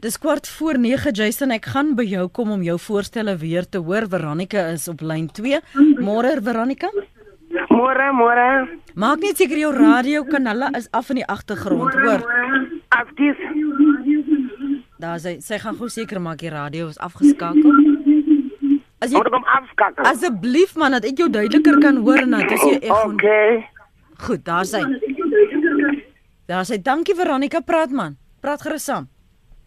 Dis 0.00 0.16
kwart 0.18 0.48
voor 0.48 0.78
9 0.80 1.12
Jason, 1.12 1.52
ek 1.52 1.68
gaan 1.74 1.94
by 1.98 2.06
jou 2.08 2.26
kom 2.32 2.50
om 2.54 2.62
jou 2.64 2.78
voorstelle 2.80 3.36
weer 3.36 3.68
te 3.68 3.78
hoor. 3.78 4.08
Veronica 4.08 4.66
is 4.72 4.88
op 4.88 5.04
lyn 5.04 5.28
2. 5.28 5.60
Môre 6.00 6.40
Veronica? 6.42 6.90
Môre, 7.70 8.08
môre. 8.16 8.46
Maak 8.96 9.20
net 9.22 9.38
seker 9.38 9.60
jou 9.60 9.72
radio 9.76 10.24
kanalle 10.24 10.72
is 10.78 10.88
af 10.96 11.12
in 11.12 11.20
die 11.20 11.28
agtergrond, 11.28 11.94
hoor. 11.94 12.24
Afdies. 12.96 13.38
Daar 14.98 15.20
sê 15.20 15.36
sy 15.44 15.60
gaan 15.60 15.76
gou 15.76 15.90
seker 15.92 16.20
maak 16.24 16.40
die 16.40 16.50
radio 16.52 16.88
is 16.88 16.98
afgeskakel. 17.04 17.84
As 19.04 19.12
jy 19.12 19.20
kom 19.28 19.44
afskakel. 19.44 20.08
Asseblief 20.08 20.72
man, 20.80 20.96
dat 20.96 21.04
ek 21.04 21.20
jou 21.20 21.28
duideliker 21.28 21.76
kan 21.84 22.00
hoor 22.00 22.24
en 22.24 22.38
dat 22.38 22.56
jy 22.56 22.78
ek 22.80 22.92
Okay. 22.96 23.66
Goed, 24.18 24.44
daar 24.44 24.64
sê. 24.64 24.80
Daar 26.46 26.64
sê 26.64 26.78
dankie 26.82 27.14
Veronica, 27.14 27.60
praat 27.60 27.90
man. 27.90 28.16
Praat 28.40 28.62
gerus 28.62 28.84
saam. 28.84 29.08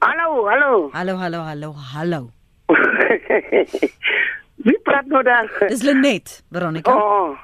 Hallo, 0.01 0.45
hallo. 0.47 0.89
Hallo, 0.93 1.15
hallo, 1.17 1.39
hallo, 1.43 1.73
hallo. 1.93 2.21
Wie 4.65 4.79
praat 4.83 5.05
nou 5.05 5.23
daar? 5.23 5.47
Dis 5.67 5.83
Lenet, 5.83 6.43
Veronica. 6.51 6.95
Oh. 6.95 7.37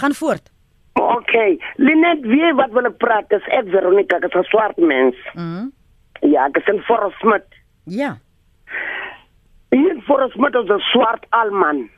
Gaan 0.00 0.14
voort. 0.14 0.50
OK. 0.92 1.34
Lenet, 1.76 2.20
wie 2.24 2.54
wat 2.54 2.70
wil 2.72 2.90
praat? 3.00 3.28
Dis 3.28 3.44
ek 3.52 3.68
Veronica, 3.72 4.16
ek 4.16 4.24
is 4.28 4.36
'n 4.40 4.44
swart 4.52 4.76
mens. 4.76 5.16
Mhm. 5.34 5.68
Ja, 6.20 6.46
ek 6.46 6.56
is 6.56 6.68
'n 6.68 6.80
Forrest 6.88 7.52
Ja. 7.84 8.18
Hier 9.70 10.00
Forrest 10.06 10.36
is 10.36 10.70
'n 10.70 10.80
swart 10.92 11.26
alman. 11.30 11.90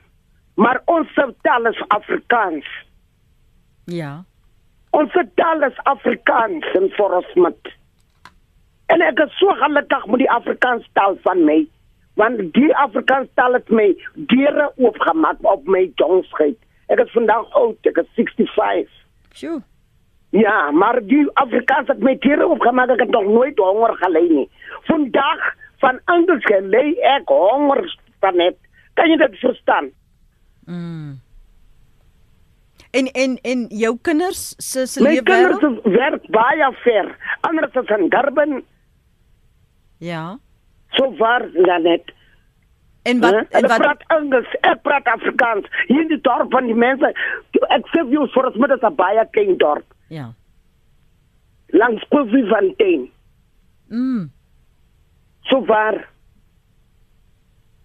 Maar 0.55 0.83
ons 0.85 1.09
taal 1.43 1.67
is 1.67 1.83
Afrikaans. 1.89 2.67
Ja. 3.89 4.25
Ons 4.91 5.15
taal 5.41 5.65
is 5.65 5.81
Afrikaans 5.89 6.67
en 6.77 6.89
vir 6.97 7.17
ons 7.19 7.35
met. 7.45 7.73
En 8.93 9.05
ek 9.05 9.21
is 9.25 9.35
so 9.41 9.53
gelukkig 9.61 10.07
met 10.13 10.23
die 10.25 10.31
Afrikaans 10.33 10.89
taal 10.97 11.17
van 11.25 11.45
my, 11.49 11.59
want 12.21 12.41
die 12.57 12.71
Afrikaans 12.77 13.29
taal 13.41 13.57
het 13.57 13.69
my 13.73 13.89
deure 14.33 14.71
oopgemaak 14.77 15.45
op 15.45 15.69
my 15.69 15.87
jongsheid. 16.01 16.57
Ek 16.93 17.01
is 17.05 17.13
vandag 17.17 17.49
oud, 17.61 17.89
ek 17.89 18.01
is 18.01 18.09
65. 18.17 18.93
Sjoe. 19.37 19.61
Ja, 20.37 20.71
maar 20.71 21.01
die 21.09 21.23
Afrikaans 21.41 21.89
het 21.89 22.05
my 22.05 22.17
deure 22.25 22.49
oopgemaak, 22.49 22.93
ek 22.97 23.07
het 23.07 23.15
nog 23.17 23.29
nooit 23.29 23.61
honger 23.61 23.95
gelei 24.03 24.27
nie. 24.29 24.49
Vandag 24.89 25.53
van 25.85 26.01
Engels 26.13 26.45
gelei 26.49 26.97
ek 27.17 27.33
honger 27.33 27.85
van 28.25 28.37
net. 28.41 28.61
Kan 29.01 29.13
jy 29.13 29.17
dit 29.21 29.41
verstaan? 29.41 29.89
Mm. 30.67 31.17
En 32.91 33.07
en 33.13 33.39
en 33.43 33.67
jou 33.69 33.99
kinders 34.03 34.55
se 34.59 34.87
se 34.87 35.03
lewe? 35.03 35.23
My 35.23 35.23
kinders 35.23 35.81
werk 35.85 36.29
baie 36.33 36.69
ver. 36.85 37.17
Anders 37.41 37.77
as 37.77 37.91
in 37.99 38.09
Durban. 38.09 38.63
Ja. 39.99 40.39
So 40.97 41.13
ver 41.19 41.51
dan 41.53 41.83
net. 41.83 42.13
En 43.03 43.21
wat 43.21 43.35
en 43.49 43.69
wat 43.69 43.79
praat 43.79 44.03
Engels, 44.07 44.49
ek 44.61 44.83
praat 44.83 45.07
Afrikaans. 45.07 45.69
Hier 45.87 46.01
in 46.01 46.09
die 46.09 46.21
dorp 46.21 46.51
van 46.53 46.67
die 46.69 46.77
mense, 46.77 47.13
ek 47.69 47.87
sê 47.93 48.03
vir 48.03 48.13
jou 48.17 48.27
vir 48.35 48.51
ons 48.51 48.57
met 48.57 48.83
'n 48.83 48.95
baie 48.97 49.25
klein 49.33 49.57
dorp. 49.57 49.85
Ja. 50.09 50.33
Langs 51.73 52.05
Koffiefontein. 52.09 53.11
Mm. 53.89 54.31
So 55.49 55.65
ver. 55.65 56.09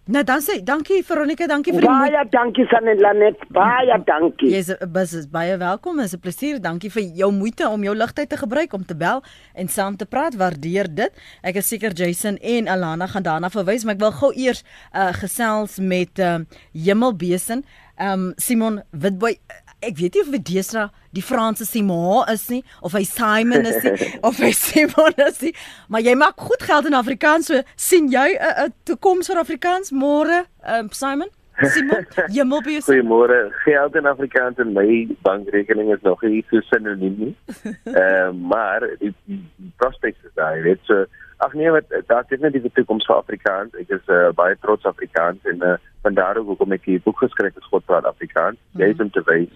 Nou 0.03 0.19
dan 0.27 0.41
sê 0.43 0.57
dankie 0.59 0.97
Veronica, 1.07 1.45
dankie 1.47 1.71
vir 1.71 1.85
die 1.85 1.87
Baie 1.87 2.23
dankie 2.27 2.65
Sanelanet, 2.67 3.39
baie 3.55 3.95
dankie. 4.03 4.49
Jy's 4.51 4.73
bus 4.91 5.13
is 5.15 5.29
baie 5.31 5.55
welkom. 5.57 6.01
Is 6.03 6.13
'n 6.13 6.19
plesier. 6.19 6.59
Dankie 6.59 6.91
vir 6.91 7.03
jou 7.15 7.31
moeite 7.31 7.69
om 7.69 7.81
jou 7.83 7.95
ligtyd 7.95 8.29
te 8.29 8.35
gebruik 8.37 8.73
om 8.73 8.85
te 8.85 8.95
bel 8.95 9.23
en 9.55 9.67
saam 9.69 9.95
te 9.95 10.05
praat. 10.05 10.35
Waardeer 10.35 10.93
dit. 10.93 11.11
Ek 11.41 11.55
is 11.55 11.67
seker 11.67 11.93
Jason 11.93 12.37
en 12.37 12.67
Alana 12.67 13.07
gaan 13.07 13.23
daarna 13.23 13.49
verwys, 13.49 13.85
maar 13.85 13.93
ek 13.93 14.01
wil 14.01 14.11
gou 14.11 14.33
eers 14.35 14.63
uh 14.93 15.13
gesels 15.13 15.79
met 15.79 16.19
uh 16.19 16.39
Hemelbesen. 16.73 17.63
Um 17.97 18.33
Simon 18.35 18.83
Witboy 18.91 19.37
ek 19.87 19.97
weet 19.99 20.15
nie 20.15 20.23
of 20.23 20.31
dit 20.33 20.45
Desra 20.53 20.87
die 21.13 21.23
Franse 21.23 21.65
Simon 21.65 22.23
is 22.31 22.47
nie 22.49 22.63
of 22.81 22.95
hy 22.97 23.03
Simon 23.07 23.67
is 23.69 23.83
nie 23.83 24.09
of 24.27 24.39
hy 24.41 24.51
Simon 24.57 25.13
is 25.27 25.41
nie, 25.45 25.53
maar 25.87 26.03
jy 26.05 26.15
maak 26.19 26.39
goed 26.49 26.63
geld 26.63 26.89
in 26.89 26.97
Afrikaans. 26.97 27.51
So 27.51 27.61
sien 27.75 28.09
jy 28.11 28.33
'n 28.33 28.67
'n 28.67 28.73
toekoms 28.85 29.29
vir 29.31 29.41
Afrikaans 29.43 29.91
môre, 29.91 30.45
um, 30.65 30.89
Simon? 30.91 31.29
Simon, 31.61 32.05
Hemelbesen. 32.33 32.89
Goeiemôre. 32.89 33.51
Geld 33.63 33.95
in 33.95 34.05
Afrikaans 34.05 34.57
in 34.57 34.73
my 34.73 35.07
bankrekening 35.21 35.93
is 35.93 36.01
nog 36.01 36.21
nie 36.23 36.43
so 36.49 36.61
sinoniem 36.61 37.17
nie. 37.17 37.35
Ehm 37.85 37.93
uh, 37.93 38.31
maar 38.49 38.81
die, 38.99 39.13
die, 39.25 39.43
die 39.57 39.73
prospects 39.77 40.23
is 40.25 40.33
daar, 40.33 40.57
jy 40.57 40.63
weet 40.63 40.81
so 40.89 41.05
Ag 41.43 41.53
nee, 41.53 41.69
wat 41.71 41.83
daar 42.07 42.23
is 42.29 42.39
net 42.39 42.53
die 42.53 42.71
toekoms 42.71 43.05
vir 43.05 43.17
Afrikaans. 43.17 43.73
Ek 43.75 43.89
is 43.91 44.05
uh, 44.07 44.31
baie 44.31 44.55
trots 44.63 44.85
Afrikaans 44.87 45.43
en 45.51 45.59
uh, 45.65 45.75
van 46.01 46.15
daar 46.15 46.37
ook 46.39 46.53
hoekom 46.53 46.71
ek 46.71 46.85
hier 46.87 47.01
boek 47.03 47.19
geskryf 47.19 47.57
het 47.57 47.67
God 47.67 47.83
praat 47.85 48.07
Afrikaans. 48.07 48.59
Jy 48.79 48.93
is 48.93 49.01
om 49.03 49.11
te 49.11 49.23
wys 49.27 49.51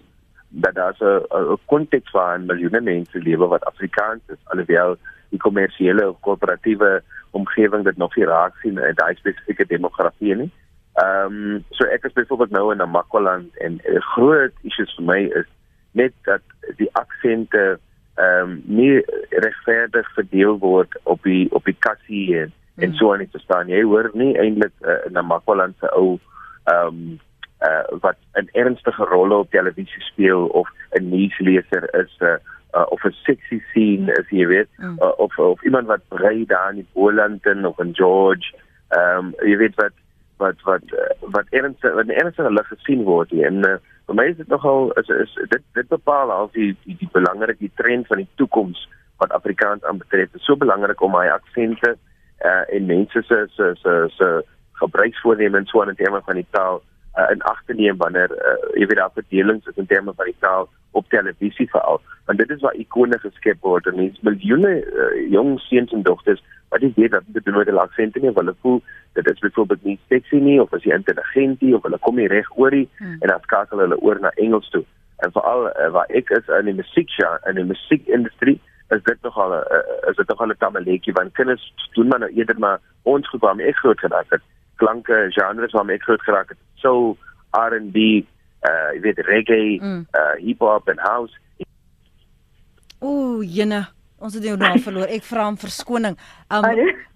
dat 0.48 0.74
daar 0.74 0.96
'n 1.00 1.52
'n 1.52 1.58
konteks 1.66 2.10
van 2.10 2.46
miljoene 2.46 2.80
mense 2.80 3.18
lewe 3.18 3.46
wat 3.46 3.64
Afrikaans 3.64 4.22
is 4.26 4.42
alhoewel 4.44 4.96
die 5.28 5.38
kommersiële 5.38 6.08
of 6.08 6.20
korporatiewe 6.20 7.02
omgewing 7.30 7.84
dit 7.84 7.96
nog 7.96 8.16
nie 8.16 8.24
raak 8.24 8.54
sien 8.62 8.78
in 8.78 8.94
daai 8.94 9.14
spesifieke 9.14 9.66
demografie 9.66 10.34
nie. 10.34 10.50
Ehm 10.94 11.54
um, 11.54 11.64
so 11.70 11.84
ek 11.84 12.04
is 12.04 12.12
byvoorbeeld 12.12 12.50
nou 12.50 12.72
in 12.72 12.78
Namakwaland 12.78 13.56
en 13.56 13.80
'n 13.84 14.00
groot 14.14 14.52
issue 14.62 14.86
vir 14.96 15.04
my 15.04 15.20
is 15.40 15.46
net 15.92 16.12
dat 16.22 16.42
die 16.76 16.88
aksente 16.92 17.78
ehm 18.14 18.50
um, 18.50 18.62
nie 18.64 19.04
regverdig 19.30 20.12
verdeel 20.14 20.58
word 20.58 20.98
op 21.02 21.22
die 21.22 21.46
op 21.52 21.64
die 21.64 21.76
kassie 21.78 22.38
en 22.40 22.52
mm. 22.76 22.82
en 22.82 22.94
so 22.94 23.12
aan 23.12 23.28
te 23.30 23.38
staan. 23.38 23.68
Jy 23.68 23.82
hoor 23.82 24.10
nie 24.12 24.34
eintlik 24.38 24.72
uh, 24.80 24.98
in 25.06 25.12
Namakwaland 25.12 25.76
se 25.78 25.90
ou 25.94 26.18
ehm 26.64 26.86
um, 26.86 27.18
uh, 27.60 27.98
wat 28.00 28.16
'n 28.34 28.48
ernstige 28.52 29.04
rol 29.04 29.30
op 29.38 29.50
televisie 29.50 30.02
speel 30.02 30.46
of 30.46 30.68
'n 30.90 31.08
nuusleser 31.08 31.84
is 31.94 32.12
'n 32.20 32.24
uh, 32.24 32.36
uh, 32.74 32.86
of 32.88 33.04
'n 33.04 33.14
sexy 33.22 33.62
scene 33.70 34.12
as 34.18 34.28
jy 34.30 34.46
weet 34.46 34.68
mm. 34.76 34.98
uh, 35.02 35.12
of 35.18 35.38
of 35.38 35.62
iemand 35.62 35.86
wat 35.86 36.08
brei 36.08 36.44
daar 36.46 36.74
in 36.74 36.86
Bolanten 36.92 37.64
of 37.64 37.78
in 37.78 37.94
George 37.94 38.54
ehm 38.88 39.18
um, 39.18 39.34
jy 39.44 39.56
weet 39.56 39.74
wat 39.74 39.96
wat 40.36 40.62
wat 40.62 40.82
uh, 40.92 41.12
wat 41.20 41.46
ernstig 41.50 41.94
wat 41.94 42.08
ernstige 42.08 42.52
lig 42.52 42.68
gesien 42.68 43.02
word 43.04 43.30
hier 43.30 43.46
en 43.46 43.64
uh, 43.68 43.78
vir 44.06 44.14
my 44.14 44.26
is 44.32 44.36
dit 44.36 44.48
nogal 44.48 44.92
is 45.00 45.08
is 45.08 45.34
dit 45.48 45.64
dit 45.72 45.88
bepaal 45.88 46.30
al 46.32 46.50
die 46.52 46.76
die, 46.84 46.96
die 47.00 47.10
belangrike 47.12 47.60
die 47.60 47.76
trend 47.80 48.06
van 48.06 48.22
die 48.22 48.30
toekoms 48.40 48.88
wat 49.18 49.32
Afrikaans 49.32 49.84
aanbetref. 49.84 50.30
Dit 50.30 50.40
is 50.40 50.46
so 50.46 50.56
belangrik 50.56 51.00
om 51.02 51.16
hy 51.18 51.26
aksente 51.26 51.96
uh, 52.44 52.64
en 52.74 52.86
mense 52.86 53.22
se 53.26 53.38
se 53.56 53.72
se 53.82 53.94
se 54.16 54.28
gebruiksvoornemens 54.80 55.70
so 55.70 55.82
aan 55.82 55.92
in 55.92 55.98
terme 55.98 56.20
van 56.24 56.38
die 56.38 56.46
taal 56.50 56.82
uh, 57.18 57.30
in 57.34 57.42
ag 57.50 57.62
te 57.66 57.74
neem 57.74 57.96
wanneer 58.02 58.30
uh, 58.32 58.58
jy 58.80 58.86
weet 58.86 59.00
daar 59.00 59.14
verdelings 59.14 59.66
is 59.66 59.80
in 59.82 59.90
terme 59.90 60.14
van 60.16 60.30
die 60.30 60.36
taal 60.44 60.68
op 60.98 61.08
televisie 61.14 61.68
veral 61.72 62.00
want 62.26 62.38
dit 62.38 62.50
is 62.50 62.62
waar 62.64 62.78
ikone 62.84 63.18
geskep 63.24 63.60
word 63.66 63.86
en 63.90 63.98
mens 64.00 64.20
miljoene 64.28 64.74
uh, 64.84 65.10
jong 65.32 65.56
seuns 65.66 65.92
en 65.96 66.06
dogters 66.06 66.42
wat 66.72 66.84
jy 66.84 66.92
weet 66.96 67.16
dat 67.16 67.26
dit 67.26 67.44
doen 67.44 67.58
met 67.58 67.72
'n 67.72 67.82
aksent 67.84 68.16
nie 68.16 68.32
hulle 68.34 68.54
voel 68.62 68.82
dit 69.18 69.30
is 69.32 69.44
byvoorbeeld 69.46 69.84
nie 69.84 69.98
sexy 70.08 70.40
nie 70.48 70.60
of 70.62 70.72
as 70.72 70.84
jy 70.84 70.94
intelligent 70.94 71.62
is 71.62 71.74
of 71.74 71.82
hulle 71.82 71.98
kom 71.98 72.16
nie 72.16 72.28
reg 72.28 72.48
oor 72.56 72.70
nie 72.70 72.88
hmm. 72.98 73.18
en 73.20 73.28
dan 73.28 73.40
skakel 73.42 73.78
hulle 73.84 74.00
oor 74.00 74.20
na 74.20 74.32
Engels 74.36 74.70
toe 74.70 74.84
en 75.24 75.32
veral 75.32 75.68
uh, 75.68 75.90
waar 75.90 76.10
ek 76.20 76.30
is 76.30 76.50
in 76.60 76.70
die 76.70 76.78
musiek 76.80 77.10
in 77.50 77.54
die 77.54 77.68
musiekindustrie 77.72 78.60
is 78.96 79.02
dit 79.02 79.22
nog 79.22 79.38
al 79.38 79.52
'n 79.52 79.64
uh, 79.78 80.10
is 80.10 80.16
dit 80.16 80.28
nog 80.28 80.40
al 80.40 80.52
'n 80.52 80.58
tamaletjie 80.58 81.12
want 81.12 81.32
kinders 81.32 81.72
doen 81.94 82.08
maar 82.08 82.18
nou 82.18 82.32
eerder 82.32 82.58
maar 82.58 82.78
ons 83.02 83.28
goed 83.28 83.40
waarmee 83.40 83.66
ek 83.66 83.76
groot 83.76 84.00
geraak 84.00 84.30
het 84.30 84.42
klanke 84.78 85.26
genres 85.34 85.74
waarmee 85.76 85.98
ek 85.98 86.06
groot 86.08 86.24
geraak 86.26 86.54
het. 86.54 86.60
Soul 86.82 87.16
R&B 87.56 88.24
uh 88.66 88.88
jy 88.94 89.00
weet 89.04 89.20
reggae 89.26 89.78
mm. 89.78 90.00
uh 90.18 90.34
hip 90.42 90.64
hop 90.64 90.88
en 90.90 90.98
house. 91.02 91.34
Ooh, 92.98 93.44
jene, 93.46 93.84
ons 94.18 94.34
het 94.34 94.44
jou 94.44 94.56
nou 94.58 94.72
verloor. 94.82 95.10
Ek 95.12 95.24
vra 95.26 95.46
om 95.50 95.56
verskoning. 95.58 96.16
Um 96.52 96.66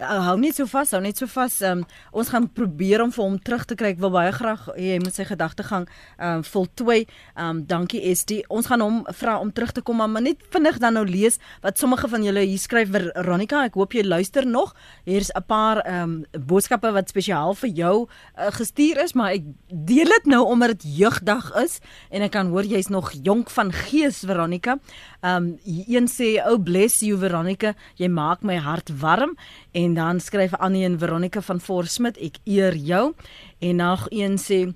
hou 0.03 0.37
net 0.41 0.57
so 0.59 0.67
vas, 0.71 0.93
hou 0.95 1.01
net 1.03 1.19
so 1.19 1.29
vas. 1.31 1.59
Um 1.67 1.85
ons 2.15 2.31
gaan 2.33 2.47
probeer 2.55 3.03
om 3.05 3.13
vir 3.15 3.25
hom 3.25 3.39
terug 3.43 3.65
te 3.69 3.77
kry. 3.79 3.93
Ek 3.95 4.03
wil 4.03 4.13
baie 4.15 4.33
graag 4.35 4.69
hê 4.77 4.95
hy 4.95 5.01
moet 5.03 5.17
sy 5.17 5.27
gedagtegang 5.29 5.89
um 6.19 6.45
voltooi. 6.47 7.03
Um 7.39 7.65
dankie 7.69 8.03
SD. 8.15 8.43
Ons 8.53 8.71
gaan 8.71 8.85
hom 8.85 9.01
vra 9.19 9.39
om 9.43 9.53
terug 9.55 9.75
te 9.77 9.85
kom, 9.85 10.03
maar 10.03 10.23
net 10.23 10.43
vinnig 10.55 10.79
dan 10.83 10.99
nou 10.99 11.05
lees 11.09 11.41
wat 11.65 11.81
sommige 11.81 12.11
van 12.13 12.25
julle 12.27 12.45
hier 12.47 12.63
skryf 12.63 12.93
vir 12.95 13.09
Ronika. 13.27 13.65
Ek 13.71 13.79
hoop 13.81 13.97
jy 13.97 14.05
luister 14.07 14.47
nog. 14.47 14.75
Hier's 15.09 15.33
'n 15.35 15.45
paar 15.47 15.83
um 15.87 16.25
boodskappe 16.33 16.93
wat 16.93 17.09
spesiaal 17.09 17.55
vir 17.55 17.71
jou 17.71 17.97
uh, 18.39 18.51
gestuur 18.51 19.03
is, 19.03 19.15
maar 19.15 19.33
ek 19.33 19.43
deel 19.69 20.07
dit 20.07 20.27
nou 20.27 20.45
omdat 20.47 20.79
dit 20.79 20.99
jeugdag 21.03 21.53
is 21.63 21.81
en 22.11 22.23
ek 22.23 22.33
kan 22.33 22.51
hoor 22.53 22.65
jy's 22.65 22.89
nog 22.89 23.13
jonk 23.13 23.51
van 23.51 23.73
gees, 23.73 24.23
Veronica. 24.27 24.79
Um 25.25 25.59
een 25.65 26.09
sê, 26.09 26.43
"Oh 26.47 26.63
bless 26.63 27.01
you 27.01 27.19
Veronica, 27.19 27.75
jy 27.95 28.09
maak 28.09 28.43
my 28.43 28.57
hart 28.57 28.91
warm." 29.01 29.37
En 29.71 29.95
dan 29.95 30.21
skryf 30.21 30.55
Annie 30.55 30.85
en 30.85 30.99
Veronica 30.99 31.41
van 31.41 31.61
Forsmit, 31.61 32.17
"Ek 32.19 32.37
eer 32.45 32.75
jou." 32.75 33.15
En 33.59 33.77
nog 33.77 34.07
een 34.09 34.37
sê, 34.39 34.75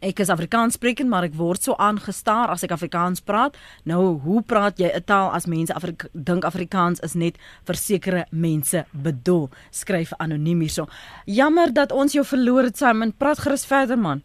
"Ek 0.00 0.18
is 0.18 0.28
Afrikaans 0.28 0.74
sprekend, 0.74 1.08
maar 1.08 1.22
ek 1.22 1.34
word 1.34 1.62
so 1.62 1.74
aangestaar 1.74 2.48
as 2.48 2.62
ek 2.62 2.70
Afrikaans 2.70 3.20
praat. 3.20 3.56
Nou, 3.84 4.18
hoe 4.18 4.42
praat 4.42 4.78
jy 4.78 4.90
'n 4.94 5.04
taal 5.04 5.30
as 5.30 5.46
mense 5.46 5.74
Afrika 5.74 6.08
dink 6.12 6.44
Afrikaans 6.44 7.00
is 7.00 7.14
net 7.14 7.36
vir 7.64 7.74
sekere 7.74 8.26
mense 8.30 8.84
bedoel?" 8.90 9.48
Skryf 9.70 10.12
anoniem 10.16 10.60
hierso. 10.60 10.86
Jammer 11.24 11.72
dat 11.72 11.92
ons 11.92 12.12
jou 12.12 12.24
verloor 12.24 12.62
het, 12.62 12.76
Simon. 12.76 13.12
Praat 13.16 13.38
gerus 13.38 13.64
verder 13.64 13.98
man. 13.98 14.22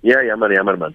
Ja, 0.00 0.22
jammer, 0.22 0.52
jammer 0.52 0.78
man 0.78 0.94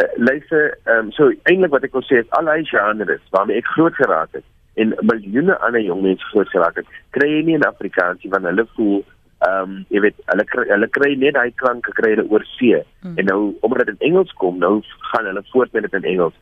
uh, 0.00 0.10
luister, 0.16 0.78
ehm 0.84 1.06
um, 1.06 1.12
so 1.12 1.32
eintlik 1.50 1.72
wat 1.74 1.84
ek 1.88 1.96
wil 1.96 2.04
sê 2.06 2.20
is 2.22 2.30
al 2.38 2.50
hy 2.52 2.62
genres 2.70 3.24
waarmee 3.34 3.60
ek 3.62 3.74
groot 3.74 3.96
geraak 3.98 4.32
het 4.36 4.46
en 4.82 4.92
miljoene 5.08 5.56
ander 5.64 5.80
jong 5.80 6.02
mense 6.04 6.32
groot 6.32 6.48
geraak 6.52 6.80
het, 6.82 6.88
kry 7.16 7.28
jy 7.30 7.44
nie 7.46 7.56
in 7.56 7.68
Afrikaans 7.68 8.24
nie 8.24 8.32
want 8.34 8.48
hulle 8.50 8.66
voel 8.76 8.98
ehm 9.46 9.62
um, 9.62 9.78
jy 9.92 10.00
weet 10.04 10.20
hulle 10.32 10.44
kry, 10.52 10.66
hulle 10.72 10.88
kry 10.98 11.12
net 11.20 11.36
daai 11.36 11.52
klanke 11.62 11.92
kry 11.96 12.14
hulle 12.14 12.26
oor 12.32 12.44
see 12.56 12.76
hmm. 12.76 13.16
en 13.20 13.30
nou 13.30 13.40
omdat 13.68 13.90
dit 13.90 13.96
in 13.96 14.10
Engels 14.10 14.32
kom, 14.42 14.60
nou 14.60 14.78
gaan 15.12 15.28
hulle 15.30 15.44
voort 15.52 15.72
met 15.76 15.84
dit 15.88 15.98
in 16.00 16.10
Engels. 16.14 16.36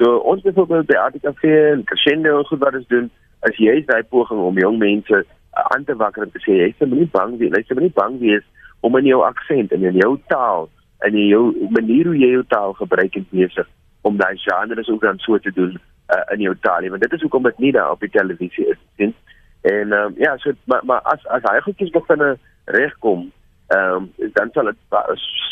So 0.00 0.16
ons 0.32 0.42
byvoorbeeld 0.42 0.88
by 0.88 0.98
ATKV 0.98 1.44
en 1.74 1.84
Crescendo 1.90 2.38
en 2.38 2.48
goed 2.48 2.62
wat 2.64 2.78
ons 2.78 2.88
doen, 2.90 3.10
as 3.46 3.58
jy 3.60 3.76
daai 3.86 4.02
poging 4.10 4.40
om 4.42 4.58
jong 4.58 4.80
mense 4.80 5.22
uh, 5.22 5.66
aan 5.74 5.84
te 5.84 5.94
wakker 6.02 6.26
en 6.26 6.34
te 6.34 6.42
sê 6.42 6.58
jy 6.58 6.72
is 6.72 6.90
nie 6.90 7.08
bang 7.14 7.38
wees, 7.38 7.54
jy 7.54 7.62
is 7.66 7.82
nie 7.84 7.94
bang 7.94 8.18
wees 8.22 8.46
om 8.86 8.96
in 8.98 9.08
jou 9.10 9.22
aksent 9.26 9.72
en 9.76 9.86
in 9.86 9.98
jou 10.00 10.14
taal 10.32 10.68
en 11.06 11.16
jy 11.16 11.26
jou 11.30 11.44
manier 11.76 12.06
hoe 12.06 12.18
jy 12.18 12.30
jou 12.36 12.44
taal 12.48 12.72
gebruik 12.78 13.16
en 13.16 13.26
besig 13.30 13.68
om 14.02 14.16
daai 14.16 14.36
genres 14.36 14.88
ook 14.88 15.02
dan 15.04 15.18
so 15.18 15.38
te 15.38 15.52
doen 15.52 15.76
uh, 16.14 16.22
in 16.34 16.40
jou 16.40 16.54
taal. 16.60 16.88
Want 16.88 17.02
dit 17.02 17.12
is 17.12 17.20
hoekom 17.20 17.42
dit 17.42 17.58
nie 17.58 17.72
daar 17.72 17.90
op 17.90 18.00
die 18.00 18.10
televisie 18.10 18.66
is 18.66 18.80
nie. 18.96 19.14
En 19.60 19.92
um, 19.92 20.14
ja, 20.16 20.36
so 20.38 20.52
maar 20.64 20.80
maar 20.84 21.00
as 21.00 21.26
as 21.26 21.44
hy 21.44 21.60
goedjies 21.60 21.92
begin 21.96 22.38
regkom, 22.64 23.30
ehm 23.68 24.08
um, 24.16 24.30
dan 24.32 24.48
sal 24.52 24.70
dit 24.72 24.78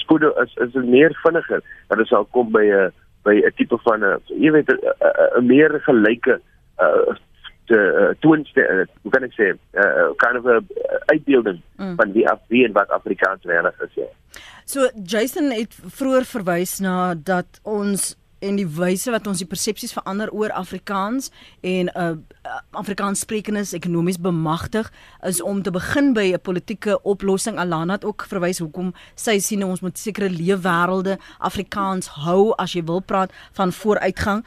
spoedig 0.00 0.36
is 0.44 0.54
is 0.64 0.74
meer 0.84 1.18
vinniger. 1.22 1.62
Dat 1.88 1.98
dit 1.98 2.06
sal 2.06 2.24
kom 2.24 2.52
by 2.52 2.64
'n 2.64 2.92
by 3.22 3.36
'n 3.44 3.52
tipe 3.56 3.78
van 3.84 4.04
'n 4.04 4.20
jy 4.26 4.50
weet 4.50 4.72
'n 4.72 5.46
meer 5.46 5.80
gelyke 5.80 6.40
uh, 6.80 7.16
uh, 7.66 8.10
toonste 8.18 8.60
uh, 8.60 8.86
hoe 9.02 9.12
kan 9.12 9.22
ek 9.22 9.34
sê 9.36 9.52
'n 9.52 9.58
uh, 9.76 10.08
kind 10.16 10.36
of 10.38 10.44
'n 10.44 10.66
uitbeelding 11.12 11.60
mm. 11.76 11.96
van 11.96 12.12
wie 12.12 12.28
af 12.28 12.40
wie 12.48 12.64
en 12.64 12.72
wat 12.72 12.90
Afrikaans 12.90 13.44
regtig 13.44 13.80
is 13.80 13.94
ja. 13.94 14.08
So 14.68 14.90
Jason 15.02 15.48
het 15.56 15.72
vroeër 15.80 16.26
verwys 16.28 16.74
na 16.84 17.14
dat 17.16 17.56
ons 17.64 18.10
en 18.44 18.58
die 18.60 18.66
wyse 18.68 19.08
wat 19.10 19.26
ons 19.26 19.40
die 19.40 19.46
persepsies 19.48 19.94
verander 19.96 20.28
oor 20.28 20.52
Afrikaans 20.52 21.30
en 21.64 21.88
'n 21.88 21.96
uh, 21.96 22.58
Afrikaans 22.76 23.24
sprekendes 23.24 23.72
ekonomies 23.72 24.20
bemagtig 24.20 24.92
is 25.24 25.40
om 25.42 25.62
te 25.62 25.70
begin 25.70 26.12
by 26.12 26.34
'n 26.34 26.40
politieke 26.40 27.02
oplossing. 27.02 27.58
Alana 27.58 27.92
het 27.92 28.04
ook 28.04 28.26
verwys 28.28 28.58
hoekom 28.58 28.92
sy 29.14 29.38
sien 29.38 29.64
ons 29.64 29.80
moet 29.80 29.98
sekere 29.98 30.28
leefwêrelde 30.30 31.16
Afrikaans 31.38 32.06
hou 32.06 32.52
as 32.58 32.72
jy 32.72 32.84
wil 32.84 33.00
praat 33.00 33.32
van 33.52 33.72
vooruitgang 33.72 34.44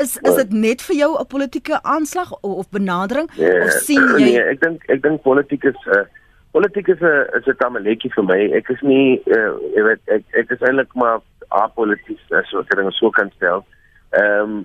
is 0.00 0.18
is 0.22 0.34
dit 0.34 0.52
net 0.52 0.82
vir 0.82 0.96
jou 0.96 1.20
'n 1.20 1.26
politieke 1.26 1.82
aanslag 1.82 2.40
of 2.40 2.68
benadering 2.68 3.30
nee, 3.36 3.64
of 3.64 3.70
sien 3.70 4.08
jy 4.18 4.24
Nee, 4.24 4.42
ek 4.42 4.60
dink 4.60 4.84
ek 4.88 5.02
dink 5.02 5.22
politiek 5.22 5.64
is 5.64 5.86
'n 5.86 5.98
uh, 5.98 6.04
politiek 6.52 6.88
is 6.88 7.00
'n 7.00 7.26
is 7.38 7.46
'n 7.46 7.56
tamaletjie 7.56 8.12
vir 8.14 8.24
my. 8.24 8.40
Ek 8.52 8.68
is 8.68 8.82
nie 8.82 9.22
uh, 9.26 9.52
jy 9.76 9.82
weet 9.82 10.02
ek 10.06 10.24
ek 10.32 10.50
is 10.50 10.60
eintlik 10.60 10.94
maar 10.94 11.20
apolities 11.48 12.22
as 12.32 12.48
so 12.50 12.60
ek 12.60 12.76
dit 12.76 12.94
so 12.94 13.10
kan 13.10 13.30
stel. 13.36 13.64
Ehm 14.10 14.64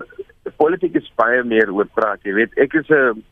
politiek 0.56 0.94
is 0.94 1.12
baie 1.16 1.42
meer 1.44 1.70
oor 1.72 1.88
praat. 1.96 2.22
Jy 2.24 2.34
weet, 2.34 2.52
ek 2.60 2.74
is 2.74 2.88
'n 2.88 3.22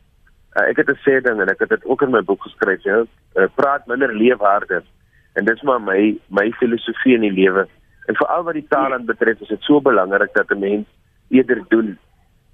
uh, 0.57 0.65
ek 0.69 0.77
het 0.77 0.89
'n 0.89 0.99
sê 1.05 1.21
ding 1.21 1.41
en 1.41 1.49
ek 1.49 1.59
het 1.59 1.69
dit 1.69 1.85
ook 1.85 2.01
in 2.01 2.11
my 2.11 2.21
boek 2.21 2.41
geskryf, 2.41 2.83
jy 2.83 2.93
weet, 2.93 3.09
uh, 3.35 3.47
praat 3.55 3.87
minder 3.87 4.13
leef 4.13 4.39
harder. 4.39 4.83
En 5.35 5.45
dis 5.45 5.61
maar 5.61 5.81
my 5.81 6.17
my 6.29 6.51
filosofie 6.51 7.15
in 7.15 7.21
die 7.21 7.37
lewe. 7.41 7.67
En 8.05 8.15
veral 8.15 8.43
wat 8.43 8.53
die 8.53 8.67
taal 8.69 8.93
aan 8.93 9.05
betref, 9.05 9.41
is 9.41 9.47
dit 9.47 9.61
so 9.61 9.81
belangrik 9.81 10.33
dat 10.33 10.51
'n 10.51 10.59
mens 10.59 10.87
eerder 11.29 11.63
doen. 11.69 11.97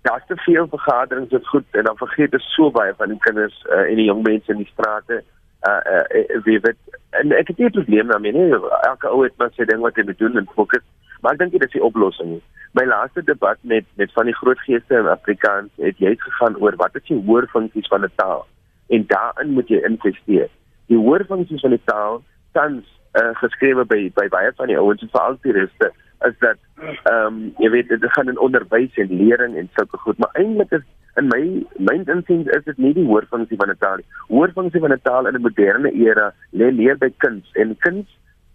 Daar's 0.02 0.26
te 0.28 0.36
veel 0.36 0.68
vergaderings 0.68 1.32
wat 1.32 1.48
goed 1.48 1.66
en 1.72 1.84
dan 1.84 1.98
vergeet 1.98 2.32
jy 2.32 2.40
so 2.40 2.72
baie 2.72 2.94
van 2.98 3.10
die 3.10 3.20
kinders 3.20 3.66
uh, 3.70 3.90
en 3.90 3.96
die 3.96 4.06
jong 4.06 4.24
mense 4.24 4.52
in 4.52 4.58
die 4.58 4.72
strate. 4.72 5.24
Uh 5.68 5.82
uh 5.96 6.44
wie 6.44 6.60
weet 6.60 6.78
en 7.20 7.32
ek 7.36 7.48
het 7.48 7.58
nie 7.58 7.68
'n 7.68 7.72
probleem 7.72 8.08
daarmee 8.08 8.32
nie. 8.32 8.54
Elke 8.92 9.08
ou 9.08 9.24
het 9.24 9.34
maar 9.38 9.52
sy 9.56 9.66
ding 9.66 9.82
wat 9.82 9.96
hy 9.96 10.04
moet 10.04 10.18
doen 10.18 10.38
en 10.38 10.48
fokus. 10.56 10.86
Maar 11.22 11.34
ek 11.34 11.40
dink 11.40 11.52
dit 11.52 11.64
is 11.64 11.72
die 11.72 11.84
oplossing. 11.84 12.42
My 12.74 12.86
laaste 12.86 13.24
debat 13.24 13.58
met 13.62 13.86
met 13.96 14.14
van 14.14 14.26
die 14.26 14.36
groot 14.36 14.60
geeste 14.60 14.96
in 14.96 15.08
Afrikaans 15.08 15.70
het 15.76 15.98
jy 15.98 16.16
gegaan 16.18 16.58
oor 16.58 16.76
wat 16.76 16.96
is 16.96 17.08
die 17.08 17.24
hoër 17.26 17.48
funksies 17.48 17.88
van 17.88 18.04
'n 18.04 18.12
taal 18.16 18.48
en 18.88 19.06
daarin 19.08 19.50
moet 19.50 19.68
jy 19.68 19.82
investeer. 19.84 20.50
Die 20.88 20.98
hoër 20.98 21.26
funksies 21.26 21.62
van 21.62 21.76
die 21.76 21.84
taal 21.86 22.24
tans 22.52 22.86
uh, 23.14 23.36
geskrewe 23.42 23.86
by 23.86 24.12
by 24.16 24.28
baie 24.28 24.52
van 24.56 24.68
die 24.68 24.78
ouens 24.78 25.02
en 25.02 25.10
veral 25.10 25.38
die 25.42 25.52
reste 25.52 25.92
is 26.28 26.36
dat 26.40 26.58
ehm 27.04 27.26
um, 27.26 27.54
jy 27.58 27.70
weet 27.70 27.90
dit 27.90 28.12
gaan 28.16 28.30
in 28.30 28.40
onderwys 28.40 28.96
en 28.96 29.14
lering 29.22 29.56
en 29.58 29.70
sulke 29.76 29.98
goed, 29.98 30.18
maar 30.18 30.34
eintlik 30.34 30.72
is 30.72 30.86
in 31.20 31.28
my 31.34 31.42
my 31.88 31.96
insiens 32.16 32.48
is 32.58 32.66
dit 32.66 32.78
nie 32.86 32.94
die 32.98 33.06
hoër 33.10 33.28
funksie 33.34 33.58
van 33.62 33.72
'n 33.74 33.80
taal 33.84 33.98
nie. 34.02 34.08
Hoër 34.28 34.54
funksie 34.58 34.82
van 34.86 34.94
'n 34.94 35.02
taal 35.10 35.28
in 35.28 35.36
'n 35.36 35.46
moderne 35.48 35.92
era 36.08 36.34
lê 36.54 36.72
meer 36.82 36.98
by 36.98 37.12
kuns 37.26 37.46
en 37.54 37.76
kuns 37.86 38.08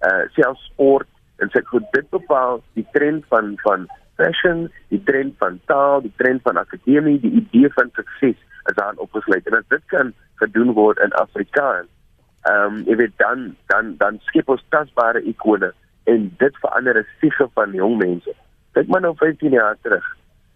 uh 0.09 0.25
selfs 0.37 0.65
sport 0.71 1.09
en 1.39 1.49
sê 1.51 1.65
goed 1.73 1.87
dit 1.93 2.11
bepaal 2.11 2.63
die 2.75 2.87
trend 2.93 3.25
van 3.29 3.57
van 3.63 3.89
fashion, 4.17 4.71
die 4.89 5.03
trend 5.03 5.35
van 5.39 5.61
taal, 5.67 6.01
die 6.01 6.13
trend 6.17 6.43
van 6.43 6.57
akademie, 6.57 7.21
die 7.21 7.35
idee 7.43 7.69
van 7.79 7.91
sukses 7.95 8.39
is 8.69 8.77
daar 8.81 8.95
opgesluit 8.97 9.47
en 9.47 9.59
as 9.59 9.69
dit 9.69 9.85
kan 9.87 10.13
gedoen 10.43 10.73
word 10.73 10.99
in 10.99 11.13
Afrikaans 11.13 11.91
ehm 12.45 12.75
um, 12.75 12.83
jy 12.85 12.97
weet 13.01 13.17
dan 13.17 13.57
dan 13.73 13.95
dan 13.97 14.19
skep 14.29 14.49
ons 14.53 14.65
tasbare 14.69 15.23
ikone 15.33 15.73
en 16.13 16.27
dit 16.39 16.59
verander 16.61 16.99
die 17.01 17.07
siege 17.21 17.47
van 17.57 17.73
jong 17.73 17.97
mense. 17.97 18.35
Kyk 18.77 18.91
maar 18.93 19.01
nou 19.01 19.15
15 19.17 19.57
jaar 19.57 19.77
terug. 19.83 20.05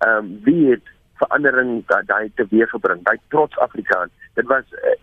Ehm 0.04 0.16
um, 0.16 0.40
wie 0.44 0.70
het 0.70 0.90
verandering 1.22 1.82
daai 1.86 2.30
teweeg 2.40 2.70
gebring? 2.74 3.02
Daai 3.06 3.18
trots 3.34 3.58
Afrikaans. 3.64 4.12
Dit 4.38 4.46
was 4.50 4.64
uh, 4.78 4.94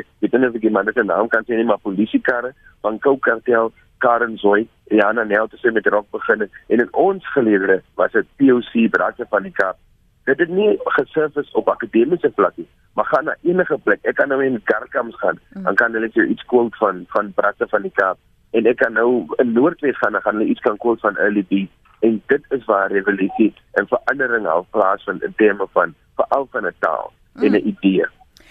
ek 0.00 0.06
weet 0.22 0.38
nie 0.38 0.48
of 0.48 0.56
ek 0.58 0.66
iemand 0.68 0.92
se 0.94 1.04
naam 1.04 1.28
kan 1.32 1.46
sê 1.46 1.58
nie, 1.58 1.66
maar 1.68 1.82
polisiekarre 1.84 2.54
van 2.86 2.98
Koukartel, 3.04 3.72
Karen 4.04 4.36
Zoy, 4.38 4.66
Jana 4.94 5.24
Nel 5.24 5.50
te 5.50 5.58
sê 5.62 5.72
met 5.74 5.86
rock 5.92 6.08
begin 6.14 6.46
en 6.46 6.82
in 6.84 6.88
ons 6.92 7.32
geleedere 7.34 7.80
was 8.00 8.14
dit 8.14 8.28
POC 8.40 8.88
Bradse 8.94 9.26
van 9.30 9.48
die 9.48 9.54
Kaap. 9.54 9.80
Dit 10.28 10.40
het 10.44 10.52
nie 10.52 10.74
gesurfis 10.98 11.50
op 11.56 11.70
akademiese 11.72 12.30
vlak 12.36 12.56
nie, 12.60 12.68
maar 12.94 13.08
gaan 13.08 13.30
na 13.30 13.36
enige 13.48 13.78
plek. 13.84 14.02
Ek 14.04 14.18
kan 14.20 14.28
nou 14.28 14.42
in 14.44 14.60
Karkams 14.68 15.16
gaan, 15.22 15.40
mm. 15.56 15.64
dan 15.64 15.78
kan 15.80 15.96
hulle 15.96 16.10
iets 16.12 16.44
quote 16.52 16.76
van 16.80 17.04
van 17.14 17.32
Bradse 17.36 17.68
van 17.72 17.86
die 17.88 17.94
Kaap 17.96 18.20
en 18.56 18.68
ek 18.68 18.80
kan 18.80 18.94
nou 18.96 19.26
in 19.42 19.52
Noordwes 19.52 19.98
gaan, 20.00 20.16
dan 20.16 20.24
gaan 20.24 20.40
hulle 20.40 20.52
iets 20.52 20.64
kan 20.64 20.78
quote 20.80 21.04
van 21.04 21.16
Early 21.20 21.44
B 21.44 21.66
en 22.00 22.22
dit 22.26 22.42
is 22.48 22.64
waar 22.64 22.92
revolusie 22.92 23.54
en 23.72 23.86
verandering 23.86 24.46
al 24.46 24.66
plaasvind 24.70 25.22
in 25.22 25.34
terme 25.36 25.66
van 25.72 25.94
veral 26.16 26.48
van 26.50 26.66
'n 26.66 26.74
taal 26.78 27.12
mm. 27.34 27.42
en 27.42 27.52
'n 27.52 27.66
idee. 27.68 28.06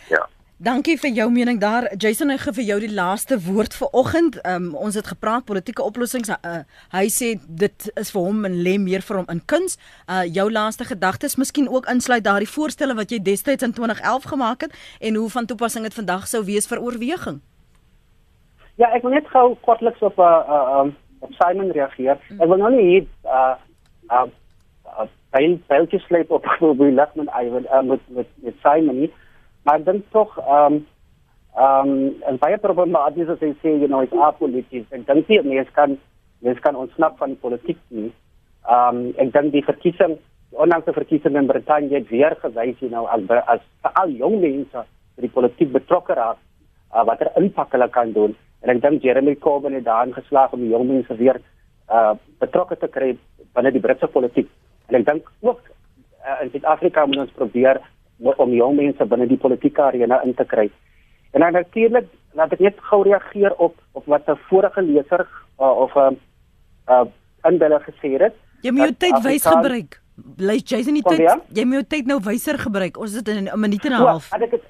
Ja. 0.09 0.27
Dankie 0.57 0.97
vir 0.97 1.09
jou 1.09 1.31
mening 1.31 1.59
daar. 1.59 1.85
Jason, 1.97 2.31
ek 2.33 2.39
gee 2.39 2.53
vir 2.53 2.63
jou 2.63 2.79
die 2.79 2.93
laaste 2.93 3.35
woord 3.45 3.75
vir 3.77 3.87
oggend. 3.91 4.39
Um, 4.41 4.71
ons 4.75 4.95
het 4.95 5.07
gepraat 5.07 5.45
politieke 5.45 5.83
oplossings. 5.83 6.29
Uh, 6.29 6.63
hy 6.89 7.03
sê 7.13 7.35
dit 7.47 7.91
is 7.93 8.09
vir 8.11 8.21
hom 8.21 8.45
en 8.45 8.55
lê 8.65 8.73
meer 8.81 9.05
vir 9.05 9.17
hom 9.17 9.29
in 9.29 9.41
kuns. 9.45 9.77
Uh, 10.09 10.23
jou 10.25 10.51
laaste 10.51 10.83
gedagtes 10.83 11.37
miskien 11.37 11.69
ook 11.69 11.85
insluit 11.85 12.23
daardie 12.23 12.49
voorstelle 12.49 12.95
wat 12.97 13.13
jy 13.13 13.19
destyds 13.21 13.63
in 13.63 13.73
2011 13.73 14.23
gemaak 14.23 14.61
het 14.61 14.73
en 14.99 15.15
hoe 15.15 15.29
van 15.29 15.45
toepassing 15.45 15.85
dit 15.85 15.93
vandag 15.93 16.25
sou 16.27 16.41
wees 16.45 16.67
vir 16.67 16.81
oorweging. 16.81 17.37
Ja, 18.81 18.89
ek 18.93 19.05
wil 19.05 19.13
net 19.13 19.29
gou 19.29 19.55
kortliks 19.61 20.01
op 20.01 20.17
'n 20.17 20.21
uh, 20.21 20.41
uh, 20.49 20.79
um, 20.81 20.95
op 21.19 21.31
Simon 21.39 21.71
reageer. 21.71 22.19
Ek 22.37 22.47
wil 22.47 22.57
nou 22.57 22.73
nie 22.75 22.89
hier 22.89 23.07
uh 23.25 23.55
uh, 24.11 24.27
uh 24.87 25.07
baie 25.35 25.57
baie 25.67 26.01
sleep 26.07 26.31
op 26.31 26.45
op 26.71 26.77
wie 26.77 26.91
laat 26.91 27.15
men 27.15 27.31
I 27.33 27.49
wil 27.49 27.65
uh, 27.65 27.81
met 27.81 28.03
met 28.07 28.29
met 28.43 28.55
Simon 28.63 28.99
nie 29.05 29.13
maar 29.67 29.83
dan 29.83 30.03
tog 30.09 30.37
ehm 30.37 30.73
um, 30.73 30.85
ehm 31.55 31.89
um, 31.89 32.15
en 32.29 32.37
baie 32.37 32.57
problematies 32.57 33.29
as 33.33 33.41
jy 33.43 33.51
sê 33.61 33.73
you 33.81 33.87
know 33.87 34.01
it's 34.01 34.21
apolitisch 34.27 34.93
en 34.95 35.03
dan 35.05 35.23
sien 35.27 35.47
mens 35.47 35.71
kan 35.79 35.97
mens 36.39 36.59
kan 36.59 36.75
ontsnap 36.75 37.17
van 37.17 37.33
die 37.33 37.41
politiek 37.45 37.79
nie. 37.87 38.11
Ehm 38.69 38.95
um, 38.95 39.13
ek 39.23 39.33
dink 39.33 39.51
die 39.51 39.63
verkiesing 39.69 40.17
ondanks 40.63 40.85
die 40.85 40.95
verkiesing 40.99 41.35
in 41.35 41.49
Brittanje 41.51 41.97
het 41.97 42.09
weer 42.13 42.35
gewys 42.43 42.79
you 42.79 42.91
know 42.91 43.05
as 43.15 43.21
as 43.55 43.91
al 44.03 44.13
jong 44.21 44.39
mense 44.45 44.85
by 45.15 45.25
die 45.25 45.33
politiek 45.39 45.71
betrokke 45.71 46.15
raak 46.21 46.39
uh, 46.93 47.03
wat 47.09 47.21
er 47.21 47.33
impak 47.41 47.75
hulle 47.75 47.89
kan 47.89 48.13
doen. 48.13 48.37
En 48.61 48.69
ek 48.73 48.81
dink 48.81 49.03
Jeremy 49.05 49.35
Corbyn 49.35 49.73
het 49.73 49.85
daarin 49.85 50.13
geslaag 50.13 50.53
om 50.53 50.59
die 50.59 50.69
jong 50.69 50.87
mense 50.87 51.15
weer 51.15 51.41
uh, 51.89 52.13
betrokke 52.39 52.77
te 52.77 52.87
kry 52.87 53.17
binne 53.53 53.71
die 53.71 53.81
Britse 53.83 54.07
politiek. 54.07 54.49
En 54.89 54.99
ek 54.99 55.05
dink 55.05 55.29
ook 55.45 55.61
uh, 55.61 56.41
in 56.43 56.51
Suid-Afrika 56.51 57.05
moet 57.05 57.25
ons 57.27 57.37
probeer 57.37 57.81
om 58.17 58.53
jong 58.53 58.75
mense 58.75 59.05
binne 59.05 59.27
die 59.29 59.37
politieke 59.37 59.81
arena 59.81 60.21
in 60.25 60.33
te 60.33 60.45
kry. 60.45 60.69
En 61.31 61.41
dan 61.41 61.53
natuurlik 61.53 62.09
laat 62.37 62.53
ek 62.53 62.63
net 62.65 62.81
gou 62.89 63.03
reageer 63.05 63.53
op 63.57 63.77
op 63.93 64.05
wat 64.05 64.29
'n 64.29 64.39
vorige 64.49 64.81
leser 64.81 65.27
uh, 65.59 65.77
of 65.85 65.93
'n 65.95 66.17
uh, 66.89 66.95
uh, 66.95 67.05
inbeller 67.45 67.81
gesê 67.81 68.17
het. 68.17 68.33
Jy 68.61 68.71
moet 68.71 68.89
jou 68.89 68.95
tyd 68.97 69.23
wys 69.23 69.45
gebruik. 69.45 70.01
Bly 70.15 70.57
Jason 70.65 70.93
nie 70.93 71.05
tyd. 71.05 71.29
Jy 71.53 71.65
moet 71.65 71.73
jou 71.73 71.87
tyd 71.87 72.05
nou 72.05 72.19
wyser 72.23 72.57
gebruik. 72.57 72.97
Ons 72.97 73.13
het 73.13 73.27
in 73.27 73.49
'n 73.49 73.59
minuut 73.59 73.85
en 73.85 73.91
'n 73.91 74.05
half. 74.05 74.29
Ja, 74.29 74.41
ek 74.41 74.51
het 74.51 74.63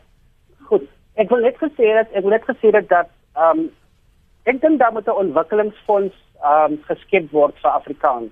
goed. 0.70 0.84
Ek 1.16 1.30
wil 1.30 1.40
net 1.40 1.56
gesê 1.56 1.94
dat 1.96 2.08
ek 2.12 2.22
wil 2.22 2.30
net 2.30 2.44
gesê 2.44 2.72
dat 2.72 2.90
dat 2.90 3.08
ehm 3.38 3.60
um, 3.60 3.70
ek 4.44 4.62
dink 4.62 4.80
daar 4.80 4.94
moet 4.94 5.08
'n 5.08 5.22
ontwikkelingsfonds 5.24 6.16
ehm 6.42 6.72
um, 6.72 6.80
geskep 6.90 7.32
word 7.32 7.56
vir 7.62 7.72
Afrikaans. 7.72 8.32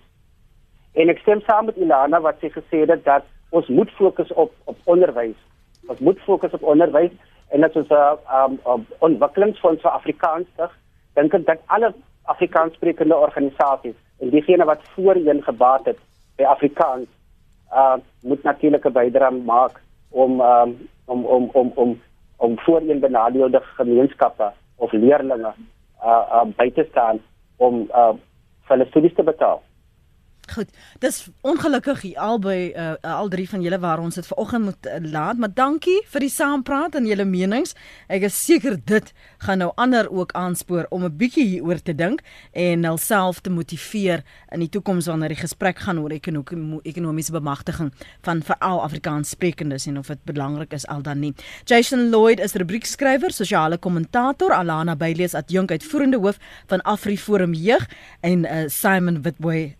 En 0.93 1.09
ek 1.09 1.19
stem 1.19 1.41
saam 1.41 1.65
met 1.65 1.77
Ilana 1.77 2.21
wat 2.21 2.39
sy 2.39 2.49
gesê 2.49 2.85
het 2.87 3.03
dat 3.03 3.23
ons 3.49 3.67
moet 3.67 3.91
fokus 3.91 4.33
op 4.33 4.51
op 4.63 4.77
onderwys. 4.83 5.39
Ons 5.87 5.99
moet 5.99 6.19
fokus 6.19 6.51
op 6.51 6.63
onderwys 6.63 7.11
en 7.49 7.61
dit 7.61 7.75
is 7.75 7.89
'n 7.89 8.17
um, 8.39 8.59
um, 8.67 8.87
ontwikkelingsfonds 8.99 9.81
vir 9.81 9.91
Afrikaans. 9.91 10.47
Dink 11.13 11.33
ek 11.33 11.45
dat 11.45 11.59
alle 11.65 11.93
Afrikaanssprekende 12.23 13.15
organisasies 13.15 13.95
en 14.19 14.29
diegene 14.29 14.65
wat 14.65 14.81
voorheen 14.95 15.43
gebaat 15.43 15.85
het 15.85 15.99
by 16.37 16.43
Afrikaans 16.43 17.07
uh 17.73 17.97
moet 18.21 18.43
natuurlike 18.43 18.89
bydrae 18.89 19.31
maak 19.31 19.81
om 20.09 20.41
um, 20.41 20.89
om 21.05 21.25
om 21.25 21.49
om 21.53 21.71
om 21.75 22.01
om 22.37 22.59
voorheen 22.59 22.99
benadeelde 22.99 23.61
gemeenskappe 23.61 24.51
of 24.77 24.91
leerders 24.91 25.41
uh, 25.41 25.53
uh 26.03 26.45
by 26.57 26.69
te 26.69 26.87
staan 26.91 27.21
om 27.57 27.87
uh 27.93 28.13
vir 28.65 28.77
hulle 28.77 28.85
studies 28.89 29.13
te 29.13 29.23
betaal. 29.23 29.61
Goed. 30.55 30.69
Dis 31.03 31.17
ongelukkig 31.43 32.03
albei 32.15 32.71
uh, 32.71 32.93
al 33.03 33.27
drie 33.27 33.43
van 33.49 33.59
julle 33.59 33.79
waar 33.83 33.99
ons 33.99 34.15
dit 34.15 34.27
vanoggend 34.27 34.63
moet 34.63 34.87
uh, 34.87 35.01
laat, 35.11 35.35
maar 35.37 35.51
dankie 35.51 35.97
vir 36.13 36.23
die 36.23 36.31
saampraat 36.31 36.95
en 36.95 37.09
julle 37.09 37.25
menings. 37.27 37.75
Ek 38.07 38.23
is 38.29 38.37
seker 38.39 38.77
dit 38.79 39.11
gaan 39.43 39.59
nou 39.59 39.73
ander 39.75 40.07
ook 40.07 40.31
aanspoor 40.31 40.87
om 40.95 41.03
'n 41.03 41.17
bietjie 41.17 41.45
hieroor 41.49 41.83
te 41.83 41.95
dink 41.95 42.23
en 42.53 42.87
hulself 42.87 43.43
te 43.43 43.51
motiveer 43.51 44.23
in 44.55 44.63
die 44.63 44.71
toekoms 44.71 45.11
wanneer 45.11 45.35
die 45.35 45.43
gesprek 45.43 45.83
gaan 45.83 45.99
oor 45.99 46.15
ekonomiese 46.15 47.35
bemagtiging 47.35 47.91
van 48.23 48.41
veral 48.41 48.83
Afrikaans 48.87 49.35
sprekendes 49.35 49.87
en 49.91 49.97
of 49.97 50.07
dit 50.07 50.23
belangrik 50.23 50.71
is 50.71 50.87
al 50.87 51.01
dan 51.01 51.19
nie. 51.19 51.33
Jason 51.65 52.09
Lloyd 52.09 52.39
is 52.39 52.53
rubriekskrywer, 52.53 53.31
sosiale 53.31 53.77
kommentator, 53.77 54.53
Alana 54.53 54.95
Bailey 54.95 55.25
is 55.25 55.35
adjunk 55.35 55.71
uitvoerende 55.71 56.17
hoof 56.17 56.39
van 56.67 56.81
AfriForum 56.81 57.53
Jeug 57.53 57.89
en 58.21 58.45
uh, 58.45 58.63
Simon 58.67 59.21
Witboy 59.21 59.75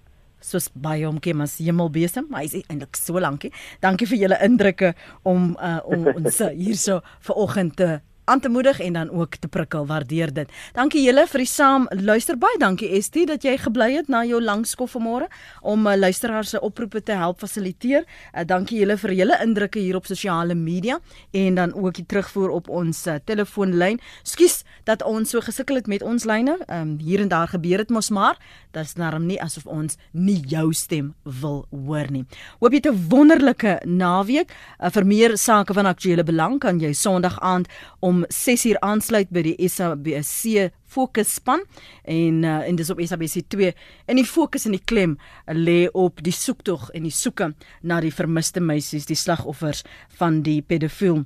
soos 0.46 0.70
baie 0.74 1.06
hom 1.06 1.20
ken 1.24 1.43
as 1.46 1.58
hemelbesem, 1.62 2.28
maar 2.30 2.43
hy 2.43 2.50
is 2.52 2.58
eintlik 2.66 3.00
so 3.00 3.22
lankie. 3.22 3.52
Dankie 3.84 4.08
vir 4.10 4.26
julle 4.26 4.41
indrukke 4.46 4.93
om 5.24 5.54
uh, 5.58 5.80
om 5.86 6.10
ons 6.16 6.41
hierso 6.54 7.02
ver 7.26 7.41
oggend 7.46 7.78
te 7.82 7.89
aan 8.26 8.40
te 8.40 8.50
moedig 8.50 8.80
en 8.80 8.94
dan 8.94 9.10
ook 9.10 9.36
te 9.36 9.48
prikkel. 9.48 9.86
Waardeer 9.86 10.34
dit. 10.34 10.50
Dankie 10.74 11.04
julle 11.06 11.28
vir 11.28 11.44
die 11.44 11.50
saam 11.50 11.88
luister 11.90 12.38
baie. 12.38 12.58
Dankie 12.60 12.90
Estie 12.98 13.26
dat 13.26 13.44
jy 13.44 13.58
gebly 13.62 13.92
het 13.96 14.08
na 14.12 14.24
jou 14.26 14.42
lang 14.42 14.66
skof 14.68 14.96
vanmôre 14.96 15.28
om 15.62 15.88
uh, 15.88 15.96
luisteraars 15.96 16.56
se 16.56 16.62
oproepe 16.62 17.04
te 17.04 17.16
help 17.18 17.40
fasiliteer. 17.40 18.06
Uh, 18.34 18.44
dankie 18.48 18.80
julle 18.80 18.98
vir 18.98 19.14
julle 19.14 19.40
indrukke 19.44 19.80
hier 19.80 20.00
op 20.00 20.06
sosiale 20.10 20.56
media 20.56 21.00
en 21.32 21.56
dan 21.56 21.74
ook 21.74 22.00
die 22.00 22.06
terugvoer 22.06 22.50
op 22.50 22.70
ons 22.70 23.06
uh, 23.08 23.18
telefoonlyn. 23.26 24.00
Skus 24.24 24.64
dat 24.84 25.04
ons 25.04 25.30
so 25.30 25.42
gesukkel 25.42 25.82
het 25.82 25.88
met 25.88 26.04
ons 26.04 26.26
lyne. 26.26 26.58
Um, 26.70 26.98
hier 27.02 27.22
en 27.22 27.30
daar 27.32 27.48
gebeur 27.48 27.84
dit 27.84 27.94
mos 27.94 28.10
maar. 28.10 28.40
Dit 28.72 28.86
is 28.86 28.96
narm 29.00 29.26
nie 29.26 29.40
asof 29.42 29.66
ons 29.66 29.98
nie 30.12 30.42
jou 30.50 30.74
stem 30.74 31.14
wil 31.24 31.66
hoor 31.72 32.12
nie. 32.12 32.26
Hoop 32.60 32.74
jy 32.74 32.82
'n 32.86 33.10
wonderlike 33.10 33.80
naweek. 33.86 34.52
Uh, 34.80 34.90
vir 34.90 35.06
meer 35.06 35.38
sake 35.38 35.74
van 35.74 35.86
aktuële 35.86 36.24
belang 36.24 36.60
kan 36.60 36.80
jy 36.80 36.94
Sondag 36.94 37.40
aand 37.40 37.68
om 38.00 38.14
om 38.16 38.24
6uur 38.32 38.80
aansluit 38.86 39.32
by 39.34 39.43
die 39.49 39.70
SABC 39.70 40.72
fokusspan 40.95 41.63
en 42.03 42.43
uh, 42.45 42.61
en 42.63 42.80
dis 42.80 42.91
op 42.93 43.01
SABC 43.03 43.43
2 43.51 43.74
en 44.07 44.20
die 44.20 44.28
fokus 44.28 44.68
en 44.68 44.76
die 44.78 44.84
klem 44.91 45.18
lê 45.51 45.86
op 45.91 46.24
die 46.24 46.34
soektog 46.36 46.89
en 46.95 47.07
die 47.07 47.13
soeke 47.13 47.51
na 47.84 47.99
die 48.03 48.13
vermiste 48.16 48.63
meisies 48.63 49.09
die 49.09 49.20
slagoffers 49.20 49.84
van 50.20 50.43
die 50.45 50.61
pedofiel 50.61 51.26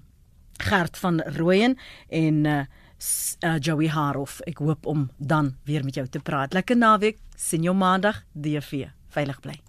Gert 0.60 0.98
van 1.00 1.22
Rooyen 1.38 1.78
en 2.12 2.44
uh, 2.46 2.66
uh, 3.46 3.56
Joey 3.64 3.88
Harof. 3.88 4.42
Ek 4.50 4.60
hoop 4.60 4.90
om 4.92 5.08
dan 5.18 5.56
weer 5.64 5.88
met 5.88 5.96
jou 5.96 6.08
te 6.08 6.20
praat. 6.20 6.54
Lekker 6.54 6.76
naweek. 6.76 7.24
Sien 7.40 7.64
jou 7.64 7.76
maandag 7.76 8.26
DV. 8.36 8.90
Veilig 9.16 9.40
bly. 9.40 9.69